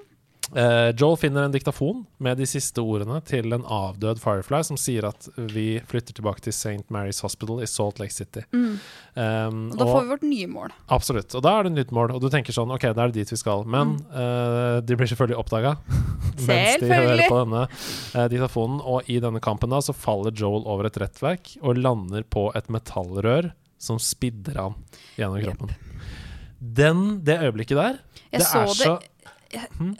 Eh, 0.53 0.89
Joel 0.95 1.17
finner 1.17 1.43
en 1.43 1.51
diktafon 1.51 2.03
med 2.21 2.37
de 2.37 2.45
siste 2.45 2.81
ordene 2.83 3.17
til 3.25 3.53
en 3.55 3.63
avdød 3.65 4.19
Firefly 4.21 4.59
som 4.67 4.77
sier 4.77 5.07
at 5.09 5.25
vi 5.35 5.79
flytter 5.89 6.13
tilbake 6.13 6.43
til 6.45 6.53
St. 6.53 6.85
Mary's 6.93 7.23
Hospital 7.25 7.63
i 7.65 7.69
Salt 7.69 7.99
Lake 7.99 8.13
City. 8.13 8.43
Mm. 8.53 8.75
Um, 9.15 9.63
Og 9.73 9.79
da 9.79 9.87
får 9.89 10.03
vi 10.03 10.11
vårt 10.13 10.27
nye 10.27 10.49
mål. 10.51 10.75
Absolutt. 10.93 11.33
Og 11.33 11.43
da 11.45 11.55
er 11.55 11.65
det 11.65 11.73
et 11.73 11.79
nytt 11.79 11.95
mål, 11.97 12.13
og 12.13 12.21
du 12.21 12.29
tenker 12.33 12.55
sånn 12.55 12.73
OK, 12.75 12.85
da 12.93 13.07
er 13.07 13.13
det 13.13 13.23
dit 13.23 13.33
vi 13.33 13.39
skal. 13.41 13.65
Men 13.65 13.97
uh, 14.13 14.83
de 14.85 14.99
blir 14.99 15.09
selvfølgelig 15.09 15.41
oppdaga 15.41 15.75
mens 16.47 16.81
de 16.83 16.91
hører 16.93 17.25
på 17.25 17.41
denne 17.41 17.65
uh, 17.65 18.27
diktafonen. 18.31 18.79
Og 18.85 19.09
i 19.09 19.17
denne 19.23 19.41
kampen 19.43 19.73
da 19.73 19.81
så 19.81 19.97
faller 19.97 20.35
Joel 20.35 20.67
over 20.69 20.91
et 20.91 21.01
rettverk 21.01 21.55
og 21.63 21.81
lander 21.81 22.27
på 22.27 22.51
et 22.55 22.69
metallrør 22.73 23.49
som 23.81 23.97
spidder 24.01 24.61
han 24.61 24.77
gjennom 25.17 25.41
kroppen. 25.41 25.75
Den, 26.59 27.01
det 27.25 27.35
øyeblikket 27.43 27.77
der, 27.77 27.97
Jeg 28.31 28.41
det 28.41 28.47
så 28.47 28.61
er 28.63 28.71
det, 28.71 28.77
så 28.79 28.93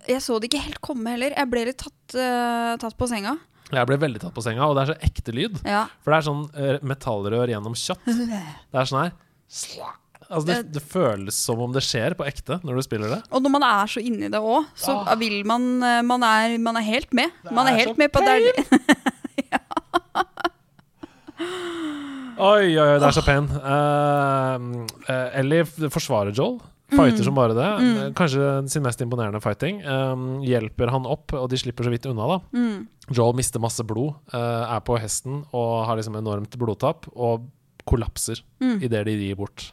jeg 0.07 0.21
så 0.23 0.37
det 0.41 0.49
ikke 0.51 0.63
helt 0.67 0.81
komme 0.85 1.13
heller. 1.15 1.35
Jeg 1.37 1.49
ble 1.51 1.65
litt 1.71 1.79
tatt, 1.81 2.15
uh, 2.17 2.75
tatt 2.81 2.95
på 2.99 3.07
senga. 3.11 3.35
Jeg 3.73 3.87
ble 3.89 3.97
veldig 3.97 4.21
tatt 4.21 4.33
på 4.35 4.43
senga, 4.45 4.67
og 4.69 4.75
det 4.77 4.83
er 4.85 4.91
så 4.93 4.97
ekte 5.07 5.33
lyd. 5.35 5.59
Ja. 5.65 5.85
For 6.05 6.13
det 6.13 6.17
er 6.21 6.25
sånn 6.27 6.43
uh, 6.53 6.75
metallrør 6.85 7.49
gjennom 7.53 7.75
kjøtt. 7.79 8.05
Det 8.71 8.81
er 8.81 8.89
sånn 8.91 9.03
her 9.07 9.15
Altså 10.25 10.47
det, 10.47 10.55
det 10.73 10.81
føles 10.81 11.37
som 11.37 11.59
om 11.61 11.69
det 11.75 11.83
skjer 11.85 12.15
på 12.17 12.25
ekte 12.25 12.55
når 12.65 12.79
du 12.79 12.83
spiller 12.87 13.11
det. 13.13 13.19
Og 13.29 13.43
når 13.45 13.51
man 13.53 13.65
er 13.67 13.91
så 13.93 14.01
inni 14.01 14.25
det 14.33 14.39
òg, 14.41 14.65
så 14.73 14.95
Ah. 15.05 15.13
vil 15.21 15.43
man 15.45 15.67
eh, 15.85 15.99
Man 16.01 16.23
er, 16.25 16.55
man 16.57 16.79
er 16.79 16.85
helt 16.87 17.13
med. 17.13 17.29
Det 17.45 17.53
Man 17.53 17.67
er 17.69 17.75
er 17.75 17.83
helt 17.83 17.99
med 18.01 18.09
på 18.09 18.23
det. 18.25 18.41
Oi, 22.35 22.65
oi, 22.67 22.81
oi, 22.81 22.97
det 22.99 23.05
er 23.07 23.13
så 23.15 23.21
pen. 23.23 23.45
Uh, 23.47 24.83
uh, 25.07 25.39
Ellie 25.39 25.63
forsvarer 25.93 26.33
Joel. 26.35 26.57
Fighter 26.91 27.17
Mm. 27.17 27.23
som 27.25 27.33
bare 27.35 27.53
det. 27.57 27.69
Mm. 27.81 27.97
Eh, 27.97 28.11
Kanskje 28.13 28.69
sin 28.69 28.83
mest 28.83 28.99
imponerende 29.01 29.41
fighting. 29.41 29.79
Um, 29.85 30.41
hjelper 30.45 30.91
han 30.93 31.05
opp, 31.09 31.33
og 31.33 31.49
de 31.49 31.57
slipper 31.57 31.83
så 31.83 31.89
vidt 31.89 32.05
unna, 32.05 32.27
da. 32.27 32.39
Mm. 32.53 32.87
Joel 33.11 33.33
mister 33.35 33.59
masse 33.59 33.81
blod, 33.83 34.13
uh, 34.33 34.75
er 34.75 34.79
på 34.85 34.99
hesten 35.01 35.43
og 35.51 35.85
har 35.87 35.97
liksom 35.97 36.15
enormt 36.19 36.55
blodtap, 36.61 37.07
og 37.15 37.47
kollapser 37.87 38.41
Mm. 38.61 38.81
idet 38.83 39.05
de 39.05 39.15
rir 39.17 39.35
bort. 39.35 39.71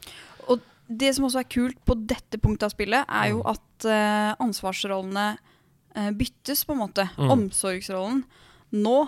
Og 0.49 0.59
det 0.89 1.13
som 1.15 1.25
også 1.25 1.39
er 1.39 1.49
kult 1.49 1.77
på 1.85 1.95
dette 2.07 2.37
punktet 2.41 2.63
av 2.63 2.71
spillet, 2.71 3.05
er 3.07 3.29
jo 3.29 3.43
Mm. 3.43 3.49
at 3.51 3.85
uh, 3.85 4.35
ansvarsrollene 4.47 5.37
uh, 5.95 6.11
byttes, 6.11 6.65
på 6.65 6.73
en 6.73 6.79
måte. 6.79 7.09
Mm. 7.17 7.29
Omsorgsrollen. 7.29 8.23
Nå 8.73 9.07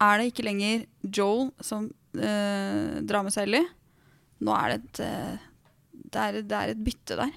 er 0.00 0.18
det 0.18 0.32
ikke 0.34 0.44
lenger 0.44 0.86
Joel 1.14 1.52
som 1.60 1.90
drar 2.12 3.22
med 3.22 3.30
seg 3.32 3.44
Ellie. 3.46 3.66
Nå 4.40 4.52
er 4.56 4.68
det 4.78 4.78
et 5.00 5.38
det, 6.12 6.22
er, 6.28 6.40
det 6.42 6.52
er 6.62 6.72
et 6.74 6.84
bytte 6.86 7.16
der. 7.18 7.32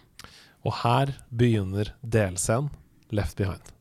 Og 0.68 0.74
her 0.84 1.14
begynner 1.32 1.94
delscenen 2.04 2.70
Left 3.16 3.38
Behind. 3.40 3.72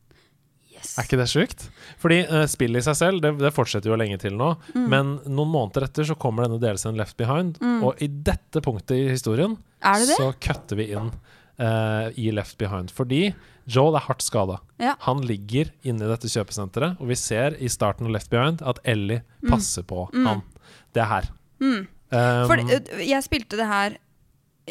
Yes. 0.73 0.93
Er 0.97 1.03
ikke 1.03 1.17
det 1.19 1.27
sjukt? 1.27 1.65
Fordi 1.99 2.21
uh, 2.29 2.45
spillet 2.47 2.79
i 2.79 2.85
seg 2.87 2.95
selv, 2.95 3.19
det, 3.23 3.33
det 3.41 3.51
fortsetter 3.51 3.91
jo 3.91 3.97
lenge 3.99 4.17
til 4.21 4.37
nå, 4.39 4.53
Mm. 4.75 4.85
men 4.89 5.09
noen 5.27 5.51
måneder 5.51 5.83
etter 5.89 6.07
så 6.07 6.15
kommer 6.15 6.45
denne 6.47 6.61
delscenen 6.63 6.97
Left 6.97 7.17
Behind, 7.19 7.57
Mm. 7.59 7.81
og 7.83 7.99
i 8.01 8.07
dette 8.07 8.61
punktet 8.63 8.95
i 8.95 9.09
historien 9.11 9.57
det 9.83 10.15
så 10.15 10.31
kutter 10.39 10.79
vi 10.79 10.87
inn 10.93 11.11
uh, 11.59 12.07
i 12.15 12.29
Left 12.31 12.57
Behind. 12.57 12.91
Fordi 12.95 13.33
Joel 13.69 13.95
er 13.99 14.05
hardt 14.07 14.23
skada. 14.23 14.61
Ja. 14.81 14.95
Han 15.05 15.19
ligger 15.27 15.67
inne 15.83 16.07
i 16.07 16.09
dette 16.13 16.31
kjøpesenteret, 16.31 16.95
og 17.01 17.11
vi 17.11 17.15
ser 17.19 17.57
i 17.59 17.67
starten 17.69 18.07
av 18.07 18.15
Left 18.15 18.31
Behind 18.31 18.63
at 18.63 18.79
Ellie 18.87 19.21
Mm. 19.43 19.51
passer 19.51 19.83
på 19.83 20.07
Mm. 20.13 20.25
han. 20.25 20.41
Det 20.93 21.01
er 21.03 21.09
her. 21.11 21.29
Mm. 21.59 21.87
Um, 22.11 22.47
For 22.47 22.55
eh, 22.57 23.03
jeg 23.05 23.21
spilte 23.23 23.55
det 23.59 23.67
her 23.67 23.97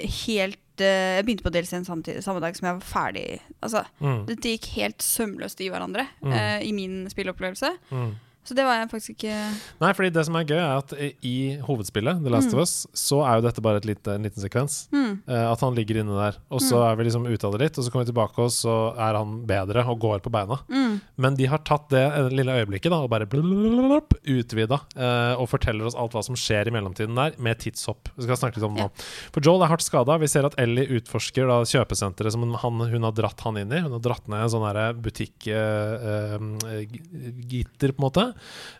helt 0.07 0.81
eh, 0.81 1.17
Jeg 1.19 1.25
begynte 1.27 1.43
på 1.43 1.51
delscenen 1.53 1.85
samtidig, 1.89 2.23
samme 2.23 2.41
dag 2.41 2.55
som 2.57 2.67
jeg 2.69 2.79
var 2.79 2.87
ferdig. 2.87 3.41
Altså, 3.63 3.85
mm, 4.01 4.27
Dette 4.29 4.53
gikk 4.55 4.69
helt 4.77 5.03
sømløst 5.03 5.61
i 5.61 5.69
hverandre 5.73 6.07
Mm. 6.23 6.33
uh, 6.33 6.61
i 6.63 6.73
min 6.73 7.09
spillopplevelse. 7.11 7.73
mm, 7.91 8.11
Så 8.49 8.55
det 8.57 8.65
var 8.65 8.79
jeg 8.81 8.89
faktisk 8.89 9.11
ikke 9.19 9.35
Nei, 9.83 9.91
fordi 9.93 10.09
det 10.17 10.23
som 10.25 10.37
er 10.41 10.45
gøy, 10.49 10.57
er 10.57 10.79
at 10.81 10.93
i- 10.97 11.13
i 11.29 11.35
hovedspillet, 11.67 12.23
The 12.25 12.31
Last 12.33 12.49
of 12.55 12.61
Us, 12.65 12.87
så 12.97 13.19
er 13.29 13.37
jo 13.37 13.43
dette 13.49 13.61
bare 13.61 13.81
lite, 13.85 14.15
en 14.17 14.23
liten 14.25 14.41
sekvens. 14.43 14.89
mm, 14.91 15.19
Eh, 15.29 15.53
at 15.53 15.61
han 15.61 15.75
ligger 15.77 15.97
inne 16.01 16.17
der. 16.17 16.37
Og 16.51 16.61
så 16.65 16.81
er 16.91 16.97
vi 16.97 17.05
liksom 17.05 17.27
ute 17.29 17.45
av 17.45 17.53
det 17.53 17.61
litt, 17.61 17.77
og 17.79 17.85
så 17.85 17.91
kommer 17.93 18.07
vi 18.07 18.13
tilbake, 18.13 18.39
og 18.39 18.51
så 18.55 18.95
er 18.97 19.15
han 19.19 19.45
bedre 19.47 19.85
og 19.87 19.99
går 20.01 20.21
på 20.25 20.31
beina. 20.33 20.57
mm, 20.69 21.01
Men 21.19 21.35
de 21.37 21.45
har 21.47 21.59
tatt 21.59 21.89
det 21.91 21.99
En 22.19 22.29
lille 22.31 22.53
øyeblikket 22.65 22.91
da 22.91 22.97
og 23.03 23.11
bare 23.11 23.27
utvida 23.29 24.81
eh, 24.97 25.35
og 25.39 25.49
forteller 25.51 25.85
oss 25.87 25.95
alt 25.95 26.13
hva 26.13 26.23
som 26.25 26.35
skjer 26.35 26.67
i 26.69 26.71
mellomtiden 26.71 27.15
der, 27.15 27.33
med 27.39 27.59
tidshopp. 27.59 28.09
Vi 28.17 28.23
skal 28.25 28.37
snakke 28.37 28.57
litt 28.57 28.65
om 28.65 28.75
det 28.77 28.83
nå. 28.85 28.91
For 29.33 29.41
Joel 29.45 29.63
er 29.65 29.69
hardt 29.69 29.83
skada. 29.85 30.19
Vi 30.19 30.27
ser 30.27 30.45
at 30.47 30.55
Ellie 30.59 30.87
utforsker 30.99 31.47
da 31.47 31.63
kjøpesenteret 31.69 32.33
som 32.33 32.55
han, 32.55 32.81
hun 32.91 33.03
har 33.03 33.13
dratt 33.13 33.41
han 33.45 33.57
inn 33.59 33.73
i. 33.73 33.81
Hun 33.81 33.93
har 33.93 34.01
dratt 34.01 34.27
ned 34.29 34.41
en 34.41 34.49
sånn 34.49 35.03
butikkgitter, 35.03 37.93
på 37.93 37.99
en 37.99 38.09
måte. 38.09 38.35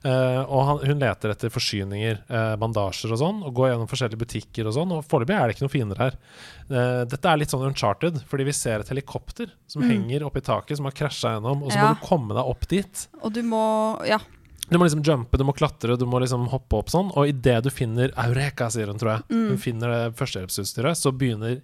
Eh, 0.05 0.41
og 0.45 0.63
han, 0.69 0.79
hun 0.89 0.99
leter 1.03 1.31
etter 1.35 1.51
forsyninger, 1.51 2.21
eh, 2.29 2.55
bandasjer 2.57 3.13
og 3.13 3.19
sånn, 3.19 3.43
og 3.45 3.55
går 3.55 3.73
gjennom 3.73 3.89
forskjellige 3.91 4.23
butikker 4.23 4.67
og 4.71 4.75
sånn. 4.79 4.93
Og 4.99 5.05
foreløpig 5.09 5.37
er 5.37 5.47
det 5.49 5.57
ikke 5.57 5.67
noen 5.67 5.75
fiender 5.77 5.99
her. 6.05 6.19
Eh, 6.71 7.05
dette 7.05 7.25
er 7.33 7.37
litt 7.43 7.51
sånn 7.51 7.67
uncharted, 7.69 8.23
fordi 8.29 8.45
vi 8.45 8.53
ser 8.53 8.81
et 8.81 8.89
helikopter 8.89 9.51
som 9.67 9.83
Mm. 9.83 9.91
henger 9.91 10.27
oppi 10.27 10.41
taket, 10.41 10.77
som 10.77 10.85
har 10.87 10.93
krasja 10.93 11.37
gjennom, 11.37 11.63
og 11.65 11.71
så 11.71 11.77
Ja. 11.77 11.89
må 11.95 12.01
du 12.01 12.07
komme 12.07 12.29
deg 12.35 12.45
opp 12.45 12.67
dit. 12.69 13.07
Og 13.23 13.33
du 13.33 13.43
må 13.43 14.05
Ja. 14.07 14.19
Du 14.71 14.77
må 14.77 14.85
liksom 14.85 15.03
jumpe, 15.03 15.39
du 15.39 15.45
må 15.45 15.55
klatre, 15.57 15.97
du 15.97 16.05
må 16.05 16.21
liksom 16.21 16.47
hoppe 16.51 16.77
opp 16.77 16.91
sånn. 16.93 17.11
Og 17.17 17.27
idet 17.27 17.63
du 17.65 17.71
finner 17.71 18.11
Eureka, 18.19 18.69
sier 18.69 18.87
hun, 18.87 18.99
tror 18.99 19.17
jeg, 19.17 19.23
Mm. 19.31 19.49
hun 19.49 19.57
finner 19.57 19.89
det 19.89 20.17
førstehjelpsutstyret, 20.17 20.93
så 20.95 21.11
begynner 21.11 21.63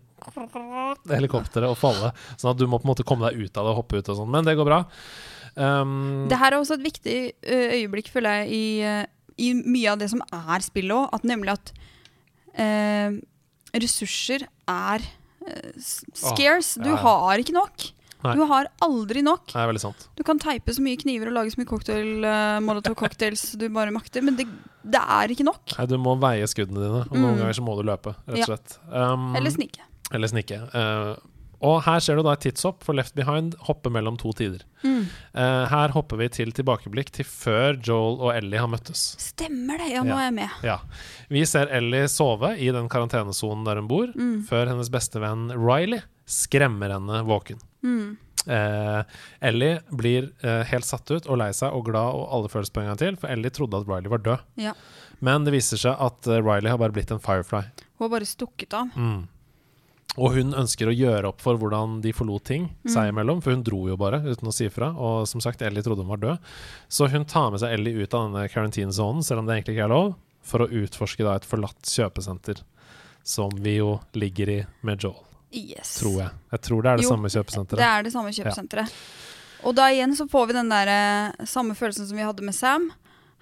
helikopteret 1.11 1.69
å 1.69 1.77
falle. 1.77 2.13
Sånn 2.39 2.53
at 2.53 2.57
du 2.57 2.67
må 2.67 2.81
på 2.81 2.87
en 2.89 2.95
måte 2.95 3.05
komme 3.05 3.29
deg 3.31 3.41
ut 3.45 3.59
av 3.59 3.67
det 3.67 3.73
og 3.75 3.77
hoppe 3.83 3.99
ut 3.99 4.09
og 4.09 4.17
sånn. 4.17 4.31
Men 4.31 4.45
det 4.45 4.57
går 4.57 4.65
bra. 4.65 4.85
Um, 5.57 6.27
Det 6.29 6.39
her 6.41 6.53
er 6.53 6.59
også 6.59 6.75
et 6.79 6.85
viktig 6.87 7.19
øyeblikk, 7.47 8.09
føler 8.11 8.43
jeg, 8.43 8.51
i, 8.51 9.45
i 9.49 9.53
mye 9.55 9.93
av 9.93 9.99
det 10.01 10.11
som 10.11 10.23
er 10.33 10.65
spillet 10.65 10.95
òg. 10.97 11.09
At 11.15 11.27
nemlig 11.29 11.55
at 11.55 11.73
eh, 12.59 13.19
ressurser 13.75 14.47
er 14.71 15.05
eh, 15.47 15.71
scarce. 16.15 16.81
Du 16.83 16.93
har 17.01 17.43
ikke 17.43 17.55
nok. 17.57 17.91
Nei. 18.25 18.33
Du 18.39 18.45
har 18.49 18.71
aldri 18.81 19.21
nok. 19.21 19.53
det 19.53 19.81
sant. 19.83 20.07
Du 20.17 20.23
kan 20.25 20.39
teipe 20.41 20.73
så 20.73 20.81
mye 20.81 20.97
kniver 20.97 21.29
og 21.29 21.35
lage 21.37 21.53
så 21.53 21.61
mye 21.61 21.69
cocktail, 21.69 22.25
uh, 22.25 22.57
molotov 22.65 22.95
cocktails 22.97 23.51
du 23.61 23.67
bare 23.69 23.93
makter, 23.93 24.25
men 24.25 24.39
det, 24.39 24.47
det 24.81 25.03
er 25.03 25.35
ikke 25.35 25.45
nok. 25.45 25.75
Nei, 25.77 25.85
du 25.91 25.99
må 26.01 26.15
veie 26.23 26.47
skuddene 26.49 26.81
dine, 26.81 27.03
og 27.05 27.13
noen 27.13 27.35
Mm. 27.35 27.43
ganger 27.43 27.59
så 27.59 27.65
må 27.67 27.75
du 27.77 27.85
løpe, 27.85 28.15
rett 28.25 28.41
og 28.47 28.49
slett. 28.49 28.79
Um, 28.89 29.35
Eller 29.37 29.53
snike. 29.53 29.85
Eller 30.17 30.33
snikke. 30.33 30.63
Uh, 30.73 31.21
og 31.65 31.79
her 31.87 32.01
ser 32.05 32.19
du 32.21 32.23
da 32.27 32.35
et 32.37 32.43
tidshopp, 32.45 32.83
for 32.85 32.95
Left 32.99 33.15
Behind 33.17 33.55
hopper 33.67 33.93
mellom 33.95 34.19
to 34.21 34.33
tider. 34.37 34.62
Mm. 34.85 35.07
Uh, 35.33 35.65
her 35.73 35.95
hopper 35.97 36.21
vi 36.21 36.29
til 36.37 36.53
tilbakeblikk 36.53 37.11
til 37.17 37.25
før 37.29 37.79
Joel 37.81 38.19
og 38.21 38.35
Ellie 38.37 38.61
har 38.61 38.69
møttes. 38.69 39.05
Stemmer 39.23 39.81
det, 39.81 39.91
ja, 39.95 40.03
nå 40.05 40.12
Ja. 40.12 40.19
er 40.21 40.27
jeg 40.29 40.35
med. 40.37 40.51
Ja. 40.69 40.79
Vi 41.33 41.45
ser 41.49 41.73
Ellie 41.73 42.07
sove 42.12 42.53
i 42.61 42.69
den 42.75 42.89
karantenesonen 42.93 43.65
der 43.65 43.81
hun 43.81 43.89
bor, 43.89 44.12
Mm. 44.15 44.43
før 44.47 44.69
hennes 44.75 44.91
beste 44.93 45.19
venn 45.25 45.49
Riley 45.57 46.03
skremmer 46.27 46.93
henne 46.93 47.25
våken. 47.25 47.59
Mm. 47.83 48.17
Uh, 48.45 49.03
Ellie 49.41 49.79
blir 49.91 50.27
uh, 50.45 50.62
helt 50.69 50.85
satt 50.85 51.09
ut 51.15 51.27
og 51.33 51.39
lei 51.41 51.51
seg 51.57 51.73
og 51.73 51.87
glad 51.87 52.12
og 52.19 52.27
alle 52.37 52.51
følelser 52.53 52.75
på 52.77 52.83
en 52.83 52.91
gang 52.93 52.99
til, 53.01 53.17
for 53.17 53.33
Ellie 53.33 53.49
trodde 53.57 53.81
at 53.81 53.89
Riley 53.89 54.11
var 54.12 54.21
død. 54.27 54.45
Ja. 54.61 54.75
Men 55.25 55.45
det 55.47 55.55
viser 55.55 55.81
seg 55.81 55.97
at 55.97 56.27
Riley 56.29 56.69
har 56.69 56.77
bare 56.83 56.93
blitt 56.93 57.11
en 57.15 57.23
Firefly. 57.25 57.62
Hun 57.97 58.05
har 58.05 58.12
bare 58.19 58.29
stukket 58.29 58.75
av. 58.77 58.91
Mm. 58.99 59.23
Og 60.15 60.37
hun 60.37 60.55
ønsker 60.55 60.87
å 60.87 60.95
gjøre 60.95 61.31
opp 61.33 61.41
for 61.43 61.59
hvordan 61.59 61.97
de 62.05 62.12
forlot 62.15 62.45
ting 62.47 62.69
seg 62.87 63.11
imellom, 63.11 63.41
for 63.43 63.55
hun 63.57 63.65
dro 63.67 63.81
jo 63.91 63.97
bare 63.99 64.21
uten 64.23 64.51
å 64.51 64.55
si 64.55 64.69
fra. 64.71 64.93
Og 64.95 65.27
som 65.27 65.43
sagt, 65.43 65.65
Ellie 65.67 65.83
trodde 65.83 66.05
hun 66.07 66.12
var 66.12 66.23
død. 66.23 66.53
Så 66.89 67.09
hun 67.11 67.27
tar 67.27 67.51
med 67.51 67.62
seg 67.62 67.75
Ellie 67.75 67.99
ut 68.05 68.15
av 68.15 68.29
denne 68.29 68.47
karantenesonen, 68.53 69.25
selv 69.27 69.43
om 69.43 69.49
det 69.49 69.57
egentlig 69.59 69.75
ikke 69.79 69.89
er 69.89 69.95
lov, 69.95 70.15
for 70.45 70.62
å 70.62 70.71
utforske 70.71 71.27
da 71.27 71.35
et 71.41 71.49
forlatt 71.49 71.91
kjøpesenter, 71.91 72.62
som 73.27 73.51
vi 73.65 73.79
jo 73.81 73.97
ligger 74.15 74.53
i 74.55 74.59
med 74.87 75.03
Joel, 75.03 75.23
Yes. 75.55 75.97
tror 76.01 76.19
jeg. 76.21 76.31
Jeg 76.53 76.62
tror 76.67 76.83
det 76.83 76.91
er 76.91 76.97
det 76.99 77.05
Jo, 77.07 77.11
samme 77.15 77.31
Det 77.31 77.87
er 77.87 78.03
det 78.03 78.12
samme 78.12 78.35
kjøpesenteret. 78.35 78.99
Og 79.65 79.75
da 79.75 79.87
igjen 79.91 80.15
så 80.15 80.27
får 80.29 80.47
vi 80.51 80.57
den 80.59 80.69
der 80.69 80.91
eh, 80.93 81.45
samme 81.49 81.75
følelsen 81.75 82.07
som 82.07 82.19
vi 82.19 82.27
hadde 82.27 82.45
med 82.45 82.55
Sam. 82.55 82.91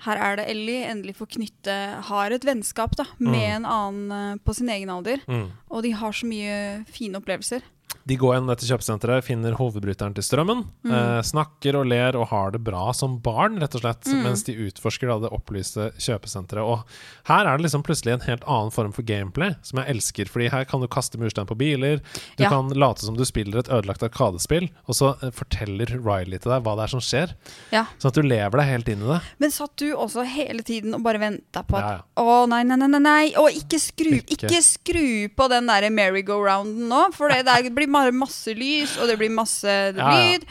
Her 0.03 0.19
er 0.19 0.37
det 0.41 0.49
Ellie 0.51 0.87
endelig 0.91 1.15
får 1.17 1.29
knytte 1.37 1.75
Har 2.09 2.31
et 2.35 2.45
vennskap 2.45 2.97
da 2.99 3.05
med 3.19 3.33
Mm. 3.39 3.51
en 3.57 3.65
annen 3.67 4.13
eh, 4.33 4.39
på 4.45 4.55
sin 4.55 4.69
egen 4.69 4.91
alder. 4.91 5.21
Mm. 5.29 5.51
Og 5.71 5.83
de 5.85 5.93
har 5.93 6.13
så 6.13 6.27
mye 6.27 6.85
fine 6.91 7.21
opplevelser. 7.21 7.63
De 8.05 8.17
går 8.19 8.33
gjennom 8.35 8.49
dette 8.51 8.67
kjøpesenteret, 8.67 9.23
finner 9.23 9.53
hovedbryteren 9.55 10.15
til 10.17 10.25
strømmen, 10.27 10.65
Mm. 10.83 10.91
eh, 10.93 11.23
snakker 11.23 11.77
og 11.79 11.87
ler 11.87 12.17
og 12.17 12.27
har 12.31 12.51
det 12.51 12.65
bra 12.65 12.91
som 12.93 13.21
barn, 13.21 13.61
rett 13.61 13.77
og 13.77 13.81
slett, 13.83 14.03
Mm. 14.11 14.23
mens 14.25 14.43
de 14.43 14.55
utforsker 14.57 15.07
da 15.07 15.21
det 15.21 15.31
opplyste 15.31 15.93
kjøpesenteret. 16.03 16.65
Og 16.67 16.83
her 17.27 17.47
er 17.47 17.57
det 17.57 17.63
liksom 17.71 17.85
plutselig 17.85 18.15
en 18.15 18.27
helt 18.27 18.43
annen 18.45 18.73
form 18.73 18.91
for 18.93 19.03
gameplay, 19.03 19.55
som 19.63 19.79
jeg 19.79 19.95
elsker, 19.95 20.25
fordi 20.27 20.51
her 20.51 20.65
kan 20.65 20.81
du 20.81 20.89
kaste 20.89 21.17
murstein 21.17 21.47
på 21.47 21.55
biler, 21.57 21.99
du 22.37 22.43
Ja. 22.43 22.49
kan 22.49 22.71
late 22.71 22.99
som 23.03 23.15
du 23.17 23.25
spiller 23.25 23.59
et 23.61 23.69
ødelagt 23.69 24.03
arkadespill, 24.03 24.69
og 24.89 24.95
så 24.97 25.15
eh, 25.23 25.31
forteller 25.31 25.87
Riley 26.03 26.39
til 26.41 26.51
deg 26.51 26.65
hva 26.65 26.75
det 26.75 26.83
er 26.83 26.89
som 26.89 27.01
skjer, 27.01 27.35
Ja. 27.71 27.85
sånn 28.01 28.09
at 28.09 28.15
du 28.15 28.23
lever 28.23 28.51
deg 28.59 28.67
helt 28.67 28.89
inn 28.89 29.03
i 29.05 29.13
det. 29.15 29.23
Men 29.39 29.51
satt 29.53 29.77
du 29.77 29.95
også 29.95 30.27
hele 30.27 30.63
tiden 30.65 30.93
og 30.95 31.05
bare 31.05 31.21
venta 31.21 31.63
på 31.63 31.79
at 31.79 31.85
Ja, 31.85 31.91
ja. 31.91 32.01
Å, 32.17 32.49
nei, 32.49 32.65
nei, 32.65 32.75
nei, 32.75 32.89
nei, 32.89 32.99
nei. 32.99 33.31
Å, 33.37 33.47
ikke 33.49 33.79
skru, 33.79 34.19
Ikke. 34.27 34.59
skru 34.61 35.29
på 35.37 35.49
den 35.49 35.67
der 35.69 35.83
merry-go-rounden 35.89 36.89
nå, 36.89 37.13
for 37.15 37.29
det 37.29 37.45
der 37.47 37.63
blir 37.75 37.91
bare 37.93 38.13
masse 38.13 38.55
lys, 38.57 38.97
og 38.99 39.09
det 39.09 39.19
blir 39.19 39.31
masse 39.31 39.77
lyd. 39.97 40.45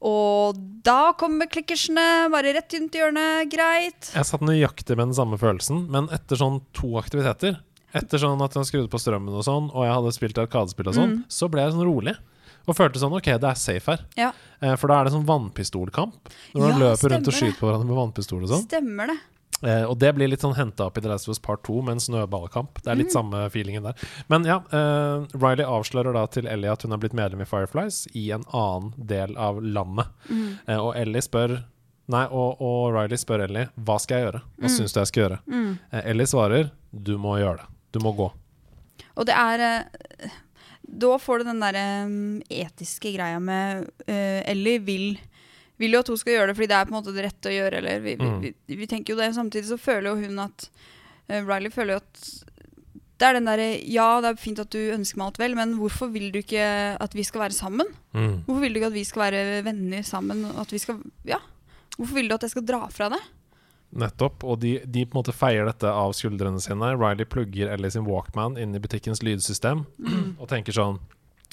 Og 0.00 0.54
da 0.86 1.12
kommer 1.18 1.48
klikkersene 1.50 2.30
bare 2.30 2.52
rett 2.54 2.72
rundt 2.76 2.94
hjørnet. 2.94 3.48
Greit. 3.50 4.12
Jeg 4.14 4.24
satt 4.28 4.44
nøyaktig 4.46 4.94
med 4.96 5.08
den 5.10 5.14
samme 5.18 5.38
følelsen, 5.40 5.88
men 5.90 6.06
etter 6.14 6.36
sånn 6.38 6.60
to 6.72 6.94
aktiviteter 7.00 7.58
Etter 7.96 8.20
sånn 8.20 8.42
at 8.44 8.52
jeg 8.52 8.66
skrudde 8.68 8.90
på 8.92 8.98
strømmen 9.00 9.32
og 9.32 9.40
sånn, 9.46 9.70
og 9.72 9.80
jeg 9.86 9.94
hadde 9.96 10.10
spilt 10.12 10.38
arkadespill 10.42 10.90
og 10.90 10.94
sånn, 10.94 11.12
Mm. 11.14 11.24
så 11.32 11.48
ble 11.48 11.62
jeg 11.62 11.72
sånn 11.72 11.86
rolig. 11.88 12.12
Og 12.68 12.76
følte 12.76 13.00
sånn 13.00 13.16
OK, 13.16 13.24
det 13.40 13.48
er 13.48 13.54
safe 13.56 13.86
her. 13.86 14.04
Ja, 14.14 14.32
Eh, 14.60 14.76
For 14.76 14.88
da 14.88 15.00
er 15.00 15.04
det 15.04 15.12
sånn 15.14 15.24
vannpistolkamp. 15.24 16.12
Når 16.54 16.60
Ja, 16.60 16.68
man 16.68 16.80
løper 16.80 17.08
rundt 17.14 17.26
og 17.28 17.32
det. 17.32 17.34
skyter 17.40 17.56
på 17.58 17.66
hverandre 17.70 17.86
med 17.86 17.96
vannpistol 17.96 18.42
og 18.42 18.48
sånn. 18.50 18.66
stemmer 18.68 19.06
det. 19.06 19.18
Eh, 19.62 19.82
og 19.90 19.96
det 19.98 20.12
blir 20.14 20.28
litt 20.30 20.40
sånn 20.44 20.54
henta 20.54 20.86
opp 20.86 20.98
i 20.98 21.02
The 21.02 21.08
Last 21.10 21.26
of 21.28 21.32
Us 21.34 21.40
Part 21.42 21.64
2 21.66 21.80
med 21.82 21.96
en 21.96 22.02
snøballkamp. 22.04 22.82
Det 22.84 22.92
er 22.92 22.96
litt 23.00 23.08
Mm. 23.10 23.16
samme 23.16 23.50
feelingen 23.50 23.82
der. 23.82 23.94
Men 24.28 24.44
ja, 24.44 24.58
eh, 24.72 25.26
Riley 25.34 25.64
avslører 25.66 26.12
da 26.14 26.26
til 26.26 26.46
Ellie 26.46 26.70
at 26.70 26.82
hun 26.82 26.92
har 26.92 26.98
blitt 26.98 27.14
medlem 27.14 27.40
i 27.42 27.44
Fireflies 27.48 28.06
i 28.14 28.30
en 28.30 28.44
annen 28.52 28.92
del 29.04 29.36
av 29.36 29.58
landet. 29.62 30.06
Mm. 30.30 30.58
Eh, 30.68 30.76
og 30.78 30.94
Ellie 30.96 31.20
spør 31.22 31.64
Nei, 32.10 32.22
og, 32.32 32.56
og 32.64 32.94
Riley 32.94 33.18
spør 33.20 33.42
Ellie 33.44 33.66
hva 33.84 33.98
skal 34.00 34.16
jeg 34.16 34.26
gjøre. 34.32 34.40
Hva 34.62 34.68
syns 34.72 34.94
du 34.94 35.00
jeg 35.00 35.06
skal 35.10 35.22
gjøre? 35.26 35.38
Mm. 35.46 35.78
Eh, 35.92 36.02
Ellie 36.08 36.24
svarer 36.30 36.70
du 36.94 37.18
må 37.18 37.34
gjøre 37.38 37.58
det. 37.58 37.66
Du 37.92 37.98
må 38.00 38.14
gå. 38.16 38.30
Og 39.18 39.26
det 39.28 39.34
er 39.36 39.60
eh, 39.60 40.30
Da 40.88 41.18
får 41.20 41.38
du 41.42 41.44
den 41.50 41.60
derre 41.60 41.82
mm, 42.08 42.42
etiske 42.48 43.12
greia 43.12 43.38
med 43.38 43.90
eh, 44.08 44.40
Ellie 44.48 44.78
vil 44.80 45.18
vil 45.78 45.94
jo 45.94 46.00
at 46.02 46.08
hun 46.12 46.18
skal 46.20 46.32
gjøre 46.34 46.50
det 46.50 46.56
fordi 46.58 46.68
det 46.72 46.76
er 46.78 46.84
på 46.88 46.94
en 46.94 46.98
måte 46.98 47.14
det 47.16 47.24
rette 47.28 47.50
å 47.50 47.54
gjøre. 47.54 47.80
Eller 47.82 48.00
vi, 48.04 48.16
Mm. 48.18 48.40
vi, 48.42 48.52
vi, 48.66 48.76
vi 48.82 48.86
tenker 48.90 49.14
jo 49.14 49.18
det. 49.20 49.30
Samtidig 49.36 49.68
så 49.70 49.78
føler 49.78 50.10
jo 50.10 50.16
hun 50.26 50.38
at 50.44 50.68
uh, 51.30 51.40
Riley 51.46 51.70
føler 51.74 51.96
jo 51.96 52.02
at 52.02 52.22
det 53.18 53.26
er 53.26 53.34
den 53.34 53.48
derre 53.50 53.68
Ja, 53.90 54.20
det 54.22 54.28
er 54.30 54.36
fint 54.38 54.60
at 54.62 54.70
du 54.70 54.78
ønsker 54.94 55.18
meg 55.18 55.26
alt 55.32 55.38
vel, 55.42 55.54
men 55.58 55.72
hvorfor 55.80 56.10
vil 56.14 56.28
du 56.30 56.38
ikke 56.38 56.62
at 57.02 57.14
vi 57.18 57.24
skal 57.26 57.40
være 57.48 57.56
sammen? 57.56 57.88
Mm. 58.14 58.44
Hvorfor 58.46 58.60
vil 58.62 58.74
du 58.76 58.78
ikke 58.78 58.90
at 58.92 58.98
vi 59.00 59.02
skal 59.08 59.24
være 59.26 59.40
venner 59.66 60.04
sammen? 60.06 60.44
At 60.58 60.70
vi 60.74 60.78
skal 60.78 61.00
Ja. 61.26 61.40
Hvorfor 61.98 62.14
vil 62.14 62.28
du 62.30 62.34
at 62.36 62.42
jeg 62.46 62.50
skal 62.54 62.62
dra 62.68 62.84
fra 62.94 63.08
det? 63.10 63.18
Nettopp. 63.98 64.44
Og 64.44 64.60
de, 64.62 64.76
de 64.84 65.02
på 65.08 65.16
en 65.16 65.22
måte 65.22 65.32
feier 65.34 65.66
dette 65.66 65.88
av 65.90 66.12
skuldrene 66.14 66.60
sine. 66.62 66.92
Riley 67.00 67.24
plugger 67.26 67.72
Ellie 67.74 67.90
sin 67.90 68.04
Walkman 68.06 68.58
inn 68.60 68.76
i 68.76 68.82
butikkens 68.84 69.22
lydsystem 69.26 69.86
og 70.38 70.46
tenker 70.50 70.76
sånn 70.76 71.00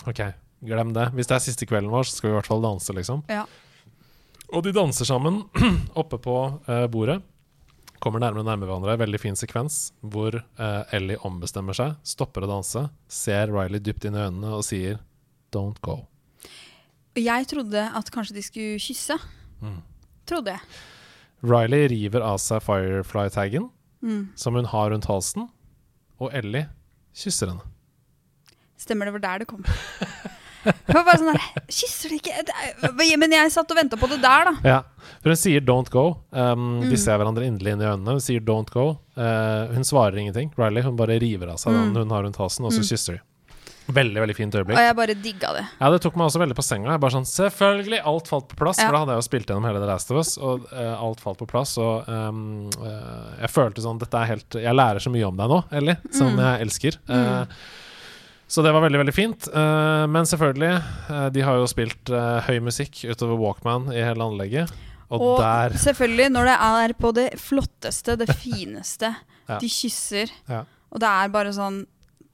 OK, 0.05 0.19
glem 0.67 0.91
det. 0.93 1.07
Hvis 1.15 1.29
det 1.31 1.37
er 1.39 1.43
siste 1.47 1.65
kvelden 1.65 1.89
vår, 1.89 2.03
så 2.05 2.17
skal 2.19 2.29
vi 2.29 2.33
i 2.35 2.37
hvert 2.37 2.49
fall 2.51 2.61
danse, 2.61 2.93
liksom. 2.93 3.23
Ja. 3.31 3.45
Og 4.55 4.63
de 4.63 4.71
danser 4.75 5.07
sammen 5.07 5.41
oppe 6.01 6.19
på 6.21 6.35
eh, 6.71 6.85
bordet. 6.91 7.19
Kommer 8.03 8.21
nærmere 8.21 8.43
og 8.43 8.47
nærmere 8.47 8.69
hverandre. 8.69 8.97
Veldig 9.01 9.19
fin 9.19 9.35
sekvens 9.39 9.79
hvor 10.05 10.35
eh, 10.37 10.95
Ellie 10.95 11.19
ombestemmer 11.27 11.75
seg, 11.75 11.95
stopper 12.07 12.45
å 12.45 12.51
danse, 12.51 12.85
ser 13.11 13.51
Riley 13.51 13.81
dypt 13.83 14.05
inn 14.07 14.15
i 14.17 14.23
øynene 14.27 14.53
og 14.55 14.63
sier 14.67 14.99
'don't 15.51 15.79
go'. 15.83 16.05
Jeg 17.15 17.47
trodde 17.47 17.79
at 17.95 18.11
kanskje 18.11 18.35
de 18.35 18.43
skulle 18.43 18.79
kysse. 18.79 19.15
Mm. 19.63 19.79
Trodde 20.27 20.51
jeg. 20.51 20.59
Riley 21.43 21.87
river 21.87 22.21
av 22.21 22.37
seg 22.43 22.61
Firefly-taggen 22.63 23.69
Mm. 24.05 24.27
som 24.35 24.53
hun 24.53 24.65
har 24.69 24.91
rundt 24.91 25.05
halsen, 25.09 25.47
og 26.19 26.29
Ellie 26.35 26.67
kysser 27.15 27.47
henne. 27.49 27.63
Stemmer 28.77 29.05
det 29.07 29.13
var 29.15 29.23
der 29.23 29.39
det 29.39 29.47
kom. 29.47 29.63
Bare 30.95 31.17
sånn 31.19 31.31
der 31.33 31.45
Kysser 31.69 32.09
de 32.09 32.19
ikke? 32.19 33.17
Men 33.21 33.31
jeg 33.37 33.51
satt 33.53 33.71
og 33.71 33.77
venta 33.77 33.97
på 33.99 34.09
det 34.11 34.21
der, 34.23 34.49
da. 34.49 34.53
Ja, 34.63 34.79
for 35.21 35.29
hun 35.33 35.37
sier 35.39 35.61
'don't 35.61 35.89
go'. 35.93 36.17
Um, 36.31 36.65
Mm. 36.81 36.89
De 36.89 36.97
ser 36.97 37.17
hverandre 37.17 37.45
inderlig 37.45 37.73
inn 37.75 37.81
i 37.81 37.85
øynene. 37.85 38.15
Hun 38.17 38.19
sier 38.23 38.39
'don't 38.41 38.69
go'. 38.73 38.97
Uh, 39.17 39.73
hun 39.73 39.83
svarer 39.83 40.17
ingenting. 40.17 40.51
Riley 40.57 40.81
hun 40.83 40.95
bare 40.97 41.19
river 41.19 41.47
av 41.53 41.57
seg 41.57 41.73
den 41.73 41.93
Mm. 41.93 41.97
hun 42.03 42.09
har 42.09 42.23
rundt 42.23 42.37
halsen, 42.37 42.65
og 42.65 42.71
så 42.71 42.79
Mm. 42.81 42.89
kysser 42.91 43.13
de. 43.13 43.21
Veldig, 43.87 44.15
veldig 44.17 44.35
fint 44.35 44.51
øyeblikk. 44.55 44.73
Og 44.79 44.81
jeg 44.81 44.95
bare 44.95 45.13
digga 45.13 45.53
det. 45.53 45.65
Ja, 45.79 45.89
det 45.91 46.01
tok 46.01 46.15
meg 46.17 46.25
også 46.25 46.39
veldig 46.41 46.55
på 46.57 46.63
senga. 46.65 46.89
Jeg 46.89 46.99
bare 46.99 47.11
sånn, 47.11 47.25
Selvfølgelig! 47.29 48.01
Alt 48.03 48.27
falt 48.27 48.47
på 48.49 48.55
plass. 48.57 48.79
Ja. 48.79 48.87
For 48.87 48.93
da 48.93 48.99
hadde 49.05 49.13
jeg 49.13 49.21
jo 49.21 49.27
spilt 49.29 49.45
gjennom 49.45 49.63
hele 49.67 49.79
The 49.79 49.85
Last 49.85 50.09
of 50.09 50.17
Us, 50.17 50.37
og 50.39 50.65
uh, 50.73 50.95
alt 51.05 51.19
falt 51.21 51.37
på 51.37 51.45
plass. 51.47 51.77
Og 51.77 52.09
um, 52.09 52.69
uh, 52.81 53.37
jeg 53.41 53.49
følte 53.53 53.81
sånn 53.85 53.99
Dette 53.99 54.17
er 54.17 54.25
helt 54.25 54.49
Jeg 54.57 54.73
lærer 54.73 54.97
så 54.99 55.11
mye 55.13 55.27
om 55.27 55.37
deg 55.37 55.47
nå, 55.49 55.63
Ellie, 55.71 55.97
som 56.11 56.33
Mm. 56.33 56.39
jeg 56.41 56.61
elsker. 56.67 56.97
Eh, 57.09 57.45
så 58.47 58.61
det 58.61 58.71
var 58.75 58.83
veldig, 58.85 58.99
veldig 59.01 59.13
fint. 59.15 59.47
Eh, 59.49 60.03
men 60.11 60.27
selvfølgelig, 60.29 60.73
eh, 61.09 61.27
de 61.33 61.41
har 61.47 61.57
jo 61.57 61.65
spilt 61.69 62.11
eh, 62.13 62.41
høy 62.45 62.59
musikk 62.61 63.01
utover 63.09 63.39
Walkman 63.41 63.87
i 63.93 64.03
hele 64.05 64.21
anlegget. 64.27 64.73
Og, 65.09 65.21
Og 65.21 65.39
der 65.41 65.75
selvfølgelig, 65.77 66.29
når 66.33 66.47
det 66.49 66.57
er 66.67 66.93
på 66.97 67.11
det 67.13 67.27
flotteste, 67.41 68.15
det 68.21 68.29
fineste, 68.43 69.15
Ja. 69.47 69.59
de 69.61 69.67
kysser, 69.69 70.31
Ja. 70.49 70.63
og 70.91 70.99
det 71.03 71.09
er 71.09 71.29
bare 71.29 71.51
sånn 71.53 71.83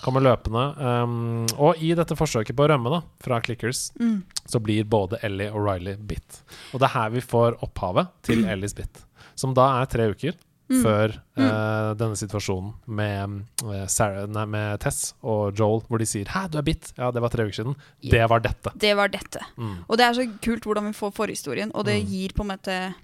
Kommer 0.04 0.20
løpende. 0.20 0.64
Um, 0.76 1.46
og 1.56 1.80
i 1.80 1.94
dette 1.96 2.16
forsøket 2.16 2.52
på 2.56 2.66
å 2.66 2.68
rømme 2.68 2.90
da 2.92 2.98
fra 3.24 3.38
Clickers, 3.40 3.86
mm. 3.96 4.18
så 4.44 4.60
blir 4.60 4.84
både 4.84 5.16
Ellie 5.24 5.48
og 5.48 5.64
Riley 5.64 5.96
bitt. 5.96 6.42
Og 6.74 6.80
det 6.82 6.90
er 6.90 6.92
her 6.98 7.14
vi 7.14 7.22
får 7.24 7.56
opphavet 7.64 8.12
til 8.28 8.44
Ellies 8.52 8.76
bitt. 8.76 9.00
Som 9.36 9.54
da 9.54 9.82
er 9.82 9.86
tre 9.86 10.10
uker 10.14 10.34
Mm. 10.64 10.80
før 10.80 11.12
uh, 11.36 11.92
denne 11.92 12.16
situasjonen 12.16 12.70
med, 12.88 13.42
eh, 13.68 13.82
Sarah, 13.86 14.24
nei, 14.32 14.46
med 14.48 14.80
Tess 14.80 15.12
og 15.22 15.52
Joel, 15.58 15.82
hvor 15.90 15.98
de 16.00 16.06
sier 16.08 16.24
'hæ, 16.24 16.50
du 16.50 16.56
er 16.56 16.62
bitt'. 16.62 16.94
Ja, 16.96 17.10
det 17.10 17.20
var 17.20 17.28
tre 17.28 17.44
uker 17.44 17.52
siden. 17.52 17.76
Det 18.00 18.26
var 18.30 18.40
dette. 18.40 18.72
Det 18.74 18.94
var 18.96 19.08
dette. 19.08 19.40
Mm. 19.58 19.84
Og 19.90 19.98
det 19.98 20.06
er 20.06 20.12
så 20.14 20.24
kult 20.40 20.64
hvordan 20.64 20.86
vi 20.86 20.92
får 20.96 21.12
forhistorien, 21.12 21.70
og 21.74 21.84
det 21.84 22.00
Mm. 22.02 22.08
gir 22.08 22.28
på 22.32 22.40
en 22.40 22.48
måte 22.56 22.94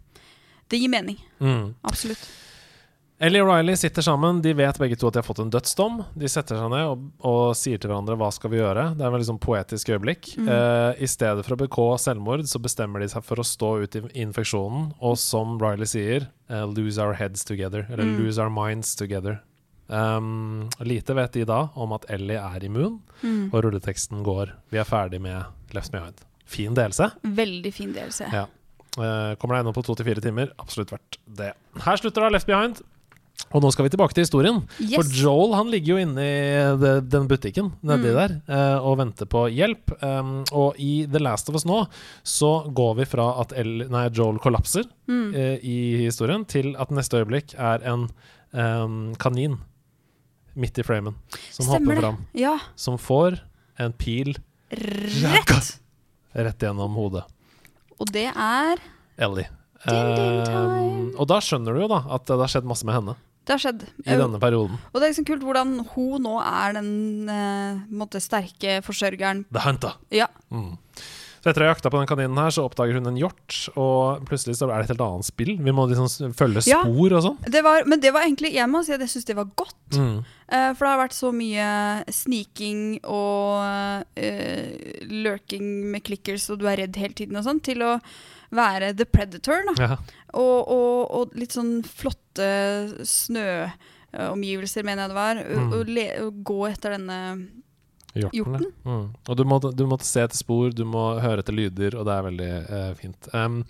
Det 0.71 0.79
gir 0.81 0.89
mening. 0.89 1.19
Mm. 1.41 1.75
Absolutt. 1.85 2.29
Ellie 3.21 3.43
og 3.45 3.51
Riley 3.51 3.77
sitter 3.77 4.01
sammen. 4.05 4.39
De 4.41 4.55
vet 4.57 4.79
begge 4.81 4.97
to 4.97 5.11
at 5.11 5.13
de 5.13 5.21
har 5.21 5.27
fått 5.27 5.43
en 5.43 5.51
dødsdom. 5.53 5.99
De 6.17 6.29
setter 6.33 6.57
seg 6.57 6.71
ned 6.73 6.87
og, 6.89 7.03
og 7.29 7.51
sier 7.59 7.77
til 7.77 7.91
hverandre 7.91 8.17
'hva 8.17 8.31
skal 8.33 8.51
vi 8.51 8.57
gjøre?' 8.63 8.95
Det 8.97 9.05
er 9.05 9.11
en 9.11 9.13
veldig 9.13 9.29
sånn 9.29 9.41
poetisk 9.45 9.91
øyeblikk. 9.93 10.31
Mm. 10.41 10.49
Uh, 10.49 10.93
I 10.97 11.05
stedet 11.11 11.45
for 11.45 11.53
å 11.55 11.61
begå 11.61 11.87
selvmord, 12.01 12.47
så 12.49 12.57
bestemmer 12.65 13.01
de 13.05 13.09
seg 13.13 13.23
for 13.23 13.37
å 13.37 13.45
stå 13.45 13.83
ut 13.83 13.97
i 13.97 14.01
infeksjonen, 14.25 14.95
og 15.05 15.19
som 15.21 15.59
Riley 15.61 15.85
sier, 15.85 16.29
uh, 16.49 16.65
'lose 16.65 16.99
our 16.99 17.13
heads 17.13 17.45
together', 17.45 17.85
eller 17.93 18.05
Mm. 18.05 18.17
'lose 18.19 18.39
our 18.41 18.49
minds 18.51 18.95
together'. 18.97 19.41
Um, 19.91 20.71
lite 20.81 21.13
vet 21.15 21.33
de 21.33 21.45
da 21.45 21.69
om 21.77 21.93
at 21.93 22.07
Ellie 22.09 22.39
er 22.39 22.61
immun, 22.65 23.01
Mm. 23.23 23.51
og 23.53 23.65
rulleteksten 23.65 24.23
går 24.25 24.53
'vi 24.71 24.79
er 24.79 24.85
ferdig 24.85 25.21
med 25.21 25.45
Left 25.75 25.93
Behind'. 25.93 26.25
Fin 26.47 26.75
delelse. 26.75 27.13
Veldig 27.23 27.73
fin 27.75 27.93
delelse. 27.93 28.33
Ja. 28.33 28.47
Uh, 28.99 29.35
kommer 29.37 29.55
deg 29.57 29.65
gjennom 29.67 29.75
på 29.75 29.85
to 29.85 29.95
til 29.95 30.07
fire 30.07 30.21
timer. 30.21 30.49
Absolutt 30.59 30.91
verdt 30.91 31.19
det. 31.37 31.53
Her 31.79 31.97
slutter 31.97 32.23
da 32.23 32.29
Left 32.31 32.47
Behind. 32.47 32.81
Og 33.53 33.63
nå 33.65 33.71
skal 33.73 33.87
vi 33.87 33.91
tilbake 33.95 34.15
til 34.15 34.25
historien. 34.27 34.59
For 34.95 35.09
Joel 35.17 35.55
han 35.57 35.71
ligger 35.73 35.95
jo 35.97 36.01
inne 36.05 36.25
i 36.25 37.01
den 37.11 37.27
butikken 37.31 37.73
nedi 37.83 38.11
Mm. 38.13 38.17
der 38.19 38.35
eh, 38.49 38.79
og 38.85 38.99
venter 39.01 39.27
på 39.31 39.47
hjelp. 39.51 39.95
Um, 40.03 40.45
og 40.53 40.77
i 40.79 41.07
The 41.11 41.19
Last 41.23 41.49
of 41.49 41.57
Us 41.59 41.65
nå 41.67 41.81
så 42.23 42.53
går 42.73 42.95
vi 43.01 43.07
fra 43.11 43.29
at 43.41 43.53
El, 43.57 43.87
nei, 43.91 44.09
Joel 44.15 44.39
kollapser 44.39 44.85
Mm. 45.09 45.35
eh, 45.35 45.57
i 45.63 45.79
historien, 46.05 46.45
til 46.45 46.77
at 46.79 46.91
neste 46.95 47.19
øyeblikk 47.23 47.55
er 47.59 47.83
en 47.91 48.09
um, 48.53 49.15
kanin 49.19 49.59
midt 50.55 50.79
i 50.79 50.83
framen 50.87 51.15
som 51.51 51.65
Stemmer 51.67 51.95
hopper 51.97 52.01
fram. 52.03 52.19
Ja. 52.35 52.59
Som 52.77 52.99
får 52.99 53.41
en 53.79 53.93
pil 53.93 54.37
Rett! 54.71 55.81
rett 56.35 56.59
gjennom 56.63 56.95
hodet. 56.95 57.25
Og 57.99 58.07
det 58.13 58.29
er 58.31 58.79
Ellie. 59.19 59.49
Din, 59.87 60.15
din 60.15 60.47
Um, 60.51 61.15
og 61.17 61.27
da 61.31 61.39
skjønner 61.41 61.73
du 61.73 61.81
jo 61.81 61.87
da 61.89 62.03
at 62.13 62.27
det 62.29 62.37
har 62.37 62.51
skjedd 62.53 62.67
masse 62.69 62.85
med 62.85 62.95
henne 62.99 63.15
Det 63.51 63.57
har 63.57 63.63
skjedd. 63.65 63.81
i 64.07 64.15
denne 64.15 64.39
perioden. 64.39 64.77
Og 64.93 65.01
det 65.01 65.09
er 65.09 65.11
liksom 65.11 65.27
kult 65.27 65.43
hvordan 65.43 65.73
hun 65.91 66.23
nå 66.23 66.37
er 66.39 66.77
den 66.77 66.91
eh, 67.35 67.81
måte, 67.91 68.21
sterke 68.23 68.77
forsørgeren. 68.87 69.43
The 69.51 69.65
Hunter. 69.65 69.97
Ja. 70.15 70.29
Mm. 70.55 70.77
Så 71.41 71.49
etter 71.49 71.65
å 71.65 71.69
ha 71.69 71.73
jakta 71.73 71.89
på 71.89 71.97
den 71.97 72.09
kaninen 72.09 72.37
her, 72.37 72.53
så 72.53 72.67
oppdager 72.69 72.99
hun 72.99 73.09
en 73.09 73.17
hjort, 73.17 73.57
og 73.81 74.27
plutselig 74.29 74.59
så 74.59 74.67
er 74.69 74.75
det 74.75 74.91
et 74.91 74.93
helt 74.93 75.05
annet 75.07 75.29
spill. 75.31 75.55
Vi 75.65 75.73
må 75.73 75.87
liksom 75.89 76.35
følge 76.37 76.63
spor 76.67 77.15
og 77.17 77.25
sånn. 77.25 77.39
Det 77.49 77.63
var, 77.65 77.87
men 77.89 78.03
det 78.03 78.13
var 78.13 78.27
egentlig 78.27 78.53
Jeg 78.53 78.69
må 78.69 78.83
si 78.85 78.93
at 78.93 79.01
jeg 79.01 79.13
syns 79.15 79.29
det 79.31 79.39
var 79.39 79.49
godt. 79.57 79.79
Mm. 79.97 80.19
Uh, 80.51 80.71
for 80.75 80.85
det 80.85 80.91
har 80.91 81.01
vært 81.01 81.17
så 81.17 81.31
mye 81.33 81.69
sniking 82.13 82.83
og 83.09 84.05
uh, 84.21 84.67
lurking 85.09 85.71
med 85.95 86.05
clickers, 86.05 86.51
og 86.53 86.61
du 86.61 86.69
er 86.69 86.83
redd 86.83 87.01
hele 87.01 87.17
tiden 87.17 87.41
og 87.41 87.47
sånn, 87.49 87.63
til 87.65 87.87
å 87.89 87.95
være 88.53 88.93
the 88.99 89.07
predator. 89.09 89.65
Da. 89.71 89.77
Ja. 89.81 89.97
Og, 90.37 90.69
og, 90.69 90.99
og 91.17 91.41
litt 91.41 91.57
sånn 91.57 91.81
flotte 91.87 92.51
snøomgivelser, 93.07 94.85
mener 94.85 95.07
jeg 95.07 95.15
det 95.15 95.21
var. 95.23 95.41
Mm. 95.41 95.73
Og, 95.73 95.97
og 96.27 96.45
gå 96.53 96.61
etter 96.69 96.99
denne 96.99 97.21
Hjorten. 98.15 98.65
Mm. 98.85 99.05
Og 99.29 99.37
du 99.39 99.45
må, 99.47 99.61
du 99.61 99.85
må 99.87 99.99
se 100.03 100.25
etter 100.25 100.39
spor, 100.39 100.71
du 100.75 100.85
må 100.89 101.13
høre 101.23 101.45
etter 101.45 101.55
lyder, 101.55 101.95
og 101.99 102.09
det 102.09 102.17
er 102.17 102.27
veldig 102.27 102.51
eh, 102.63 102.89
fint. 102.99 103.31
Um, 103.35 103.61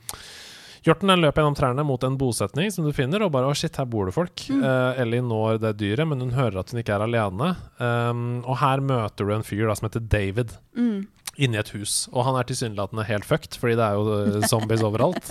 Hjorten 0.80 1.11
den 1.12 1.20
løper 1.20 1.43
gjennom 1.43 1.57
trærne 1.59 1.82
mot 1.84 2.05
en 2.09 2.16
bosetning 2.16 2.70
som 2.72 2.86
du 2.88 2.95
finner, 2.97 3.20
og 3.20 3.34
bare 3.34 3.51
'å 3.51 3.57
shit, 3.57 3.76
her 3.76 3.84
bor 3.84 4.09
det 4.09 4.14
folk'. 4.16 4.47
Mm. 4.49 4.62
Uh, 4.64 5.01
Ellie 5.03 5.20
når 5.20 5.59
det 5.61 5.74
dyret, 5.76 6.09
men 6.09 6.24
hun 6.24 6.32
hører 6.32 6.62
at 6.62 6.72
hun 6.72 6.80
ikke 6.80 6.95
er 6.97 7.05
alene. 7.05 7.51
Um, 7.76 8.41
og 8.49 8.57
her 8.62 8.80
møter 8.80 9.28
du 9.28 9.34
en 9.34 9.45
fyr 9.45 9.66
da, 9.68 9.76
som 9.76 9.91
heter 9.91 10.09
David. 10.09 10.57
mm. 10.76 11.07
inni 11.41 11.57
et 11.57 11.70
hus. 11.72 12.09
Og 12.12 12.24
han 12.26 12.36
er 12.36 12.45
tilsynelatende 12.45 13.05
helt 13.07 13.24
fucked, 13.24 13.55
fordi 13.57 13.76
det 13.78 13.84
er 13.84 13.95
jo 13.97 14.16
eh, 14.41 14.49
zombies 14.49 14.82
overalt. 14.84 15.30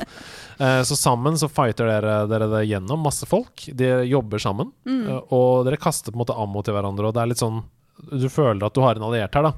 Uh, 0.58 0.82
så 0.90 0.96
sammen 0.98 1.38
så 1.38 1.50
fighter 1.52 1.86
dere, 1.86 2.28
dere 2.30 2.48
det 2.50 2.64
gjennom 2.70 3.04
masse 3.04 3.28
folk. 3.30 3.68
De 3.74 3.90
jobber 4.10 4.42
sammen, 4.42 4.72
Mm. 4.86 5.04
Uh, 5.06 5.20
og 5.34 5.66
dere 5.68 5.78
kaster 5.78 6.12
på 6.12 6.18
en 6.18 6.24
måte 6.24 6.38
ammo 6.38 6.64
til 6.64 6.74
hverandre. 6.74 7.10
Og 7.10 7.14
det 7.14 7.22
er 7.22 7.30
litt 7.34 7.42
sånn 7.42 7.62
Du 8.10 8.30
føler 8.30 8.64
at 8.66 8.74
du 8.74 8.82
har 8.82 8.96
en 8.96 9.04
alliert 9.10 9.34
her, 9.36 9.44
da. 9.50 9.54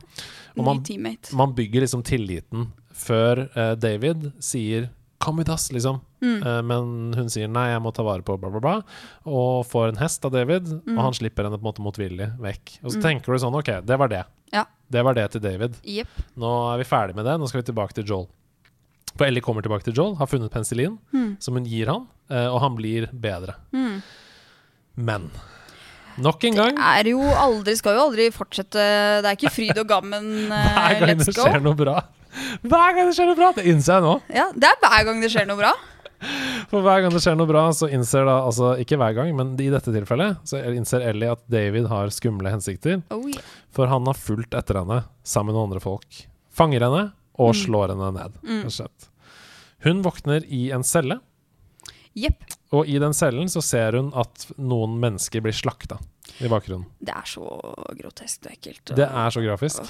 Og 0.57 0.65
man, 0.65 0.83
man 1.33 1.53
bygger 1.55 1.81
liksom 1.85 2.03
tilliten 2.03 2.71
før 2.93 3.45
uh, 3.55 3.75
David 3.75 4.31
sier 4.43 4.89
'come 5.21 5.37
with 5.37 5.49
us', 5.51 5.71
liksom. 5.71 6.01
Mm. 6.21 6.41
Uh, 6.43 6.61
men 6.61 7.13
hun 7.13 7.29
sier 7.29 7.47
'nei, 7.47 7.69
jeg 7.71 7.81
må 7.81 7.93
ta 7.93 8.03
vare 8.03 8.21
på 8.25 8.39
bla, 8.39 8.49
bla, 8.49 8.59
bla', 8.59 8.83
og 9.25 9.65
får 9.69 9.89
en 9.89 9.95
hest 10.01 10.25
av 10.25 10.31
David, 10.31 10.63
Mm. 10.85 10.97
og 10.97 11.03
han 11.03 11.13
slipper 11.13 11.43
henne 11.45 11.57
på 11.57 11.65
en 11.67 11.71
måte 11.73 11.81
motvillig 11.85 12.27
vekk. 12.39 12.79
Og 12.83 12.91
så 12.91 12.97
Mm. 12.97 13.01
tenker 13.03 13.31
du 13.31 13.37
sånn 13.39 13.53
'ok, 13.55 13.85
det 13.85 13.97
var 13.99 14.07
det'. 14.09 14.25
Ja. 14.51 14.65
Det 14.89 15.03
var 15.03 15.13
det 15.13 15.31
til 15.31 15.41
David. 15.41 15.75
Yep. 15.85 16.07
Nå 16.37 16.73
er 16.73 16.77
vi 16.79 16.83
ferdig 16.83 17.15
med 17.15 17.25
det, 17.25 17.39
nå 17.39 17.47
skal 17.47 17.61
vi 17.61 17.71
tilbake 17.71 17.93
til 17.93 18.03
Joel. 18.03 18.27
For 19.15 19.25
Ellie 19.25 19.41
kommer 19.41 19.61
tilbake 19.61 19.83
til 19.83 19.93
Joel, 19.93 20.15
har 20.15 20.25
funnet 20.27 20.51
penicillin, 20.51 20.97
Mm. 21.13 21.37
som 21.39 21.53
hun 21.53 21.65
gir 21.65 21.85
han, 21.87 22.07
uh, 22.29 22.53
og 22.53 22.59
han 22.61 22.75
blir 22.75 23.07
bedre. 23.13 23.55
Mm. 23.73 24.01
Men 24.97 25.29
nok 26.23 26.43
en 26.49 26.57
gang, 26.59 26.77
Er 26.79 27.09
jo 27.11 27.21
aldri, 27.21 27.75
skal 27.79 27.97
jo 27.97 28.05
aldri 28.07 28.29
fortsette 28.35 28.81
Det 29.21 29.29
er 29.31 29.37
ikke 29.37 29.51
fryd 29.53 29.77
og 29.81 29.87
gammen. 29.89 30.27
eh, 30.51 30.73
hver 30.77 30.99
gang 31.05 31.17
det 31.21 31.27
skjer 31.33 31.57
go. 31.59 31.63
noe 31.69 31.79
bra 31.79 31.95
Hver 32.63 32.95
gang 32.95 33.09
det 33.09 33.15
skjer 33.17 33.27
noe 33.31 33.39
bra, 33.39 33.49
det 33.57 33.65
innser 33.67 33.97
jeg 33.99 34.05
nå. 34.07 34.13
Ja, 34.31 34.45
det 34.55 34.69
er 34.69 34.77
hver 34.85 35.07
gang 35.09 35.19
det 35.23 35.31
skjer 35.33 35.47
noe 35.49 35.59
bra. 35.59 35.73
For 36.69 36.85
hver 36.85 37.01
gang 37.03 37.11
det 37.15 37.19
skjer 37.23 37.35
noe 37.39 37.49
bra, 37.49 37.63
så 37.75 37.89
innser 37.91 38.27
da 38.29 38.35
Altså 38.45 38.75
ikke 38.79 38.99
hver 39.01 39.15
gang, 39.17 39.31
men 39.35 39.55
i 39.59 39.69
dette 39.73 39.91
tilfellet, 39.91 40.37
så 40.47 40.61
innser 40.71 41.01
Ellie 41.09 41.31
at 41.33 41.41
David 41.51 41.89
har 41.91 42.11
skumle 42.13 42.51
hensikter. 42.53 43.01
Oh, 43.11 43.25
yeah. 43.27 43.41
For 43.73 43.89
han 43.91 44.05
har 44.07 44.19
fulgt 44.19 44.53
etter 44.55 44.79
henne 44.83 45.01
sammen 45.27 45.55
med 45.57 45.63
andre 45.65 45.81
folk. 45.83 46.21
Fanger 46.53 46.85
henne 46.87 47.03
og 47.41 47.51
Mm. 47.55 47.59
slår 47.63 47.93
henne 47.95 48.11
ned. 48.13 48.33
Mm. 48.45 48.87
Hun 49.83 50.01
våkner 50.05 50.43
i 50.45 50.69
en 50.71 50.83
celle. 50.85 51.19
Jepp. 52.13 52.43
Og 52.71 52.87
i 52.87 52.95
den 53.03 53.11
cellen 53.13 53.49
så 53.51 53.59
ser 53.61 53.91
hun 53.99 54.13
at 54.15 54.45
noen 54.57 54.93
mennesker 55.01 55.41
blir 55.43 55.51
slakta 55.55 55.97
i 56.39 56.47
bakgrunnen. 56.47 56.85
Det 57.03 57.11
er 57.13 57.25
så 57.27 57.43
grotesk 57.99 58.45
og 58.47 58.51
ekkelt. 58.53 58.91
og- 58.91 58.95
Det 58.97 59.07
er 59.09 59.29
så 59.35 59.41
grafisk. 59.43 59.81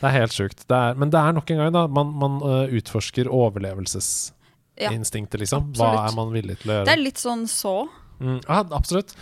Det 0.00 0.08
er 0.08 0.12
helt 0.16 0.32
sjukt. 0.32 0.64
Det 0.66 0.96
men 0.98 1.10
det 1.10 1.18
er 1.20 1.32
nok 1.36 1.50
en 1.50 1.56
gang, 1.58 1.72
da. 1.72 1.86
Man, 1.86 2.12
man 2.18 2.40
uh, 2.42 2.66
utforsker 2.72 3.28
overlevelsesinstinktet, 3.28 5.34
Ja, 5.38 5.42
liksom. 5.44 5.70
Hva 5.76 5.92
absolutt. 5.92 6.10
er 6.10 6.14
man 6.16 6.32
villig 6.34 6.56
til 6.62 6.70
å 6.70 6.72
gjøre? 6.78 6.84
Det 6.88 6.92
er 6.96 7.02
litt 7.04 7.18
sånn 7.20 7.44
så. 7.46 7.76
Mm, 8.20 8.40
ja, 8.48 8.62
absolutt. 8.76 9.14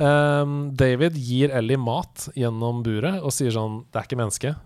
Um, 0.00 0.72
David 0.74 1.14
gir 1.14 1.50
Ellie 1.54 1.76
mat 1.78 2.28
gjennom 2.34 2.82
buret 2.82 3.22
og 3.22 3.30
sier 3.30 3.50
sånn 3.54 3.84
Det 3.92 4.00
er 4.00 4.04
ikke 4.08 4.18
menneske. 4.18 4.56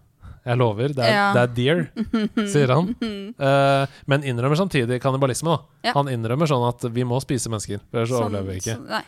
Jeg 0.48 0.56
lover. 0.58 0.94
Det 0.96 1.04
er, 1.04 1.12
Ja. 1.12 1.26
det 1.36 1.42
er 1.44 1.54
deer, 1.58 1.82
sier 2.54 2.72
han. 2.72 2.90
Uh, 3.38 3.84
men 4.08 4.24
innrømmer 4.24 4.56
samtidig 4.56 5.00
kannibalisme. 5.04 5.52
da 5.58 5.90
Ja. 5.90 5.92
Han 5.98 6.08
innrømmer 6.08 6.48
sånn 6.48 6.64
at 6.68 6.88
vi 6.94 7.04
må 7.04 7.20
spise 7.20 7.50
mennesker, 7.52 7.82
ellers 7.92 8.08
så 8.08 8.22
Sånn- 8.22 8.30
overlever 8.32 8.54
vi 8.54 8.60
ikke. 8.62 8.78
sånn- 8.80 9.02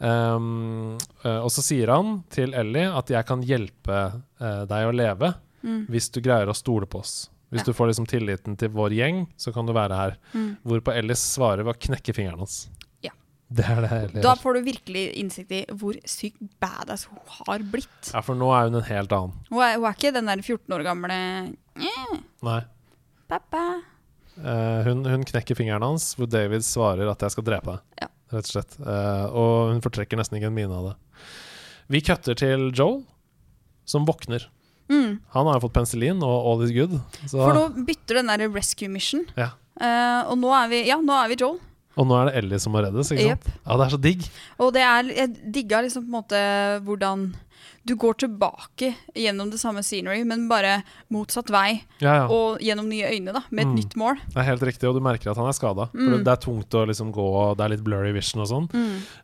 Um, 0.00 0.92
uh, 1.24 1.40
og 1.42 1.48
så 1.50 1.58
sier 1.66 1.90
han 1.90 2.20
til 2.30 2.52
Ellie 2.54 2.86
at 2.86 3.08
jeg 3.10 3.26
kan 3.26 3.40
hjelpe 3.42 3.96
uh, 4.40 4.64
deg 4.70 4.86
å 4.86 4.92
leve 4.94 5.34
Mm. 5.66 5.88
hvis 5.90 6.06
du 6.14 6.20
greier 6.22 6.46
å 6.46 6.54
stole 6.54 6.86
på 6.86 7.00
oss. 7.00 7.30
Hvis 7.50 7.64
Ja. 7.64 7.64
du 7.64 7.72
får 7.74 7.88
liksom 7.90 8.06
tilliten 8.06 8.56
til 8.56 8.68
vår 8.68 8.90
gjeng, 8.94 9.26
så 9.36 9.52
kan 9.52 9.66
du 9.66 9.72
være 9.74 9.96
her. 9.96 10.12
Mm. 10.32 10.56
Hvorpå 10.64 10.94
Ellie 10.94 11.16
svarer 11.18 11.64
ved 11.66 11.74
å 11.74 11.80
knekke 11.82 12.14
fingeren 12.14 12.38
hans. 12.38 12.68
Det 13.48 13.64
er 13.64 13.78
det 13.80 13.88
heller. 13.88 14.22
Da 14.24 14.34
får 14.36 14.58
du 14.58 14.66
virkelig 14.66 15.02
innsikt 15.16 15.52
i 15.56 15.60
hvor 15.80 15.96
sykt 16.08 16.40
badass 16.60 17.06
hun 17.08 17.20
har 17.38 17.62
blitt. 17.72 18.10
Ja, 18.12 18.20
for 18.24 18.36
nå 18.36 18.50
er 18.52 18.68
hun 18.68 18.76
en 18.76 18.88
helt 18.90 19.14
annen. 19.16 19.38
Hun 19.48 19.62
er, 19.64 19.78
hun 19.78 19.86
er 19.88 19.96
ikke 19.96 20.12
den 20.12 20.28
der 20.28 20.42
14 20.42 20.76
år 20.76 20.84
gamle 20.84 21.16
mm. 21.78 22.18
Nei. 22.44 22.60
pappa. 23.30 23.62
Uh, 24.38 24.84
hun, 24.86 25.00
hun 25.08 25.24
knekker 25.26 25.56
fingeren 25.58 25.82
hans, 25.82 26.12
hvor 26.18 26.28
David 26.30 26.62
svarer 26.62 27.08
at 27.10 27.24
'jeg 27.24 27.34
skal 27.34 27.46
drepe 27.46 27.72
deg'. 27.72 28.04
Ja. 28.04 28.08
rett 28.36 28.50
og 28.50 28.52
slett. 28.52 28.76
Uh, 28.84 29.26
og 29.32 29.72
hun 29.72 29.80
fortrekker 29.82 30.20
nesten 30.20 30.38
ikke 30.38 30.52
en 30.52 30.58
mine 30.58 30.74
av 30.74 30.90
det. 30.90 30.96
Vi 31.88 32.04
kutter 32.04 32.36
til 32.36 32.68
Joel, 32.76 33.00
som 33.88 34.04
våkner. 34.04 34.44
Mm. 34.92 35.20
Han 35.32 35.48
har 35.48 35.56
jo 35.56 35.64
fått 35.66 35.76
penicillin, 35.80 36.20
og 36.22 36.36
all 36.52 36.64
is 36.68 36.74
good. 36.76 37.00
Så, 37.24 37.40
For 37.40 37.56
nå 37.56 37.86
bytter 37.88 38.20
den 38.20 38.28
der 38.28 38.52
rescue 38.52 38.92
mission. 38.92 39.24
Ja. 39.40 39.54
Uh, 39.80 40.28
og 40.28 40.36
nå 40.42 40.52
er 40.52 40.68
vi 40.68 40.84
Ja, 40.90 41.00
nå 41.00 41.16
er 41.16 41.32
vi 41.32 41.40
Joel. 41.40 41.58
Og 41.98 42.06
nå 42.08 42.14
er 42.22 42.30
det 42.30 42.36
Ellie 42.44 42.58
som 42.62 42.72
må 42.72 42.80
reddes, 42.84 43.10
ikke 43.12 43.34
sant? 43.34 43.50
Ja, 43.66 43.76
det 43.76 43.84
er 43.88 43.92
så 43.96 44.00
digg. 44.00 44.24
Og 44.62 44.72
det 44.76 44.82
er 44.86 45.12
Jeg 45.18 45.52
digga 45.58 45.82
liksom 45.84 46.06
på 46.06 46.12
en 46.12 46.18
måte 46.22 46.40
hvordan 46.86 47.28
du 47.88 47.94
går 47.96 48.18
tilbake 48.20 48.90
gjennom 49.16 49.48
det 49.50 49.56
samme 49.62 49.80
scenery, 49.82 50.20
men 50.28 50.42
bare 50.50 50.82
motsatt 51.14 51.48
vei. 51.48 51.78
Ja, 52.04 52.18
ja. 52.18 52.24
Og 52.28 52.58
gjennom 52.60 52.84
nye 52.90 53.08
øyne, 53.08 53.32
da, 53.32 53.40
med 53.48 53.64
et 53.64 53.70
Mm. 53.70 53.76
nytt 53.78 53.94
mål. 53.96 54.18
Det 54.28 54.36
er 54.42 54.48
helt 54.50 54.60
riktig, 54.68 54.84
og 54.90 54.94
du 54.94 55.00
merker 55.00 55.30
at 55.30 55.38
han 55.40 55.48
er 55.48 55.56
skada. 55.56 55.88
Mm. 55.94 56.18
Det 56.22 56.28
er 56.28 56.36
tungt 56.42 56.68
å 56.76 56.84
liksom 56.86 57.10
gå, 57.14 57.56
det 57.56 57.64
er 57.64 57.68
litt 57.72 57.84
blurry 57.86 58.12
vision 58.12 58.42
og 58.44 58.48
sånn. 58.50 58.68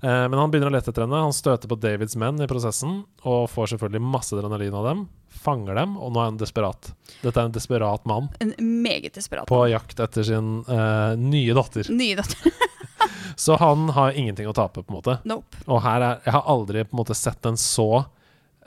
Eh, 0.02 0.28
men 0.28 0.32
han 0.38 0.50
begynner 0.50 0.70
å 0.72 0.76
lete 0.78 0.88
etter 0.94 1.04
henne. 1.04 1.20
Han 1.26 1.32
støter 1.36 1.68
på 1.68 1.78
Davids 1.78 2.16
menn 2.16 2.40
i 2.40 2.46
prosessen, 2.48 3.04
og 3.24 3.50
får 3.50 3.74
selvfølgelig 3.76 4.00
masse 4.00 4.32
adrenalin 4.32 4.72
av 4.80 4.84
dem. 4.88 5.08
Fanger 5.44 5.76
dem, 5.76 5.96
og 6.00 6.14
nå 6.14 6.22
er 6.22 6.30
han 6.30 6.38
desperat. 6.40 6.90
Dette 7.20 7.36
er 7.36 7.50
en 7.50 7.54
desperat 7.54 8.06
mann 8.08 8.30
En 8.40 8.54
meget 8.82 9.12
desperat. 9.18 9.48
på 9.50 9.58
jakt 9.68 10.00
etter 10.00 10.24
sin 10.24 10.62
uh, 10.64 11.12
nye 11.20 11.56
datter. 11.56 11.90
Nye 11.92 12.16
datter. 12.20 12.54
Så 13.36 13.56
han 13.60 13.88
har 13.92 14.14
ingenting 14.16 14.48
å 14.48 14.54
tape, 14.56 14.82
på 14.82 14.92
en 14.92 14.98
måte. 15.00 15.18
Nope. 15.28 15.58
Og 15.66 15.82
her 15.84 16.00
er 16.00 16.20
Jeg 16.24 16.34
har 16.36 16.48
aldri 16.54 16.84
på 16.86 16.94
en 16.94 17.00
måte 17.02 17.16
sett 17.18 17.46
en 17.48 17.58
så 17.58 18.04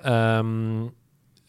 um, 0.03 0.89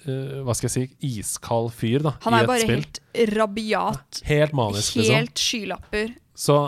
uh, 0.06 0.36
Hva 0.46 0.54
skal 0.56 0.68
jeg 0.68 0.74
si 0.76 1.18
iskald 1.18 1.72
fyr 1.76 2.04
da 2.06 2.14
i 2.14 2.16
et 2.16 2.20
spill. 2.20 2.28
Han 2.28 2.38
er 2.38 2.50
bare 2.52 2.68
helt 2.70 3.00
rabiat. 3.34 4.22
Helt 4.28 4.54
manisk, 4.56 5.00
liksom. 5.00 5.18
Helt 5.18 5.42
skylapper. 5.42 6.14
Så 6.38 6.60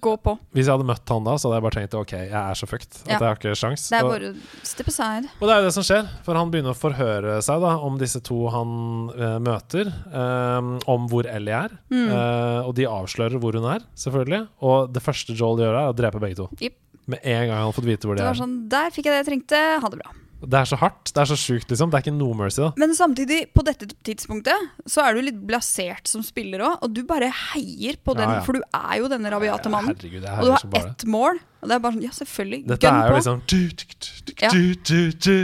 Gå 0.00 0.14
på. 0.24 0.38
hvis 0.54 0.64
jeg 0.66 0.72
hadde 0.72 0.86
møtt 0.88 1.08
han 1.12 1.24
da, 1.26 1.34
så 1.36 1.48
hadde 1.50 1.58
jeg 1.58 1.64
bare 1.66 1.76
tenkt 1.76 1.94
OK, 1.98 2.12
jeg 2.16 2.32
er 2.32 2.54
så 2.56 2.66
fucked 2.66 2.94
at 3.02 3.10
Ja. 3.10 3.18
jeg 3.18 3.28
har 3.28 3.36
ikke 3.36 3.52
sjans. 3.60 3.88
Det 3.92 3.98
er 3.98 4.08
bare 4.08 4.30
step 4.64 4.88
aside. 4.88 5.28
Og 5.38 5.44
det 5.48 5.52
er 5.52 5.60
jo 5.60 5.66
det 5.68 5.74
som 5.76 5.84
skjer, 5.84 6.08
for 6.24 6.34
han 6.40 6.50
begynner 6.50 6.72
å 6.72 6.78
forhøre 6.80 7.34
seg 7.44 7.60
da 7.60 7.74
om 7.84 7.98
disse 8.00 8.22
to 8.24 8.38
han 8.54 8.72
uh, 9.12 9.36
møter, 9.38 9.92
um, 10.08 10.78
om 10.88 11.08
hvor 11.12 11.28
Ellie 11.28 11.52
er. 11.52 11.76
Mm. 11.92 12.08
Uh, 12.08 12.60
og 12.70 12.74
de 12.80 12.88
avslører 12.88 13.36
hvor 13.42 13.52
hun 13.60 13.68
er, 13.68 13.84
selvfølgelig. 13.94 14.46
Og 14.64 14.88
det 14.96 15.02
første 15.04 15.36
Joel 15.36 15.60
gjør, 15.60 15.76
er 15.82 15.92
å 15.92 15.96
drepe 15.96 16.22
begge 16.24 16.40
to. 16.40 16.48
Yep. 16.58 16.78
Med 17.12 17.18
en 17.26 17.46
gang 17.50 17.56
han 17.58 17.68
har 17.68 17.72
fått 17.76 17.84
vite 17.90 18.06
hvor 18.06 18.14
de 18.16 18.22
Det 18.22 18.28
var 18.30 18.36
er. 18.36 18.42
sånn 18.46 18.68
Der 18.70 18.90
fikk 18.94 19.08
jeg 19.10 19.12
det 19.12 19.20
jeg 19.24 19.30
trengte. 19.32 19.60
Ha 19.82 19.88
det 19.90 19.98
bra. 20.00 20.12
Det 20.42 20.58
er 20.58 20.66
så 20.66 20.76
hardt, 20.80 21.12
det 21.14 21.20
er 21.22 21.28
så 21.30 21.36
sjukt, 21.38 21.68
liksom. 21.70 21.90
Det 21.92 21.98
er 21.98 22.04
ikke 22.06 22.14
noe 22.16 22.34
mercy, 22.34 22.60
da. 22.64 22.72
Men 22.80 22.94
samtidig, 22.98 23.38
på 23.54 23.62
dette 23.66 23.86
tidspunktet, 24.06 24.68
så 24.90 25.04
er 25.06 25.14
du 25.14 25.22
litt 25.28 25.38
blasert 25.46 26.10
som 26.10 26.24
spiller 26.26 26.64
òg. 26.66 26.74
Og 26.82 26.94
du 26.96 27.02
bare 27.06 27.28
heier 27.30 27.98
på 28.02 28.16
den, 28.18 28.28
Ja, 28.28 28.40
ja. 28.40 28.44
for 28.46 28.58
du 28.58 28.62
er 28.74 28.98
jo 28.98 29.08
denne 29.12 29.30
rabiate 29.30 29.70
mannen. 29.72 29.94
Herregud, 29.94 30.26
Og 30.26 30.44
du 30.44 30.52
har 30.56 30.86
ett 30.86 31.04
mål. 31.06 31.38
Og 31.62 31.70
det 31.70 31.76
er 31.76 31.82
bare 31.84 31.94
sånn, 31.94 32.02
ja, 32.02 32.10
selvfølgelig. 32.16 32.60
Dette 32.66 32.82
Gun 32.82 32.98
er 32.98 33.08
jo 33.08 33.14
liksom. 33.14 33.42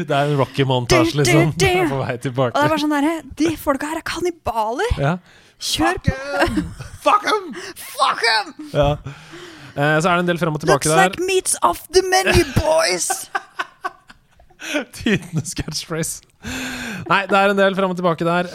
Det 0.09 0.17
er 0.19 0.25
en 0.25 0.39
Rocky-montasje, 0.41 1.15
liksom. 1.21 1.53
På 1.93 2.03
vei 2.03 2.17
Og 2.19 2.23
det 2.25 2.33
er 2.65 2.73
bare 2.75 2.83
sånn 2.83 2.95
derre 2.97 3.15
De 3.39 3.53
folka 3.61 3.93
her 3.93 4.01
er 4.03 4.07
kannibaler! 4.07 4.99
Ja. 4.99 5.19
Kjør 5.59 5.99
på! 6.07 6.15
Fuck 7.03 7.27
him! 7.27 7.53
Fuck 7.79 8.25
em! 8.35 8.55
Ja. 8.75 8.91
Eh, 9.79 9.99
så 10.03 10.11
er 10.11 10.19
det 10.19 10.25
en 10.25 10.31
del 10.33 10.41
frem 10.43 10.55
og 10.59 10.63
tilbake 10.63 10.91
Looks 10.91 10.95
der. 10.95 11.11
like 11.15 11.23
meat's 11.23 11.55
off 11.63 11.87
the 11.95 12.03
menu, 12.03 12.43
boys! 12.59 13.11
Tidenes 14.97 15.55
catchphrase. 15.59 16.25
Nei, 17.09 17.23
det 17.31 17.35
er 17.35 17.53
en 17.53 17.59
del 17.59 17.77
frem 17.79 17.93
og 17.93 17.99
tilbake 17.99 18.27
der 18.27 18.49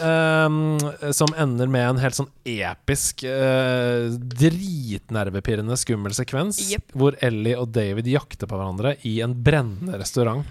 um, 0.46 0.76
som 1.16 1.32
ender 1.40 1.68
med 1.70 1.88
en 1.90 2.00
helt 2.00 2.16
sånn 2.16 2.30
episk, 2.48 3.24
uh, 3.28 4.12
dritnervepirrende 4.14 5.76
skummel 5.80 6.14
sekvens 6.16 6.60
yep. 6.72 6.86
hvor 6.96 7.18
Ellie 7.24 7.56
og 7.60 7.72
David 7.74 8.08
jakter 8.08 8.48
på 8.50 8.58
hverandre 8.58 8.96
i 9.08 9.18
en 9.24 9.36
brennende 9.44 10.00
restaurant. 10.00 10.44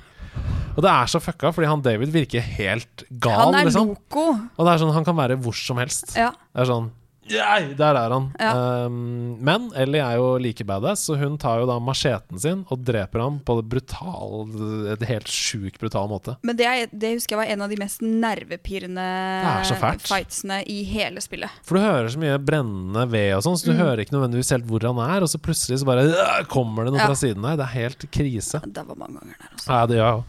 Og 0.73 0.81
det 0.81 0.89
er 0.89 1.09
så 1.11 1.21
fucka, 1.21 1.51
fordi 1.53 1.69
han 1.69 1.83
David 1.85 2.13
virker 2.13 2.41
helt 2.57 3.05
gal. 3.11 3.51
Han 3.51 3.59
er 3.59 3.69
liksom. 3.69 3.93
loco. 3.93 4.25
Og 4.33 4.65
det 4.65 4.73
er 4.73 4.81
sånn, 4.81 4.93
han 4.95 5.05
kan 5.05 5.17
være 5.17 5.37
hvor 5.41 5.57
som 5.57 5.77
helst. 5.81 6.15
Ja. 6.17 6.31
Det 6.53 6.65
er 6.65 6.69
sånn 6.69 6.89
«Yay, 7.31 7.73
Der 7.79 7.95
er 7.95 8.09
han. 8.11 8.25
Ja. 8.39 8.85
Um, 8.85 9.37
men 9.39 9.69
Ellie 9.79 10.01
er 10.03 10.17
jo 10.19 10.37
like 10.37 10.63
badass, 10.67 11.05
så 11.07 11.15
hun 11.17 11.37
tar 11.37 11.59
jo 11.61 11.65
da 11.69 11.77
macheten 11.79 12.39
sin 12.39 12.65
og 12.69 12.83
dreper 12.83 13.21
ham 13.23 13.39
på 13.39 13.55
det 13.61 13.69
brutal, 13.71 14.49
et 14.91 15.05
helt 15.07 15.27
sjukt 15.31 15.79
brutal 15.79 16.09
måte. 16.11 16.35
Men 16.43 16.57
det, 16.59 16.65
er, 16.67 16.87
det 16.91 17.13
husker 17.15 17.37
jeg 17.37 17.41
var 17.45 17.53
en 17.53 17.61
av 17.61 17.69
de 17.71 17.77
mest 17.79 18.01
nervepirrende 18.03 19.01
er 19.03 19.99
fightsene 20.03 20.61
i 20.69 20.81
hele 20.87 21.21
spillet. 21.23 21.49
For 21.63 21.79
du 21.79 21.83
hører 21.85 22.09
så 22.13 22.19
mye 22.21 22.37
brennende 22.43 23.05
ved 23.11 23.31
og 23.37 23.43
sånn, 23.47 23.57
så 23.57 23.65
du 23.69 23.73
Mm. 23.73 23.79
hører 23.79 24.03
ikke 24.03 24.15
nødvendigvis 24.17 24.51
helt 24.51 24.67
hvor 24.67 24.83
han 24.83 24.99
er, 24.99 25.21
og 25.23 25.29
så 25.31 25.39
plutselig 25.39 25.79
så 25.79 25.85
bare 25.87 26.03
«Øh, 26.11 26.45
kommer 26.47 26.83
det 26.85 26.93
noe 26.93 26.99
Ja. 27.01 27.07
fra 27.07 27.15
siden 27.15 27.41
der. 27.41 27.55
Det 27.57 27.65
er 27.65 27.73
helt 27.79 28.05
krise. 28.11 28.59
Det 28.65 28.83
var 28.87 28.95
mange 28.95 29.19
ganger 29.19 29.35
der, 29.39 29.49
også. 29.55 29.67
Ja, 29.71 29.85
det 29.87 29.95
gjør 29.97 30.05
jeg 30.11 30.19
òg. 30.19 30.23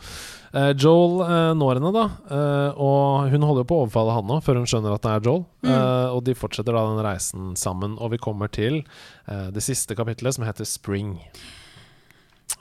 Eh, 0.54 0.70
Joel 0.78 1.16
eh, 1.24 1.52
når 1.58 1.80
henne, 1.80 1.90
da, 1.94 2.04
eh, 2.30 2.76
og 2.78 3.32
hun 3.32 3.42
holder 3.42 3.64
jo 3.64 3.68
på 3.72 3.78
å 3.78 3.84
overfalle 3.86 4.14
han 4.14 4.28
nå, 4.30 4.36
før 4.46 4.60
hun 4.60 4.68
skjønner 4.70 4.94
at 4.94 5.02
det 5.02 5.14
er 5.16 5.26
Joel. 5.26 5.42
Mm. 5.66 5.72
Og 6.14 6.20
de 6.28 6.36
fortsetter 6.38 6.76
da 6.76 6.84
den 6.86 7.02
reisen 7.02 7.54
sammen, 7.58 7.96
og 7.98 8.12
vi 8.14 8.20
kommer 8.22 8.50
til 8.52 8.82
det 9.26 9.62
siste 9.64 9.96
kapittelet, 9.98 10.36
som 10.36 10.44
heter 10.46 10.68
Spring. 10.68 11.16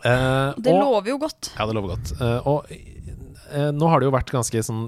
Det 0.02 0.72
og- 0.74 0.80
lover 0.80 1.12
jo 1.12 1.20
godt. 1.22 1.52
Ja, 1.54 1.68
det 1.68 1.76
lover 1.76 1.94
godt. 1.94 2.14
Og 2.50 2.66
nå 3.78 3.90
har 3.92 4.00
det 4.00 4.08
jo 4.08 4.16
vært 4.16 4.34
ganske 4.34 4.64
sånn 4.66 4.88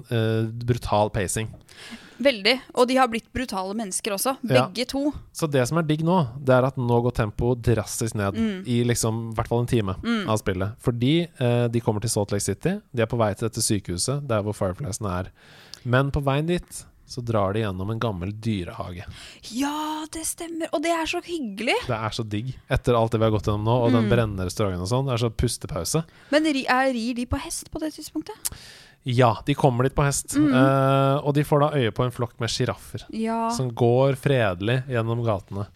brutal 0.65 1.11
pacing. 1.13 1.51
Veldig. 2.19 2.61
Og 2.75 2.87
de 2.87 2.95
har 2.95 3.07
blitt 3.11 3.27
brutale 3.33 3.73
mennesker 3.75 4.13
også. 4.15 4.37
Ja. 4.47 4.67
Begge 4.69 4.85
to. 4.87 5.11
Så 5.35 5.49
det 5.51 5.67
som 5.67 5.77
er 5.77 5.83
digg 5.83 6.01
nå, 6.07 6.15
det 6.39 6.55
er 6.55 6.63
at 6.69 6.77
nå 6.79 7.01
går 7.03 7.11
tempoet 7.17 7.61
drastisk 7.61 8.15
ned 8.15 8.33
Mm. 8.35 8.63
i 8.67 8.83
liksom 8.87 9.33
hvert 9.35 9.47
fall 9.47 9.59
en 9.65 9.67
time 9.67 9.95
Mm. 10.01 10.29
av 10.29 10.37
spillet. 10.39 10.75
Fordi 10.79 11.27
eh, 11.39 11.67
de 11.67 11.79
kommer 11.81 11.99
til 12.01 12.09
Salt 12.09 12.31
Lake 12.31 12.41
City, 12.43 12.79
de 12.93 13.01
er 13.01 13.05
på 13.07 13.17
vei 13.17 13.33
til 13.33 13.49
dette 13.49 13.61
sykehuset, 13.61 14.27
der 14.27 14.41
hvor 14.43 14.53
Firefliesene 14.55 15.11
er. 15.19 15.31
Men 15.83 16.11
på 16.11 16.23
veien 16.23 16.47
dit 16.47 16.85
så 17.07 17.21
drar 17.23 17.53
de 17.53 17.59
gjennom 17.61 17.91
en 17.91 17.99
gammel 17.99 18.31
dyrehage. 18.41 19.03
Ja, 19.53 20.05
det 20.11 20.23
stemmer. 20.25 20.67
Og 20.73 20.81
det 20.81 20.89
er 20.89 21.05
så 21.05 21.21
hyggelig. 21.21 21.75
Det 21.85 21.93
er 21.93 22.09
så 22.09 22.23
digg. 22.27 22.55
Etter 22.67 22.95
alt 22.97 23.11
det 23.11 23.19
vi 23.19 23.25
har 23.25 23.31
gått 23.35 23.45
gjennom 23.45 23.63
nå, 23.63 23.75
og 23.85 23.91
den 23.91 24.05
Mm. 24.05 24.09
brennende 24.09 24.45
restauranten 24.47 24.81
og 24.81 24.89
sånn. 24.89 25.05
Det 25.05 25.13
er 25.13 25.27
så 25.27 25.29
pustepause. 25.29 26.03
Men 26.31 26.45
er, 26.47 26.91
rir 26.93 27.13
de 27.13 27.25
på 27.27 27.37
hest 27.37 27.69
på 27.69 27.79
det 27.79 27.93
tidspunktet? 27.93 28.33
Ja, 29.05 29.35
de 29.45 29.53
kommer 29.53 29.85
dit 29.85 29.93
på 29.93 30.01
hest. 30.05 30.33
Mm. 30.33 30.47
Uh, 30.49 31.19
og 31.21 31.35
de 31.37 31.43
får 31.45 31.61
da 31.61 31.67
øye 31.77 31.91
på 31.93 32.05
en 32.07 32.13
flokk 32.15 32.39
med 32.41 32.49
sjiraffer. 32.49 33.03
Ja. 33.13 33.51
Som 33.53 33.69
går 33.77 34.17
fredelig 34.17 34.79
gjennom 34.89 35.21
gatene. 35.25 35.67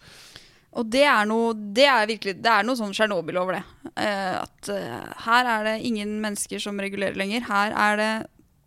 Og 0.74 0.86
det 0.90 1.02
er 1.02 1.24
noe 1.26 1.50
Det 1.74 1.82
er 1.90 2.04
virkelig 2.06 2.36
Det 2.44 2.46
er 2.46 2.62
noe 2.62 2.78
sånn 2.78 2.92
Tsjernobyl 2.94 3.38
over 3.40 3.56
det. 3.58 3.62
Uh, 3.94 4.42
at 4.42 4.70
uh, 4.70 5.12
her 5.26 5.48
er 5.56 5.64
det 5.68 5.76
ingen 5.86 6.16
mennesker 6.22 6.62
som 6.62 6.78
regulerer 6.82 7.14
lenger. 7.18 7.46
Her 7.46 7.74
er 7.74 8.00
det 8.02 8.10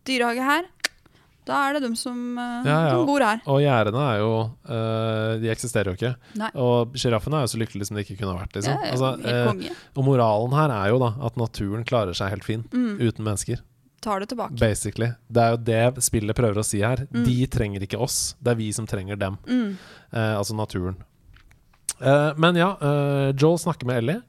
dyrehage 0.07 0.47
her. 0.47 0.69
Da 1.43 1.59
er 1.67 1.75
det 1.75 1.81
dem 1.83 1.95
som, 1.99 2.15
Ja, 2.39 2.77
ja. 2.87 2.95
De 2.95 3.03
bor 3.07 3.19
her. 3.19 3.41
Og 3.51 3.59
gjerdene 3.59 3.99
er 4.13 4.21
jo 4.21 4.29
De 5.43 5.49
eksisterer 5.51 5.91
jo 5.91 5.97
ikke. 5.99 6.13
Nei. 6.39 6.47
Og 6.55 6.95
sjiraffene 6.95 7.35
er 7.41 7.43
jo 7.43 7.51
så 7.51 7.59
lykkelige 7.59 7.89
som 7.89 7.99
de 7.99 8.05
ikke 8.05 8.15
kunne 8.21 8.31
ha 8.37 8.45
vært. 8.45 8.55
Liksom. 8.55 8.79
Altså, 8.79 9.75
og 9.99 10.07
moralen 10.07 10.55
her 10.55 10.71
er 10.71 10.93
jo 10.93 11.01
da 11.03 11.09
at 11.27 11.35
naturen 11.35 11.83
klarer 11.83 12.15
seg 12.15 12.31
helt 12.31 12.47
fin 12.47 12.63
Mm. 12.71 12.95
uten 13.03 13.27
mennesker. 13.27 13.59
Tar 14.03 14.19
det 14.19 14.29
tilbake. 14.33 14.59
Basically. 14.59 15.13
Det 15.31 15.43
er 15.43 15.55
jo 15.55 15.61
det 15.69 16.03
spillet 16.03 16.35
prøver 16.35 16.59
å 16.59 16.67
si 16.67 16.81
her. 16.83 17.05
Mm. 17.09 17.23
De 17.27 17.37
trenger 17.47 17.85
ikke 17.87 18.01
oss, 18.03 18.35
det 18.43 18.51
er 18.53 18.59
vi 18.59 18.69
som 18.75 18.87
trenger 18.89 19.19
dem. 19.19 19.39
Mm. 19.47 19.77
Eh, 20.11 20.33
altså 20.35 20.57
naturen. 20.57 20.99
Eh, 22.03 22.29
men 22.35 22.59
ja, 22.59 22.73
eh, 22.81 23.31
Joel 23.39 23.59
snakker 23.61 23.87
med 23.87 24.03
Ellie 24.03 24.21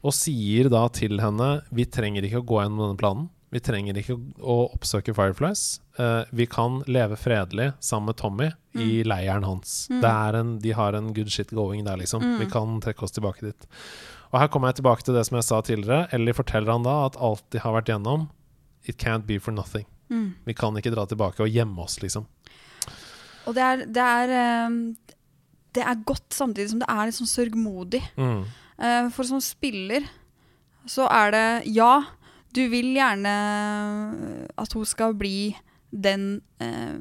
og 0.00 0.14
sier 0.16 0.70
da 0.72 0.86
til 0.94 1.20
henne 1.20 1.60
Vi 1.76 1.84
trenger 1.84 2.24
ikke 2.24 2.40
å 2.40 2.46
gå 2.46 2.62
gjennom 2.62 2.84
denne 2.84 3.00
planen. 3.00 3.28
Vi 3.50 3.60
trenger 3.60 3.98
ikke 3.98 4.14
å, 4.38 4.70
oppsøke 4.70 5.12
Fireflies. 5.16 5.80
Eh, 5.98 6.22
vi 6.30 6.46
kan 6.46 6.80
leve 6.86 7.18
fredelig 7.18 7.72
sammen 7.82 8.12
med 8.12 8.20
Tommy 8.20 8.50
i 8.78 9.02
leiren 9.02 9.44
hans. 9.44 9.88
Mm. 9.90 9.98
Det 10.04 10.12
en, 10.38 10.52
de 10.62 10.72
har 10.78 10.94
en 10.94 11.10
good 11.16 11.32
shit 11.34 11.50
going 11.50 11.82
der, 11.84 11.98
liksom. 11.98 12.22
Mm. 12.22 12.36
Vi 12.44 12.50
kan 12.52 12.78
trekke 12.84 13.04
oss 13.04 13.16
tilbake 13.16 13.48
dit. 13.48 13.66
Og 14.30 14.38
her 14.38 14.50
kommer 14.52 14.70
jeg 14.70 14.78
tilbake 14.78 15.02
til 15.02 15.18
det 15.18 15.24
som 15.26 15.40
jeg 15.40 15.48
sa 15.48 15.58
tidligere. 15.66 16.06
Ellie 16.14 16.36
forteller 16.36 16.70
han 16.70 16.86
da 16.86 16.94
at 17.08 17.18
alt 17.18 17.42
de 17.50 17.62
har 17.64 17.74
vært 17.74 17.90
gjennom, 17.90 18.28
it 18.84 18.96
can't 18.98 19.26
be 19.26 19.38
for 19.38 19.52
nothing. 19.52 19.86
Mm. 20.10 20.34
Vi 20.46 20.54
kan 20.54 20.74
ikke 20.76 20.90
dra 20.94 21.04
tilbake 21.06 21.40
og 21.44 21.48
gjemme 21.52 21.78
oss, 21.84 22.00
liksom. 22.02 22.26
Og 23.46 23.54
det 23.54 23.62
er, 23.62 23.84
det 23.86 24.02
er 24.04 24.32
eh, 24.36 24.70
Det 25.74 25.82
er 25.86 26.00
godt 26.04 26.34
samtidig 26.34 26.70
som 26.70 26.80
det 26.82 26.88
er 26.90 27.06
litt 27.06 27.14
sånn 27.18 27.30
sørgmodig. 27.30 28.00
Mm. 28.18 28.40
Eh, 28.78 29.08
For 29.14 29.22
som 29.28 29.40
spiller 29.40 30.06
så 30.88 31.06
er 31.12 31.30
det 31.30 31.46
Ja, 31.74 32.02
du 32.56 32.62
vil 32.72 32.94
gjerne 32.96 33.34
at 34.58 34.72
hun 34.74 34.84
skal 34.88 35.14
bli 35.14 35.54
den 35.92 36.40
eh, 36.60 36.98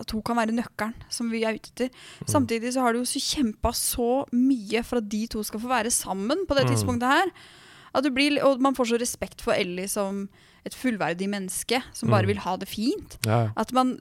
At 0.00 0.10
hun 0.14 0.22
kan 0.24 0.36
være 0.38 0.54
nøkkelen 0.56 0.94
som 1.12 1.30
vi 1.32 1.42
er 1.44 1.56
ute 1.58 1.70
etter. 1.72 1.90
Mm. 2.22 2.28
Samtidig 2.30 2.72
så 2.74 2.84
har 2.84 2.92
du 2.96 3.02
jo 3.02 3.20
kjempa 3.20 3.72
så 3.76 4.24
mye 4.32 4.82
for 4.86 5.00
at 5.02 5.08
de 5.12 5.26
to 5.34 5.42
skal 5.44 5.60
få 5.60 5.68
være 5.72 5.90
sammen 5.92 6.46
på 6.48 6.54
det 6.56 6.64
Mm. 6.64 6.70
tidspunktet 6.74 7.10
her. 7.10 7.32
At 7.94 8.02
du 8.04 8.10
blir, 8.10 8.40
og 8.44 8.60
man 8.60 8.74
får 8.74 8.92
så 8.92 9.00
respekt 9.00 9.40
for 9.44 9.52
Ellie 9.52 9.86
som 9.88 10.28
et 10.66 10.74
fullverdig 10.74 11.28
menneske 11.28 11.82
som 11.92 12.08
bare 12.10 12.24
Mm. 12.24 12.26
vil 12.32 12.38
ha 12.44 12.56
det 12.56 12.68
fint. 12.68 13.18
Ja. 13.26 13.50
At 13.56 13.72
man 13.72 13.98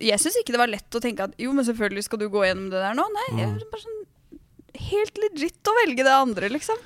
Jeg 0.00 0.20
syns 0.20 0.36
ikke 0.38 0.52
det 0.54 0.58
var 0.62 0.68
lett 0.70 0.90
å 0.94 1.00
tenke 1.02 1.24
at 1.24 1.32
jo, 1.42 1.52
men 1.52 1.64
selvfølgelig 1.66 2.04
skal 2.04 2.18
du 2.20 2.28
gå 2.30 2.44
gjennom 2.46 2.70
det 2.70 2.78
der 2.78 2.94
nå. 2.94 3.02
Nei, 3.02 3.26
Mm. 3.34 3.38
jeg, 3.58 3.70
bare 3.72 3.82
sånn 3.82 4.04
helt 4.78 5.18
legit 5.18 5.66
å 5.66 5.74
velge 5.86 6.04
det 6.06 6.12
andre, 6.14 6.48
liksom. 6.48 6.76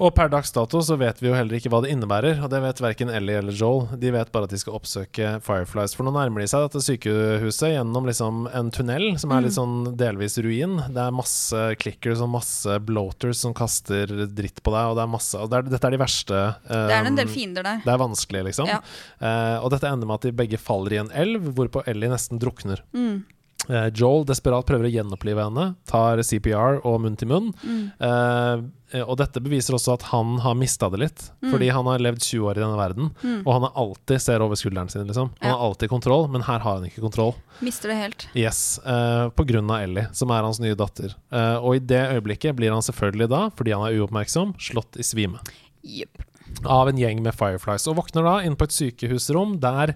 Og 0.00 0.12
per 0.16 0.30
dags 0.32 0.52
dato 0.54 0.80
så 0.84 0.96
vet 1.00 1.20
vi 1.22 1.28
jo 1.28 1.34
heller 1.36 1.58
ikke 1.58 1.70
hva 1.72 1.82
det 1.84 1.92
innebærer, 1.92 2.40
og 2.42 2.50
det 2.52 2.62
vet 2.64 2.82
verken 2.82 3.12
Ellie 3.12 3.38
eller 3.40 3.56
Joel. 3.56 3.86
De 4.00 4.12
vet 4.14 4.30
bare 4.32 4.48
at 4.48 4.54
de 4.54 4.60
skal 4.60 4.76
oppsøke 4.78 5.34
Fireflies. 5.44 5.96
For 5.96 6.06
nå 6.06 6.14
nærmer 6.14 6.42
de 6.42 6.48
seg 6.50 6.64
dette 6.66 6.82
sykehuset 6.86 7.74
gjennom 7.74 8.08
liksom 8.08 8.46
en 8.52 8.72
tunnel 8.74 9.12
som 9.20 9.34
er 9.34 9.44
litt 9.46 9.56
sånn 9.56 9.92
delvis 10.00 10.38
ruin. 10.42 10.78
Det 10.92 11.04
er 11.04 11.14
masse 11.14 11.66
clickers 11.82 12.22
og 12.24 12.32
masse 12.36 12.78
bloaters 12.86 13.42
som 13.44 13.56
kaster 13.56 14.10
dritt 14.32 14.62
på 14.62 14.74
deg, 14.74 14.92
og 14.92 14.98
det 14.98 15.04
er 15.04 15.12
masse 15.12 15.38
og 15.38 15.50
det 15.52 15.60
er, 15.60 15.70
Dette 15.72 15.88
er 15.88 15.94
de 15.94 16.00
verste 16.02 16.38
um, 16.38 16.88
Det 16.90 16.96
er 16.96 17.10
en 17.10 17.18
del 17.18 17.30
fiender 17.32 17.66
der. 17.66 17.84
Det 17.84 17.92
er 17.92 18.00
vanskelig, 18.02 18.46
liksom. 18.50 18.70
Ja. 18.70 18.80
Uh, 19.20 19.58
og 19.64 19.70
dette 19.74 19.90
ender 19.90 20.08
med 20.08 20.20
at 20.20 20.26
de 20.28 20.34
begge 20.42 20.60
faller 20.60 20.96
i 20.96 21.00
en 21.02 21.12
elv, 21.24 21.52
hvorpå 21.56 21.84
Ellie 21.90 22.10
nesten 22.12 22.40
drukner. 22.42 22.82
Mm. 22.96 23.22
Eh, 23.70 23.90
Joel 23.94 24.24
desperat 24.26 24.66
prøver 24.66 24.88
å 24.88 24.92
gjenopplive 24.92 25.44
henne, 25.44 25.74
tar 25.86 26.18
CPR 26.26 26.80
og 26.84 27.00
munn 27.04 27.16
til 27.16 27.28
munn. 27.30 27.52
Mm. 27.62 27.92
Eh, 28.02 29.02
og 29.06 29.14
dette 29.16 29.40
beviser 29.40 29.72
også 29.76 29.94
at 29.94 30.02
han 30.10 30.34
har 30.44 30.56
mista 30.58 30.88
det 30.92 30.98
litt, 31.00 31.22
Mm. 31.40 31.50
fordi 31.52 31.68
han 31.72 31.86
har 31.86 31.98
levd 32.02 32.20
20 32.20 32.42
år 32.50 32.56
i 32.58 32.60
denne 32.60 32.76
verden. 32.76 33.10
Mm. 33.22 33.46
Og 33.46 33.52
han 33.52 33.62
har 33.62 33.72
alltid 33.76 34.20
ser 34.20 34.42
over 34.42 34.54
skulderen 34.56 34.90
sin, 34.90 35.06
liksom. 35.06 35.30
Han 35.40 35.50
Ja. 35.50 35.56
har 35.56 35.64
alltid 35.68 35.88
kontroll, 35.88 36.28
men 36.28 36.42
her 36.42 36.58
har 36.58 36.74
han 36.80 36.84
ikke 36.84 37.00
kontroll. 37.00 37.34
Mister 37.60 37.88
det 37.88 37.96
helt. 37.96 38.26
Yes, 38.34 38.78
eh, 38.84 39.28
På 39.30 39.46
grunn 39.46 39.70
av 39.70 39.80
Ellie, 39.80 40.08
som 40.12 40.30
er 40.30 40.42
hans 40.42 40.58
nye 40.60 40.74
datter. 40.74 41.14
Eh, 41.30 41.56
og 41.56 41.76
i 41.76 41.78
det 41.78 42.10
øyeblikket 42.20 42.54
blir 42.56 42.70
han 42.72 42.82
selvfølgelig 42.82 43.28
da, 43.28 43.48
fordi 43.50 43.70
han 43.72 43.86
er 43.86 43.98
uoppmerksom, 44.00 44.54
slått 44.58 44.96
i 44.98 45.02
svime 45.02 45.38
Yep. 45.84 46.18
av 46.66 46.88
en 46.88 46.96
gjeng 46.98 47.22
med 47.22 47.34
Fireflies, 47.34 47.86
og 47.88 47.96
våkner 47.96 48.22
da 48.24 48.38
inn 48.44 48.54
på 48.56 48.64
et 48.64 48.70
sykehusrom 48.70 49.58
der 49.58 49.88
eh, 49.90 49.94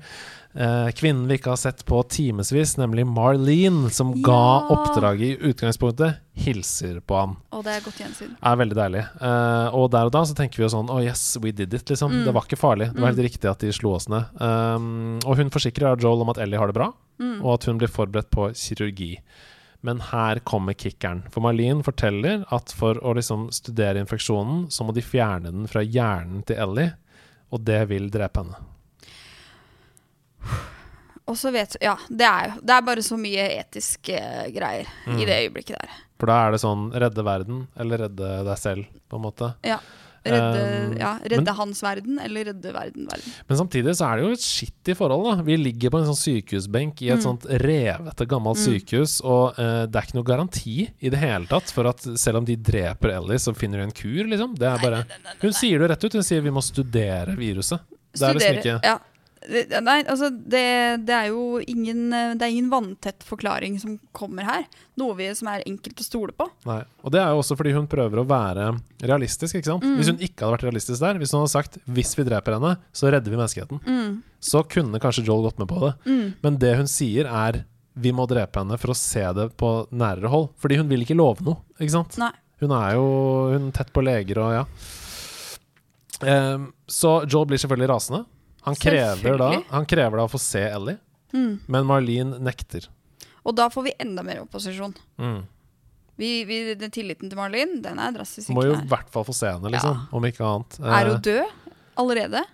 kvinnen 0.96 1.26
vi 1.28 1.36
ikke 1.36 1.50
har 1.52 1.58
sett 1.60 1.82
på 1.84 1.98
timevis, 2.08 2.76
nemlig 2.80 3.04
Marlene, 3.06 3.90
som 3.92 4.14
ga 4.22 4.32
Ja. 4.32 4.68
oppdraget 4.72 5.20
i 5.20 5.50
utgangspunktet, 5.50 6.16
hilser 6.34 7.00
på 7.00 7.18
han. 7.18 7.36
Og 7.52 7.64
det 7.64 7.74
er 7.76 7.80
godt 7.84 7.98
gjensyn. 8.00 8.36
Er 8.42 8.56
veldig 8.56 8.76
deilig. 8.78 9.02
Uh, 9.20 9.68
og 9.76 9.90
der 9.92 10.06
og 10.08 10.12
da 10.12 10.22
så 10.24 10.34
tenker 10.34 10.56
vi 10.56 10.64
jo 10.64 10.68
sånn 10.72 10.88
Oh 10.90 11.00
yes, 11.04 11.36
we 11.42 11.52
did 11.52 11.72
it, 11.74 11.84
liksom. 11.88 12.10
Mm. 12.10 12.24
Det 12.24 12.34
var 12.34 12.42
ikke 12.48 12.58
farlig. 12.60 12.92
Det 12.94 13.00
var 13.00 13.12
helt 13.12 13.24
riktig 13.30 13.50
at 13.50 13.58
de 13.60 13.72
slo 13.72 13.94
oss 13.96 14.08
ned. 14.08 14.24
Um, 14.40 15.18
og 15.26 15.36
hun 15.36 15.50
forsikrer 15.50 16.00
Joel 16.00 16.22
om 16.24 16.30
at 16.30 16.38
Ellie 16.38 16.58
har 16.58 16.66
det 16.72 16.74
bra, 16.78 16.92
Mm. 17.20 17.42
og 17.44 17.54
at 17.54 17.64
hun 17.64 17.78
blir 17.78 17.88
forberedt 17.88 18.30
på 18.30 18.50
kirurgi. 18.52 19.18
Men 19.82 20.00
her 20.00 20.40
kommer 20.40 20.74
kickeren. 20.74 21.22
For 21.30 21.40
Marlene 21.40 21.82
forteller 21.84 22.44
at 22.52 22.72
for 22.72 22.94
å 22.94 23.14
liksom 23.14 23.50
studere 23.52 24.00
infeksjonen, 24.04 24.66
så 24.68 24.84
må 24.84 24.92
de 24.92 25.00
fjerne 25.00 25.44
den 25.52 25.66
fra 25.66 25.80
hjernen 25.84 26.44
til 26.44 26.56
Ellie, 26.56 26.94
og 27.52 27.64
det 27.64 27.88
vil 27.88 28.10
drepe 28.10 28.42
henne. 28.42 28.56
Og 31.26 31.34
så 31.36 31.50
vet 31.52 31.76
Ja, 31.82 31.96
det 32.08 32.26
er 32.26 32.46
jo 32.54 32.60
Det 32.62 32.70
er 32.76 32.82
bare 32.86 33.02
så 33.02 33.16
mye 33.18 33.46
etiske 33.60 34.18
greier 34.54 34.86
Mm. 35.06 35.20
i 35.20 35.24
det 35.26 35.36
øyeblikket 35.50 35.76
der. 35.80 35.88
For 36.18 36.26
da 36.26 36.46
er 36.46 36.52
det 36.52 36.60
sånn 36.62 36.90
redde 36.92 37.22
verden, 37.24 37.66
eller 37.78 37.98
redde 38.06 38.44
deg 38.44 38.58
selv, 38.58 38.84
på 39.10 39.16
en 39.16 39.22
måte. 39.22 39.54
Ja. 39.64 39.78
Redde, 40.26 40.90
Um, 40.90 40.96
ja, 40.98 41.18
redde 41.22 41.44
men- 41.44 41.54
hans 41.54 41.80
verden, 41.82 42.18
eller 42.18 42.44
redde 42.48 42.72
verden 42.74 43.06
verden. 43.06 43.32
Men 43.48 43.58
samtidig 43.58 43.92
så 43.94 44.08
er 44.10 44.16
det 44.16 44.24
jo 44.24 44.32
et 44.32 44.40
skittig 44.40 44.96
forhold, 44.96 45.36
da. 45.36 45.42
Vi 45.42 45.56
ligger 45.56 45.90
på 45.90 46.00
en 46.00 46.06
sånn 46.08 46.18
sykehusbenk 46.42 47.00
i 47.02 47.10
et 47.10 47.18
Mm. 47.20 47.22
sånt 47.22 47.44
revete, 47.46 48.26
gammelt 48.26 48.56
Mm. 48.58 48.80
sykehus, 48.80 49.20
og 49.24 49.54
uh, 49.58 49.86
det 49.86 49.94
er 49.94 50.02
ikke 50.02 50.14
noe 50.14 50.24
garanti 50.24 50.90
i 51.00 51.08
det 51.10 51.18
hele 51.20 51.46
tatt 51.46 51.70
for 51.70 51.86
at 51.86 51.98
selv 52.18 52.38
om 52.38 52.44
de 52.44 52.56
dreper 52.56 53.10
Ellie, 53.14 53.38
så 53.38 53.54
finner 53.54 53.76
de 53.78 53.82
en 53.84 53.92
kur, 53.92 54.24
liksom. 54.26 54.56
Det 54.58 54.66
er 54.66 54.78
bare 54.78 55.04
Hun 55.40 55.52
sier 55.52 55.78
det 55.78 55.90
rett 55.90 56.04
ut. 56.04 56.12
Hun 56.14 56.22
sier 56.22 56.40
vi 56.42 56.50
må 56.50 56.60
studere 56.62 57.36
viruset. 57.36 57.78
Det 58.12 58.22
er 58.22 58.34
liksom 58.34 58.56
ikke 58.58 58.82
ja. 58.82 58.98
Nei, 59.46 60.00
altså 60.10 60.28
det, 60.34 60.62
det 61.06 61.14
er 61.14 61.28
jo 61.30 61.60
ingen 61.62 62.12
eh, 62.12 62.32
Det 62.34 62.42
er 62.46 62.50
ingen 62.54 62.70
vanntett 62.72 63.22
forklaring 63.22 63.76
som 63.78 63.92
kommer 64.16 64.42
her. 64.48 64.64
Noe 64.98 65.14
vi, 65.18 65.28
som 65.38 65.46
er 65.52 65.62
enkelt 65.68 66.00
å 66.02 66.06
stole 66.06 66.34
på. 66.34 66.48
Nei. 66.66 66.80
Og 67.06 67.12
det 67.14 67.20
er 67.22 67.30
jo 67.30 67.42
også 67.44 67.56
fordi 67.58 67.74
hun 67.76 67.86
prøver 67.86 68.18
å 68.22 68.26
være 68.26 68.72
realistisk, 69.06 69.54
ikke 69.60 69.70
sant. 69.70 69.86
Mm. 69.86 69.94
Hvis 70.00 70.10
hun 70.10 70.18
ikke 70.18 70.42
hadde 70.44 70.56
vært 70.56 70.66
realistisk 70.66 71.00
der, 71.04 71.20
hvis 71.22 71.32
hun 71.36 71.44
hadde 71.44 71.52
sagt 71.54 71.78
'hvis 71.86 72.16
vi 72.18 72.24
dreper 72.26 72.56
henne, 72.58 72.74
så 72.92 73.12
redder 73.12 73.30
vi 73.30 73.36
menneskeheten', 73.38 73.80
Mm, 73.86 74.22
så 74.40 74.64
kunne 74.66 74.98
kanskje 74.98 75.24
Joel 75.26 75.46
gått 75.46 75.58
med 75.58 75.68
på 75.68 75.80
det. 75.84 75.94
mm, 76.06 76.34
Men 76.42 76.58
det 76.58 76.76
hun 76.76 76.86
sier, 76.90 77.26
er 77.26 77.64
'vi 77.96 78.12
må 78.12 78.26
drepe 78.26 78.58
henne 78.60 78.78
for 78.78 78.88
å 78.92 78.96
se 78.96 79.22
det 79.32 79.56
på 79.56 79.86
nærere 79.92 80.28
hold'. 80.28 80.50
Fordi 80.58 80.76
hun 80.76 80.88
vil 80.88 81.02
ikke 81.06 81.16
love 81.16 81.40
noe, 81.42 81.56
ikke 81.80 81.90
sant. 81.90 82.18
nei. 82.18 82.32
Hun 82.60 82.70
er 82.72 82.94
jo 82.94 83.06
hun 83.52 83.68
er 83.68 83.72
tett 83.72 83.92
på 83.92 84.02
leger 84.02 84.38
og 84.38 84.52
ja. 84.52 84.64
Um, 86.22 86.72
så 86.88 87.26
Joel 87.28 87.46
blir 87.50 87.58
selvfølgelig 87.60 87.90
rasende. 87.90 88.24
Han 88.66 88.74
krever, 88.78 89.36
da, 89.38 89.50
han 89.70 89.86
krever 89.88 90.18
da 90.20 90.24
å 90.26 90.30
få 90.32 90.40
se 90.42 90.64
Ellie, 90.68 90.98
Mm. 91.34 91.58
men 91.68 91.84
Marlene 91.86 92.38
nekter. 92.40 92.86
Og 93.46 93.54
da 93.58 93.68
får 93.70 93.82
vi 93.88 93.92
enda 94.02 94.22
mer 94.26 94.40
opposisjon. 94.44 94.94
Mm. 95.18 95.40
Vi, 96.16 96.30
vi, 96.48 96.58
den 96.80 96.90
tilliten 96.94 97.28
til 97.30 97.36
Marlene, 97.38 97.80
den 97.84 97.98
er 98.00 98.14
drastisk 98.14 98.48
Må 98.56 98.62
jo 98.64 98.72
i 98.78 98.86
hvert 98.88 99.10
fall 99.12 99.26
få 99.28 99.34
se 99.36 99.50
henne, 99.52 99.70
liksom. 99.74 99.98
Om 100.16 100.24
ikke 100.30 100.46
annet. 100.46 100.78
Er 100.80 100.94
Eh, 101.06 101.10
hun 101.12 101.20
død 101.20 101.74
allerede? 102.00 102.44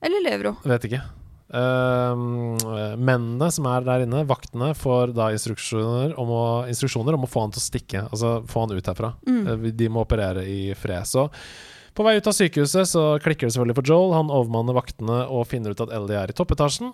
Eller 0.00 0.22
lever 0.24 0.52
hun? 0.52 0.60
Vet 0.70 0.84
ikke. 0.86 1.00
Uh, 1.48 2.96
mennene 3.00 3.48
som 3.54 3.66
er 3.70 3.84
der 3.86 4.04
inne, 4.04 4.20
vaktene, 4.28 4.70
får 4.76 5.14
da 5.16 5.30
instruksjoner 5.34 6.14
om 6.20 6.30
å, 6.30 6.42
instruksjoner 6.70 7.16
om 7.16 7.24
å 7.24 7.30
få 7.30 7.46
han 7.46 7.54
til 7.54 7.62
å 7.62 7.66
stikke. 7.66 8.02
Altså 8.12 8.34
få 8.48 8.66
han 8.66 8.76
ut 8.76 8.90
herfra. 8.92 9.14
Mm. 9.26 9.42
Eh, 9.48 9.70
De 9.80 9.88
må 9.92 10.04
operere 10.04 10.44
i 10.48 10.60
fred. 10.78 11.08
Så 11.08 11.26
på 11.98 12.06
vei 12.06 12.14
ut 12.20 12.30
av 12.30 12.36
sykehuset 12.36 12.88
så 12.92 13.02
klikker 13.22 13.48
det 13.48 13.54
selvfølgelig 13.56 13.78
for 13.80 13.90
Joel. 13.90 14.14
Han 14.14 14.32
overmanner 14.32 14.76
vaktene 14.76 15.20
og 15.26 15.48
finner 15.50 15.74
ut 15.74 15.82
at 15.82 15.92
Ellie 15.94 16.18
er 16.20 16.30
i 16.30 16.36
toppetasjen. 16.36 16.92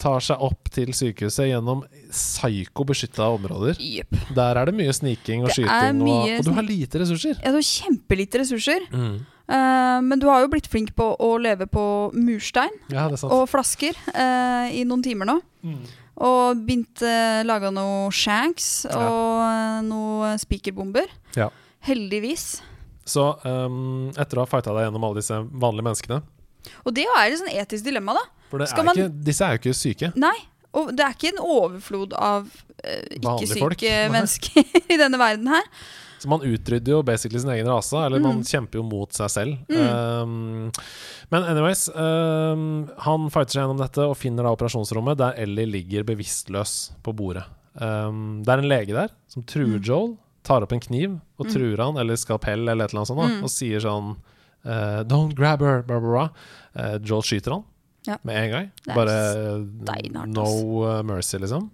Tar 0.00 0.22
seg 0.22 0.42
opp 0.42 0.70
til 0.72 0.92
sykehuset 0.94 1.48
gjennom 1.50 1.82
psyko 2.10 2.86
beskytta 2.88 3.26
områder. 3.34 3.78
Yep. 3.82 4.16
Der 4.36 4.58
er 4.60 4.70
det 4.70 4.74
mye 4.78 4.94
sniking 4.94 5.44
og 5.44 5.50
Det 5.50 5.58
skyting, 5.60 6.02
og, 6.06 6.30
og 6.38 6.46
du 6.46 6.52
har 6.56 6.66
lite 6.66 7.02
ressurser. 7.02 7.38
Ja, 7.38 7.52
du 7.52 7.58
har 7.60 7.66
kjempelite 7.66 8.42
ressurser. 8.42 8.86
Mm. 8.90 9.20
Uh, 9.50 9.98
men 10.06 10.20
du 10.22 10.28
har 10.30 10.44
jo 10.44 10.50
blitt 10.52 10.68
flink 10.70 10.92
på 10.98 11.08
å 11.18 11.30
leve 11.42 11.66
på 11.66 11.82
murstein 12.14 12.70
Ja, 12.92 13.08
og 13.10 13.48
flasker 13.50 13.96
uh, 14.14 14.70
i 14.70 14.84
noen 14.86 15.02
timer 15.02 15.26
nå. 15.26 15.40
Mm. 15.66 15.80
Og 16.22 16.62
begynt 16.66 17.02
uh, 17.02 17.42
laga 17.46 17.72
noe 17.74 18.12
shanks 18.14 18.84
Ja. 18.86 18.98
og 18.98 19.86
noen 19.88 20.10
noe 20.20 20.36
spikerbomber. 20.38 21.10
Ja. 21.38 21.48
Heldigvis. 21.86 22.60
Så 23.10 23.24
um, 23.44 24.10
etter 24.14 24.38
å 24.38 24.44
ha 24.44 24.50
fighta 24.50 24.74
deg 24.76 24.86
gjennom 24.86 25.06
alle 25.08 25.18
disse 25.22 25.38
vanlige 25.50 25.86
menneskene 25.88 26.20
Og 26.84 26.92
det 26.94 27.06
er 27.08 27.26
et 27.32 27.40
sånn 27.40 27.50
etisk 27.56 27.86
dilemma, 27.88 28.14
da. 28.18 28.24
For 28.52 28.62
er 28.62 28.84
man- 28.86 28.94
ikke, 28.98 29.10
disse 29.26 29.46
er 29.46 29.56
jo 29.56 29.62
ikke 29.64 29.74
syke. 29.78 30.12
Nei. 30.20 30.36
Og 30.76 30.92
det 30.94 31.02
er 31.02 31.16
ikke 31.16 31.32
en 31.32 31.40
overflod 31.42 32.12
av 32.14 32.44
uh, 32.46 33.16
ikke-syke 33.16 33.94
mennesker 34.14 34.62
i 34.86 34.98
denne 35.00 35.18
verden 35.18 35.48
her. 35.50 35.66
Så 36.20 36.28
man 36.28 36.42
utrydder 36.44 36.92
jo 36.92 36.98
basically 37.02 37.40
sin 37.40 37.48
egen 37.54 37.66
rase, 37.72 37.96
eller 37.96 38.20
man 38.20 38.42
Mm. 38.42 38.44
kjemper 38.44 38.76
jo 38.76 38.82
mot 38.84 39.10
seg 39.16 39.30
selv. 39.32 39.70
Um, 39.72 40.68
men 41.32 41.46
anyways, 41.48 41.86
um, 41.96 42.66
han 43.06 43.24
fighter 43.32 43.56
seg 43.56 43.62
gjennom 43.64 43.80
dette 43.80 44.04
og 44.04 44.18
finner 44.20 44.44
da 44.44 44.52
operasjonsrommet 44.52 45.16
der 45.16 45.38
Ellie 45.40 45.64
ligger 45.66 46.04
bevisstløs 46.10 46.74
på 47.02 47.14
bordet. 47.16 47.46
Um, 47.80 48.42
det 48.44 48.52
er 48.52 48.60
en 48.62 48.68
lege 48.68 48.92
der 48.98 49.14
som 49.32 49.42
truer 49.48 49.78
Mm. 49.80 49.84
Joel, 49.86 50.12
tar 50.42 50.62
opp 50.62 50.72
en 50.72 50.80
kniv 50.80 51.20
og 51.38 51.46
Mm. 51.46 51.52
truer 51.52 51.78
han, 51.84 51.96
eller 51.96 52.14
skalpell 52.16 52.68
eller 52.68 52.84
et 52.84 52.90
eller 52.92 53.00
annet 53.00 53.08
sånt, 53.08 53.20
da, 53.20 53.28
Mm. 53.28 53.42
og 53.44 53.50
sier 53.50 53.80
sånn 53.80 54.16
uh, 54.64 55.02
Don't 55.04 55.34
grab 55.34 55.60
her, 55.60 55.82
blah, 55.82 55.98
blah, 56.00 56.10
blah. 56.10 56.28
Eh, 56.76 56.98
Joel 57.02 57.22
skyter 57.22 57.50
han 57.52 57.64
Ja. 58.06 58.16
med 58.24 58.36
en 58.36 58.50
gang. 58.50 58.70
Bare 58.94 59.64
steinart, 59.84 60.28
no 60.28 60.82
uh, 60.84 61.02
mercy, 61.02 61.38
liksom. 61.38 61.70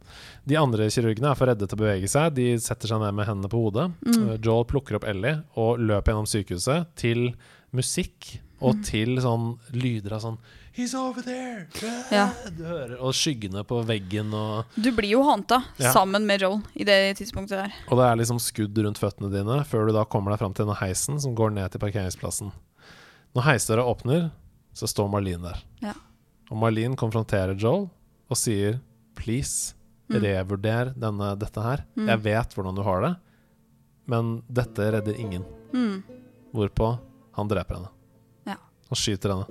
De 0.46 0.56
andre 0.56 0.86
kirurgene 0.90 1.30
er 1.30 1.34
for 1.34 1.46
redde 1.46 1.66
til 1.68 1.76
å 1.78 1.82
bevege 1.82 2.08
seg. 2.08 2.34
De 2.34 2.56
setter 2.58 2.86
seg 2.88 3.00
ned 3.00 3.14
med 3.14 3.26
hendene 3.26 3.48
på 3.50 3.58
hodet. 3.64 3.92
Mm. 4.04 4.28
Uh, 4.30 4.36
Joel 4.38 4.64
plukker 4.64 4.94
opp 4.96 5.04
Ellie 5.04 5.42
og 5.56 5.78
løper 5.78 6.12
gjennom 6.14 6.26
sykehuset 6.30 6.86
til 6.96 7.34
musikk 7.74 8.38
og 8.60 8.76
Mm. 8.76 8.84
til 8.84 9.16
sånn 9.18 9.58
lyder 9.72 10.12
av 10.12 10.20
sånn 10.22 10.38
He's 10.76 10.92
over 10.94 11.22
there! 11.24 11.66
Ja. 12.12 12.26
Du 12.52 12.62
hører, 12.68 12.98
og 13.00 13.14
skyggene 13.16 13.62
på 13.64 13.78
veggen 13.88 14.28
og 14.36 14.74
Du 14.76 14.90
blir 14.92 15.14
jo 15.14 15.22
hanta 15.24 15.62
Ja. 15.80 15.92
sammen 15.94 16.26
med 16.28 16.42
Joel 16.44 16.60
i 16.76 16.84
det 16.84 17.16
tidspunktet 17.16 17.56
der. 17.62 17.72
Og 17.88 17.96
det 17.96 18.04
er 18.10 18.18
liksom 18.20 18.38
skudd 18.42 18.76
rundt 18.84 19.00
føttene 19.00 19.30
dine 19.32 19.62
før 19.64 19.86
du 19.88 19.92
da 19.96 20.04
kommer 20.04 20.34
deg 20.34 20.38
fram 20.42 20.52
til 20.52 20.66
denne 20.66 20.76
heisen 20.82 21.18
som 21.22 21.34
går 21.34 21.54
ned 21.56 21.72
til 21.72 21.80
parkeringsplassen. 21.80 22.52
Når 23.34 23.42
heisdøra 23.48 23.86
åpner, 23.88 24.30
så 24.76 24.84
står 24.88 25.08
Marlene 25.08 25.48
der. 25.48 25.62
Ja. 25.80 25.94
Og 26.50 26.60
Marlene 26.60 26.96
konfronterer 26.96 27.56
Joel 27.58 27.88
og 28.30 28.36
sier 28.36 28.80
please, 29.16 29.72
Mm. 30.08 30.20
revurder 30.22 30.92
denne, 30.94 31.32
dette 31.36 31.60
her. 31.60 31.80
Mm. 31.96 32.06
Jeg 32.06 32.22
vet 32.22 32.52
hvordan 32.54 32.76
du 32.76 32.82
har 32.86 33.00
det, 33.02 33.16
men 34.06 34.42
dette 34.46 34.92
redder 34.92 35.16
ingen. 35.18 35.42
Mm. 35.74 36.04
Hvorpå 36.54 37.00
han 37.34 37.48
dreper 37.48 37.74
henne. 37.80 37.88
Ja. 38.46 38.54
Han 38.88 38.94
skyter 39.00 39.32
henne. 39.34 39.46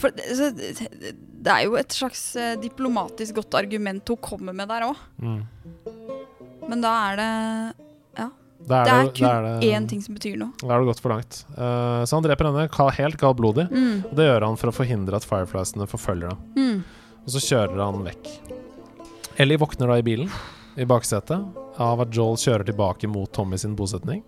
For 0.00 0.10
det, 0.14 0.24
det 0.58 1.14
det 1.44 1.52
er 1.52 1.66
jo 1.66 1.74
et 1.76 1.92
slags 1.92 2.22
eh, 2.40 2.54
diplomatisk 2.56 3.36
godt 3.36 3.56
argument 3.58 4.08
hun 4.08 4.20
kommer 4.24 4.54
med 4.56 4.70
der 4.70 4.86
òg. 4.86 5.00
Mm. 5.20 5.42
Men 6.70 6.84
da 6.84 6.92
er 7.10 7.20
det 7.20 7.32
Ja. 8.16 8.30
Det 8.64 8.76
er 8.78 8.84
da 8.88 8.94
kun 9.10 9.44
det- 9.60 9.68
én 9.68 9.88
ting 9.88 10.00
som 10.00 10.14
betyr 10.14 10.38
noe. 10.40 10.52
Da 10.62 10.72
er 10.72 10.80
det 10.80 10.88
gått 10.88 11.00
for 11.04 11.10
langt. 11.12 11.44
Uh, 11.52 12.04
så 12.06 12.16
han 12.16 12.22
dreper 12.24 12.48
henne 12.48 12.92
helt 12.96 13.18
kaldblodig. 13.20 13.68
Mm. 13.70 14.04
Og 14.08 14.14
det 14.16 14.24
gjør 14.24 14.46
han 14.46 14.56
for 14.56 14.70
å 14.70 14.72
forhindre 14.72 15.16
at 15.16 15.24
Firefliesene 15.28 15.86
forfølger 15.86 16.30
dem. 16.30 16.38
Mm. 16.56 16.84
Og 17.24 17.28
så 17.28 17.42
kjører 17.44 17.84
han 17.84 18.04
vekk. 18.04 18.30
Ellie 19.36 19.58
våkner 19.58 19.88
da 19.88 19.98
i 19.98 20.02
bilen, 20.06 20.30
i 20.76 20.84
baksetet. 20.84 21.44
av 21.76 22.00
at 22.00 22.10
Joel 22.14 22.36
kjører 22.36 22.64
tilbake 22.64 23.08
mot 23.10 23.30
Tommy 23.32 23.56
sin 23.58 23.74
bosetning. 23.74 24.22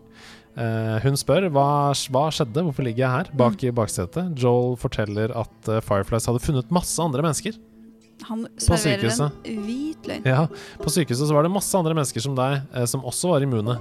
Eh, 0.57 0.97
hun 1.05 1.19
spør 1.21 1.51
hva, 1.53 1.93
hva 1.93 2.27
skjedde, 2.33 2.63
hvorfor 2.65 2.87
ligger 2.87 3.05
jeg 3.05 3.13
her 3.13 3.31
bak 3.37 3.61
i 3.61 3.73
baksetet. 3.77 4.31
Joel 4.41 4.79
forteller 4.81 5.35
at 5.37 5.69
uh, 5.69 5.83
Fireflies 5.85 6.29
hadde 6.31 6.41
funnet 6.41 6.71
masse 6.73 6.97
andre 7.03 7.25
mennesker. 7.27 7.59
Han 8.25 8.47
serverer 8.57 9.05
en 9.05 9.59
hvit 9.67 10.09
løgn. 10.09 10.25
Ja, 10.25 10.47
På 10.81 10.89
sykehuset 10.93 11.29
så 11.29 11.37
var 11.37 11.45
det 11.45 11.53
masse 11.53 11.77
andre 11.77 11.93
mennesker 11.93 12.25
som 12.25 12.39
deg, 12.39 12.63
uh, 12.73 12.87
som 12.89 13.05
også 13.05 13.35
var 13.35 13.45
immune. 13.45 13.77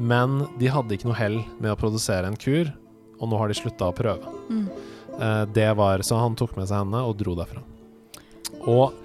Men 0.00 0.40
de 0.56 0.72
hadde 0.72 0.96
ikke 0.96 1.10
noe 1.10 1.18
hell 1.18 1.42
med 1.58 1.74
å 1.74 1.76
produsere 1.78 2.30
en 2.30 2.40
kur, 2.40 2.72
og 3.20 3.28
nå 3.28 3.42
har 3.42 3.52
de 3.52 3.58
slutta 3.60 3.92
å 3.92 3.94
prøve. 3.94 4.32
Mm. 4.48 4.66
Det 5.54 5.68
var, 5.78 6.02
Så 6.02 6.16
han 6.18 6.34
tok 6.34 6.56
med 6.58 6.66
seg 6.66 6.80
henne 6.80 6.98
og 7.06 7.12
dro 7.20 7.36
derfra. 7.38 7.60
Og 8.66 8.96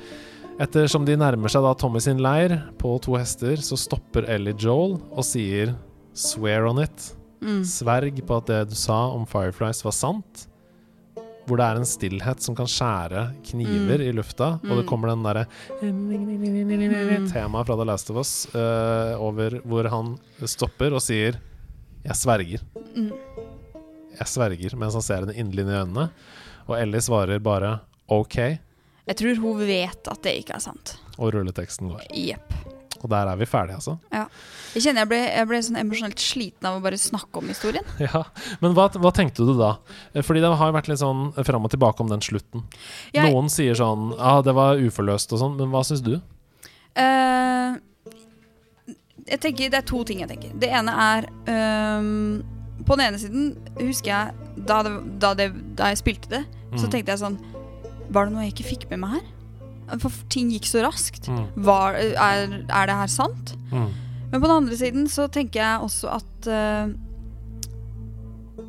ettersom 0.57 1.05
de 1.05 1.13
nærmer 1.22 1.53
seg 1.53 1.61
da 1.61 1.76
Tommy 1.78 2.01
sin 2.01 2.24
leir 2.26 2.55
på 2.82 2.95
to 3.05 3.13
hester, 3.20 3.61
så 3.61 3.78
stopper 3.78 4.26
Ellie 4.26 4.57
Joel 4.57 4.97
og 4.97 5.28
sier 5.28 5.76
'swear 6.14 6.66
on 6.68 6.78
it'. 6.80 7.14
Mm. 7.41 7.64
Sverg 7.64 8.26
på 8.28 8.38
at 8.38 8.45
det 8.47 8.70
du 8.70 8.76
sa 8.76 9.07
om 9.16 9.26
Fireflies 9.26 9.84
var 9.86 9.91
sant. 9.91 10.47
Hvor 11.47 11.57
det 11.57 11.66
er 11.66 11.76
en 11.80 11.86
stillhet 11.88 12.41
som 12.43 12.53
kan 12.55 12.68
skjære 12.68 13.34
kniver 13.43 14.01
i 14.05 14.12
lufta, 14.12 14.60
og 14.62 14.76
det 14.78 14.86
Mm. 14.86 14.89
kommer 14.89 15.07
den 15.10 15.24
derre 15.24 15.45
temaet 17.32 17.66
fra 17.66 17.76
The 17.76 17.86
Last 17.86 18.10
of 18.12 18.18
Us 18.18 18.47
uh, 18.53 19.16
over 19.22 19.60
hvor 19.66 19.88
han 19.89 20.18
stopper 20.45 20.93
og 20.93 21.01
sier 21.01 21.39
'jeg 22.05 22.16
sverger'. 22.16 22.62
Mm. 22.95 23.12
Jeg 24.20 24.28
sverger 24.28 24.76
mens 24.78 24.93
han 24.93 25.01
ser 25.01 25.20
henne 25.26 25.34
inderlig 25.36 25.64
inn 25.66 25.70
i 25.74 25.80
øynene. 25.84 26.10
Og 26.68 26.78
Ellie 26.80 27.01
svarer 27.01 27.39
bare 27.39 27.80
'OK', 28.10 28.60
Jeg 29.07 29.16
tror 29.18 29.36
hun 29.41 29.57
vet 29.57 30.07
at 30.07 30.22
det 30.24 30.38
ikke 30.45 30.55
er 30.55 30.60
sant. 30.60 30.97
og 31.18 31.34
rulleteksten 31.34 31.89
går. 31.89 32.01
Jepp. 32.14 32.53
Og 33.03 33.09
der 33.11 33.27
er 33.31 33.37
vi 33.39 33.45
ferdige, 33.49 33.75
altså. 33.79 33.97
Jeg 34.75 34.83
kjenner 34.85 35.01
jeg 35.01 35.09
ble, 35.09 35.19
jeg 35.25 35.47
ble 35.49 35.59
sånn 35.65 35.79
emosjonelt 35.81 36.19
sliten 36.21 36.67
av 36.69 36.77
å 36.77 36.81
bare 36.83 36.97
snakke 37.01 37.41
om 37.41 37.47
historien. 37.49 37.85
Ja, 38.05 38.23
Men 38.61 38.75
hva, 38.77 38.85
hva 39.01 39.11
tenkte 39.15 39.45
du 39.47 39.53
da? 39.57 39.71
Eh, 40.13 40.21
Fordi 40.25 40.43
det 40.43 40.51
har 40.61 40.73
vært 40.75 40.89
litt 40.91 41.01
sånn 41.01 41.31
fram 41.47 41.65
og 41.65 41.71
tilbake 41.73 42.03
om 42.05 42.09
den 42.11 42.21
slutten. 42.21 42.63
Jeg, 43.15 43.31
Noen 43.31 43.49
sier 43.49 43.73
sånn 43.79 44.11
Ja, 44.17 44.35
det 44.45 44.53
var 44.57 44.77
uforløst 44.77 45.33
og 45.33 45.41
sånn, 45.41 45.57
men 45.57 45.71
hva 45.73 45.81
syns 45.87 46.03
du? 46.05 46.17
Uh, 46.99 47.77
jeg 49.29 49.39
tenker, 49.43 49.69
Det 49.69 49.77
er 49.81 49.85
to 49.87 50.03
ting 50.07 50.21
jeg 50.23 50.29
tenker. 50.31 50.53
Det 50.59 50.69
ene 50.73 50.93
er 50.93 51.27
um, 51.99 52.41
På 52.85 52.95
den 52.97 53.05
ene 53.09 53.19
siden 53.21 53.51
husker 53.79 54.09
jeg 54.13 54.65
da, 54.67 54.81
det, 54.83 54.93
da, 55.21 55.33
det, 55.37 55.49
da 55.79 55.91
jeg 55.93 56.01
spilte 56.03 56.31
det, 56.33 56.43
så 56.75 56.85
Mm. 56.85 56.91
tenkte 56.93 57.13
jeg 57.15 57.19
sånn 57.23 57.37
Var 58.13 58.25
det 58.27 58.33
noe 58.33 58.43
jeg 58.45 58.51
ikke 58.53 58.67
fikk 58.69 58.83
med 58.91 58.99
meg 59.01 59.15
her? 59.17 59.27
For 59.97 60.13
ting 60.31 60.51
gikk 60.53 60.67
så 60.69 60.83
raskt. 60.85 61.29
Mm. 61.31 61.45
Var, 61.65 61.99
er, 62.13 62.55
er 62.67 62.89
det 62.89 62.97
her 63.01 63.11
sant? 63.11 63.53
Mm. 63.73 63.89
Men 64.29 64.41
på 64.41 64.45
den 64.45 64.55
andre 64.55 64.77
siden 64.77 65.07
så 65.09 65.27
tenker 65.33 65.61
jeg 65.63 65.85
også 65.85 66.11
at 66.19 66.49
uh, 66.53 66.91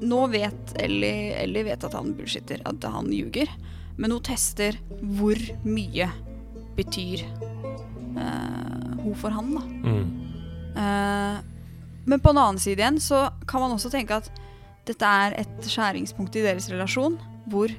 Nå 0.01 0.21
vet 0.33 0.73
Ellie 0.81 1.35
Ellie 1.37 1.67
vet 1.67 1.85
at 1.85 1.93
han 1.93 2.15
bullshitter, 2.17 2.63
at 2.65 2.87
han 2.89 3.11
ljuger. 3.13 3.51
Men 4.01 4.15
hun 4.15 4.25
tester 4.25 4.79
hvor 5.19 5.37
mye 5.67 6.09
betyr 6.79 7.27
uh, 8.17 8.97
hun 9.03 9.17
for 9.19 9.35
han, 9.35 9.53
da. 9.59 9.65
Mm. 9.85 10.07
Uh, 10.79 11.37
men 12.09 12.23
på 12.23 12.33
den 12.33 12.41
annen 12.41 12.63
side 12.63 12.81
igjen 12.81 13.01
så 13.03 13.27
kan 13.49 13.61
man 13.61 13.75
også 13.75 13.91
tenke 13.93 14.17
at 14.23 14.31
dette 14.89 15.05
er 15.05 15.37
et 15.43 15.69
skjæringspunkt 15.69 16.39
i 16.39 16.45
deres 16.47 16.71
relasjon, 16.73 17.19
hvor 17.53 17.71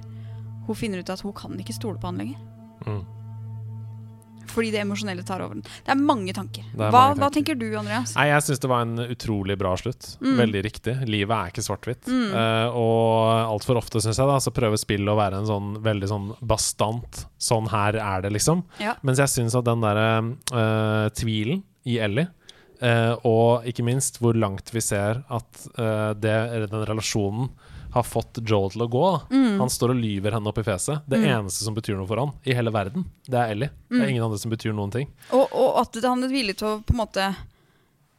hun 0.68 0.78
finner 0.78 1.02
ut 1.02 1.10
at 1.10 1.24
hun 1.26 1.34
kan 1.36 1.58
ikke 1.60 1.76
stole 1.76 2.00
på 2.00 2.12
han 2.12 2.22
lenger. 2.22 2.38
Mm. 2.86 3.02
Fordi 4.52 4.72
det 4.74 4.82
emosjonelle 4.84 5.24
tar 5.28 5.44
over 5.46 5.58
den. 5.58 5.66
Det 5.66 5.94
er 5.94 6.00
mange 6.00 6.34
tanker. 6.36 6.66
Er 6.66 6.78
hva, 6.78 6.90
mange 6.92 7.20
hva 7.20 7.30
tanker. 7.30 7.36
tenker 7.38 7.60
du, 7.62 7.68
Andreas? 7.80 8.16
Nei, 8.18 8.28
jeg 8.32 8.46
syns 8.48 8.62
det 8.64 8.72
var 8.72 8.86
en 8.86 9.06
utrolig 9.06 9.58
bra 9.60 9.74
slutt. 9.80 10.10
Mm. 10.22 10.36
Veldig 10.42 10.64
riktig. 10.68 10.96
Livet 11.10 11.36
er 11.38 11.54
ikke 11.54 11.66
svart-hvitt. 11.66 12.12
Mm. 12.12 12.36
Uh, 12.36 12.78
og 12.82 13.32
altfor 13.56 13.82
ofte, 13.82 14.04
syns 14.04 14.20
jeg, 14.20 14.30
da, 14.30 14.38
så 14.44 14.54
prøver 14.56 14.82
spillet 14.82 15.12
å 15.12 15.18
være 15.20 15.42
en 15.42 15.50
sånn 15.50 15.74
veldig 15.84 16.12
sånn 16.12 16.30
bastant 16.42 17.26
Sånn 17.42 17.72
her 17.72 17.96
er 17.98 18.22
det, 18.22 18.30
liksom. 18.36 18.62
Ja. 18.82 18.94
Mens 19.08 19.20
jeg 19.22 19.32
syns 19.32 19.56
at 19.58 19.66
den 19.66 19.82
derre 19.82 20.10
uh, 20.54 21.08
tvilen 21.18 21.64
i 21.90 21.98
Ellie, 22.04 22.28
uh, 22.84 23.16
og 23.26 23.66
ikke 23.70 23.86
minst 23.88 24.20
hvor 24.22 24.38
langt 24.38 24.70
vi 24.76 24.84
ser 24.86 25.24
at 25.26 25.66
det, 26.22 26.36
den 26.70 26.86
relasjonen 26.86 27.50
har 27.94 28.04
fått 28.04 28.40
Joel 28.48 28.70
til 28.72 28.82
å 28.86 28.90
gå. 28.90 29.08
Mm. 29.32 29.58
Han 29.60 29.70
står 29.70 29.90
og 29.92 29.98
lyver 30.02 30.32
henne 30.32 30.48
opp 30.48 30.58
i 30.58 30.64
fjeset. 30.64 31.02
Det 31.08 31.20
Mm. 31.20 31.26
eneste 31.46 31.64
som 31.64 31.76
betyr 31.76 31.98
noe 31.98 32.08
for 32.08 32.18
han 32.18 32.32
i 32.46 32.54
hele 32.54 32.72
verden, 32.72 33.06
det 33.28 33.34
er 33.40 33.52
Ellie. 33.52 33.70
Det 33.90 33.98
Mm. 33.98 34.02
er 34.02 34.08
ingen 34.10 34.24
andre 34.24 34.38
som 34.40 34.52
betyr 34.52 34.74
noen 34.74 34.92
ting. 34.92 35.08
Og, 35.32 35.50
og 35.54 35.80
at 35.82 36.02
han 36.04 36.24
er 36.24 36.28
villig 36.30 36.58
til 36.58 36.68
å 36.68 36.84
på 36.84 36.92
en 36.94 37.06
måte 37.08 37.36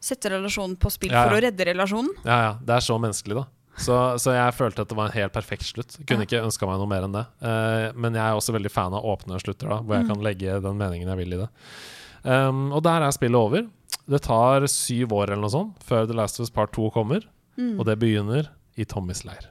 sette 0.01 0.31
relasjonen 0.31 0.77
på 0.77 0.91
spill 0.91 1.11
Ja, 1.13 1.25
for 1.29 1.37
å 1.37 1.41
redde 1.43 1.65
relasjonen. 1.65 2.11
Ja, 2.25 2.39
ja, 2.43 2.53
Det 2.61 2.71
er 2.75 2.81
så 2.81 2.99
menneskelig, 3.01 3.35
da. 3.35 3.47
Så, 3.79 3.95
så 4.21 4.35
jeg 4.35 4.53
følte 4.53 4.81
at 4.83 4.89
det 4.89 4.97
var 4.97 5.07
en 5.07 5.13
helt 5.17 5.33
perfekt 5.33 5.63
slutt. 5.65 5.97
Kunne 6.05 6.21
Ja. 6.21 6.27
ikke 6.27 6.45
ønska 6.45 6.67
meg 6.69 6.77
noe 6.79 6.87
mer 6.87 7.03
enn 7.07 7.13
det. 7.13 7.27
Uh, 7.41 7.93
men 7.97 8.13
jeg 8.13 8.21
er 8.21 8.35
også 8.37 8.53
veldig 8.53 8.71
fan 8.71 8.93
av 8.93 9.03
åpne 9.03 9.41
slutter, 9.41 9.69
da 9.71 9.79
hvor 9.81 9.97
jeg 9.97 10.05
Mm. 10.05 10.09
kan 10.09 10.23
legge 10.23 10.61
den 10.63 10.77
meningen 10.77 11.09
jeg 11.09 11.17
vil 11.17 11.33
i 11.33 11.37
det. 11.47 11.49
Um, 12.25 12.73
og 12.73 12.83
der 12.83 13.01
er 13.03 13.11
spillet 13.11 13.35
over. 13.35 13.67
Det 14.09 14.21
tar 14.23 14.61
syv 14.69 15.09
år 15.13 15.31
eller 15.31 15.41
noe 15.43 15.51
sånt 15.51 15.79
før 15.83 16.07
The 16.07 16.13
Last 16.15 16.39
of 16.39 16.45
Us 16.45 16.51
Part 16.51 16.73
2 16.73 16.91
kommer, 16.93 17.23
Mm. 17.57 17.79
og 17.81 17.87
det 17.87 17.99
begynner 17.99 18.49
i 18.77 18.85
Tommys 18.85 19.25
leir. 19.25 19.47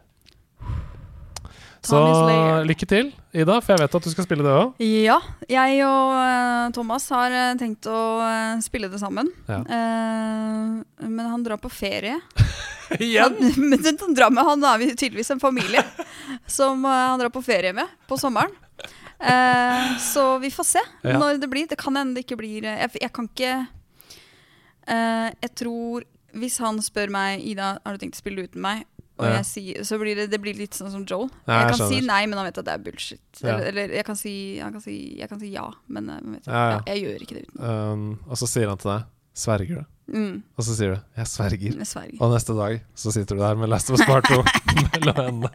Så 1.82 1.98
lykke 2.68 2.86
til, 2.86 3.08
Ida, 3.34 3.56
for 3.58 3.74
jeg 3.74 3.82
vet 3.82 3.96
at 3.98 4.06
du 4.06 4.12
skal 4.14 4.26
spille 4.28 4.44
det 4.46 4.52
òg. 4.54 4.82
Ja, 4.86 5.16
jeg 5.50 5.80
og 5.88 6.12
uh, 6.14 6.68
Thomas 6.76 7.08
har 7.10 7.34
uh, 7.34 7.56
tenkt 7.58 7.88
å 7.90 8.02
uh, 8.22 8.60
spille 8.62 8.86
det 8.92 9.00
sammen. 9.02 9.32
Ja. 9.50 9.64
Men 11.02 11.26
han 11.26 11.42
drar 11.46 11.58
på 11.58 11.72
ferie. 11.74 12.20
Igjen! 13.02 13.34
Han, 13.34 13.66
men 13.72 13.82
han 13.88 14.14
drar 14.14 14.30
med, 14.30 14.46
han 14.46 14.68
er 14.70 14.78
vi 14.84 14.92
tydeligvis 14.94 15.34
en 15.34 15.42
familie 15.42 15.82
som 16.60 16.86
han 16.86 17.18
drar 17.22 17.34
på 17.34 17.42
ferie 17.46 17.74
med 17.74 17.90
på 18.08 18.20
sommeren. 18.20 18.54
Så 20.02 20.24
vi 20.42 20.50
får 20.54 20.66
se 20.66 20.82
Ja. 21.06 21.18
når 21.22 21.42
det 21.42 21.50
blir. 21.50 21.68
Det 21.70 21.78
kan 21.82 21.98
hende 21.98 22.18
det 22.18 22.24
ikke 22.26 22.40
blir 22.40 22.66
Jeg, 22.66 22.90
jeg 22.98 23.12
kan 23.14 23.28
ikke 23.30 23.52
Jeg 24.90 25.52
tror 25.62 26.08
Hvis 26.34 26.58
han 26.58 26.80
spør 26.82 27.14
meg 27.14 27.44
Ida, 27.46 27.76
har 27.86 27.94
du 27.94 28.02
tenkt 28.02 28.18
å 28.18 28.22
spille 28.24 28.48
uten 28.48 28.64
meg, 28.66 28.82
og 29.22 29.30
Ja. 29.30 29.42
sier, 29.46 29.84
så 29.88 30.00
blir 30.02 30.18
det, 30.18 30.28
det 30.34 30.42
blir 30.42 30.58
litt 30.58 30.74
sånn 30.78 30.92
som 30.92 31.06
Joel. 31.06 31.30
Ja, 31.48 31.62
jeg 31.62 31.70
jeg 31.70 31.78
kan 31.78 31.88
si 31.94 32.02
nei, 32.10 32.26
men 32.28 32.38
han 32.42 32.48
vet 32.50 32.58
at 32.58 32.66
det 32.68 32.74
er 32.74 32.84
bullshit. 32.90 33.22
Ja. 33.40 33.54
Eller, 33.56 33.68
eller 33.72 33.96
jeg, 34.02 34.06
kan 34.10 34.18
si, 34.20 34.34
kan 34.60 34.82
si, 34.84 34.98
jeg 35.22 35.30
kan 35.30 35.40
si 35.40 35.54
ja, 35.54 35.68
men 35.88 36.10
eh, 36.10 36.20
vet 36.36 36.52
jeg 36.90 37.04
gjør 37.06 37.26
ikke 37.28 37.38
det 37.40 37.46
uten. 37.48 37.64
Um, 37.64 38.06
og 38.28 38.38
så 38.42 38.50
sier 38.50 38.68
han 38.74 38.78
til 38.82 38.92
deg 38.96 39.04
'sverger 39.38 39.76
du?' 39.82 39.86
Mm, 40.12 40.42
Og 40.60 40.64
så 40.68 40.74
sier 40.76 40.90
du 40.92 41.00
'jeg 41.16 41.26
sverger'. 41.32 41.78
jeg 41.78 41.88
sverger. 41.88 42.18
Og 42.20 42.34
neste 42.34 42.52
dag 42.58 42.82
så 42.96 43.12
sitter 43.14 43.36
du 43.38 43.42
der 43.42 43.56
med 43.56 43.70
Last 43.70 43.90
of 43.90 43.96
Us 44.00 44.06
Part 44.06 44.26
2 44.28 44.44
mellom 44.92 45.16
hendene. 45.16 45.50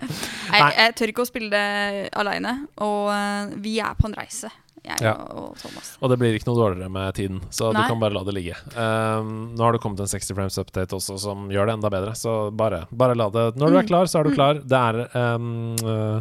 Jeg, 0.48 0.72
jeg 0.78 0.94
tør 0.96 1.06
ikke 1.12 1.24
å 1.26 1.28
spille 1.28 1.50
det 1.50 2.08
aleine, 2.16 2.66
og 2.78 3.10
uh, 3.12 3.52
vi 3.60 3.78
er 3.84 3.92
på 3.98 4.06
en 4.08 4.14
reise, 4.16 4.48
jeg 4.86 5.02
Ja. 5.06 5.12
og, 5.14 5.52
og 5.52 5.56
Thomas. 5.60 5.92
Og 6.00 6.10
det 6.12 6.18
blir 6.20 6.34
ikke 6.38 6.46
noe 6.50 6.60
dårligere 6.60 6.90
med 6.90 7.14
tiden, 7.14 7.40
så 7.50 7.72
Nei. 7.72 7.82
du 7.82 7.88
kan 7.92 8.00
bare 8.00 8.14
la 8.16 8.22
det 8.24 8.34
ligge. 8.36 8.56
Um, 8.76 9.54
nå 9.56 9.64
har 9.66 9.72
det 9.76 9.80
kommet 9.82 10.00
en 10.00 10.06
60 10.12 10.34
frames 10.34 10.58
update 10.62 10.94
også 10.96 11.18
som 11.18 11.48
gjør 11.50 11.66
det 11.66 11.74
enda 11.78 11.90
bedre, 11.90 12.14
så 12.18 12.36
bare, 12.54 12.84
bare 12.92 13.14
la 13.18 13.28
det 13.30 13.46
Når 13.56 13.70
du 13.70 13.76
er 13.78 13.82
Mm. 13.82 13.88
klar, 13.88 14.04
så 14.06 14.20
er 14.20 14.24
du 14.24 14.30
Mm. 14.30 14.36
klar. 14.36 14.54
Det 14.62 14.78
er 14.78 15.34
um, 15.34 15.76
uh, 15.84 16.20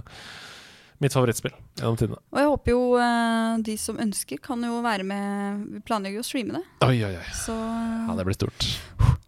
mitt 1.01 1.11
favorittspill 1.11 1.51
gjennom 1.75 1.97
tidene. 1.99 2.17
Og 2.31 2.39
jeg 2.39 2.47
håper 2.47 2.71
jo 2.71 2.81
uh, 2.95 3.57
de 3.61 3.75
som 3.77 3.97
ønsker, 3.99 4.39
kan 4.41 4.61
jo 4.63 4.81
være 4.81 5.03
med 5.03 5.65
Vi 5.73 5.79
planlegger 5.81 6.21
jo 6.21 6.23
å 6.23 6.27
streame 6.29 6.53
det, 6.55 6.63
Oi, 6.87 7.03
oi, 7.03 7.15
oi. 7.19 7.25
så 7.35 7.51
eh, 7.51 8.07
Ja, 8.07 8.15
det 8.15 8.25
blir 8.25 8.33
stort. 8.37 8.69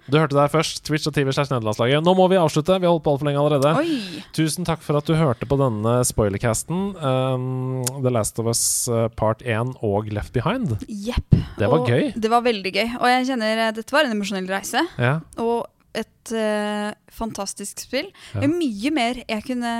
Du 0.07 0.15
hørte 0.15 0.37
her 0.39 0.51
først. 0.51 0.79
Twitch 0.87 1.09
og 1.09 1.15
TV 1.15 1.31
slash 1.35 1.51
nederlandslaget. 1.51 2.03
Nå 2.05 2.13
må 2.15 2.27
vi 2.31 2.39
avslutte. 2.39 2.77
Vi 2.79 2.87
har 2.87 2.93
holdt 2.93 3.03
på 3.03 3.13
altfor 3.13 3.27
lenge 3.27 3.41
allerede. 3.41 3.73
Oi! 3.81 4.21
Tusen 4.35 4.67
takk 4.67 4.83
for 4.85 4.99
at 4.99 5.07
du 5.09 5.17
hørte 5.19 5.47
på 5.49 5.57
denne 5.59 5.97
spoilercasten. 6.07 6.93
Um, 6.95 7.81
The 7.99 8.13
Last 8.13 8.39
of 8.39 8.47
Us 8.47 8.61
uh, 8.87 9.07
Part 9.19 9.43
1 9.43 9.75
og 9.83 10.07
Left 10.15 10.31
Behind. 10.35 10.77
Yep. 10.87 11.35
Det 11.57 11.67
var 11.67 11.81
Og 11.81 11.91
gøy. 11.91 12.13
Det 12.15 12.31
var 12.31 12.45
veldig 12.45 12.71
gøy. 12.71 12.85
Og 13.01 13.09
jeg 13.11 13.27
kjenner 13.33 13.65
eh, 13.65 13.73
dette 13.75 13.95
var 13.95 14.07
en 14.07 14.15
emosjonell 14.15 14.47
reise. 14.51 14.85
Ja. 15.01 15.17
Og 15.43 15.67
et 15.97 16.31
uh, 16.31 16.93
fantastisk 17.11 17.83
spill. 17.83 18.07
Ja. 18.35 18.47
Mye 18.47 18.93
mer 18.93 19.21
jeg 19.23 19.43
kunne 19.47 19.75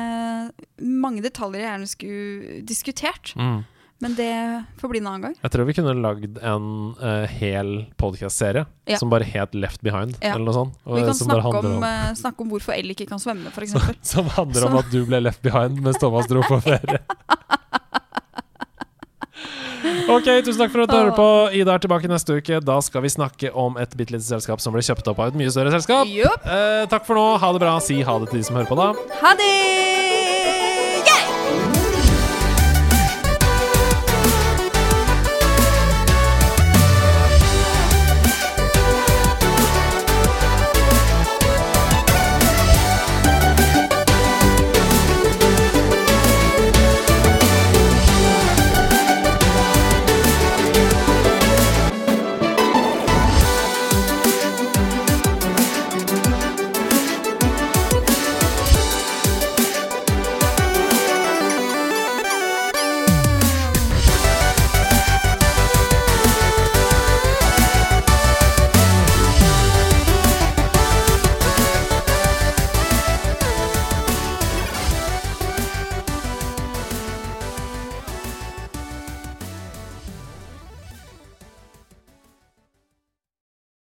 Mange 0.82 1.22
detaljer 1.24 1.64
jeg 1.64 1.70
gjerne 1.72 1.92
skulle 1.92 2.62
diskutert. 2.68 3.34
Mm. 3.40 3.62
Men 4.00 4.14
det 4.14 4.30
får 4.78 4.90
bli 4.92 5.00
en 5.02 5.08
annen 5.10 5.22
gang. 5.26 5.36
Jeg 5.42 5.52
tror 5.56 5.66
vi 5.66 5.74
kunne 5.74 5.94
lagd 5.98 6.38
en 6.46 6.68
uh, 7.02 7.26
hel 7.40 7.72
podcast-serie 7.98 8.68
Ja. 8.86 8.98
som 9.02 9.10
bare 9.10 9.26
het 9.26 9.56
Left 9.58 9.82
Behind, 9.82 10.14
Ja. 10.22 10.36
eller 10.36 10.46
noe 10.46 10.54
sånt. 10.54 10.76
og 10.86 11.00
Vi 11.00 11.02
kan 11.08 11.16
som 11.18 11.28
snakke 11.32 11.42
handler 11.48 11.78
om, 11.78 11.84
uh, 11.84 12.14
snakke 12.14 12.42
om 12.46 12.52
hvorfor 12.54 12.76
Elle 12.78 12.94
ikke 12.94 13.08
kan 13.10 13.18
svømme, 13.20 13.50
f.eks. 13.50 13.72
som, 13.74 13.82
som 14.02 14.30
handler 14.38 14.68
om 14.70 14.78
at 14.78 14.92
du 14.94 15.02
ble 15.10 15.20
left 15.26 15.42
behind 15.42 15.82
mens 15.82 15.98
Thomas 15.98 16.30
dro 16.30 16.42
på 16.46 16.62
ferie. 16.62 17.00
Ok, 20.08 20.24
tusen 20.44 20.58
takk 20.62 20.72
for 20.72 20.84
at 20.86 20.90
du 20.92 20.96
hører 20.96 21.14
på. 21.16 21.26
Ida 21.56 21.76
er 21.76 21.84
tilbake 21.84 22.08
neste 22.10 22.38
uke. 22.40 22.62
Da 22.64 22.78
skal 22.84 23.04
vi 23.04 23.12
snakke 23.12 23.52
om 23.54 23.76
et 23.80 23.92
bitte 24.00 24.16
lite 24.16 24.24
selskap 24.26 24.64
som 24.64 24.74
ble 24.76 24.82
kjøpt 24.84 25.08
opp 25.12 25.20
av 25.20 25.34
et 25.34 25.40
mye 25.40 25.52
større 25.54 25.74
selskap. 25.76 26.08
Yep. 26.08 26.48
Eh, 26.48 26.86
takk 26.92 27.06
for 27.08 27.20
nå. 27.20 27.28
Ha 27.44 27.52
det 27.56 27.64
bra. 27.64 27.76
Si 27.84 28.00
ha 28.02 28.18
det 28.24 28.32
til 28.32 28.40
de 28.42 28.48
som 28.48 28.56
hører 28.60 28.72
på, 28.72 28.80
da. 28.80 28.94
Ha 29.22 29.36
det! 29.40 29.97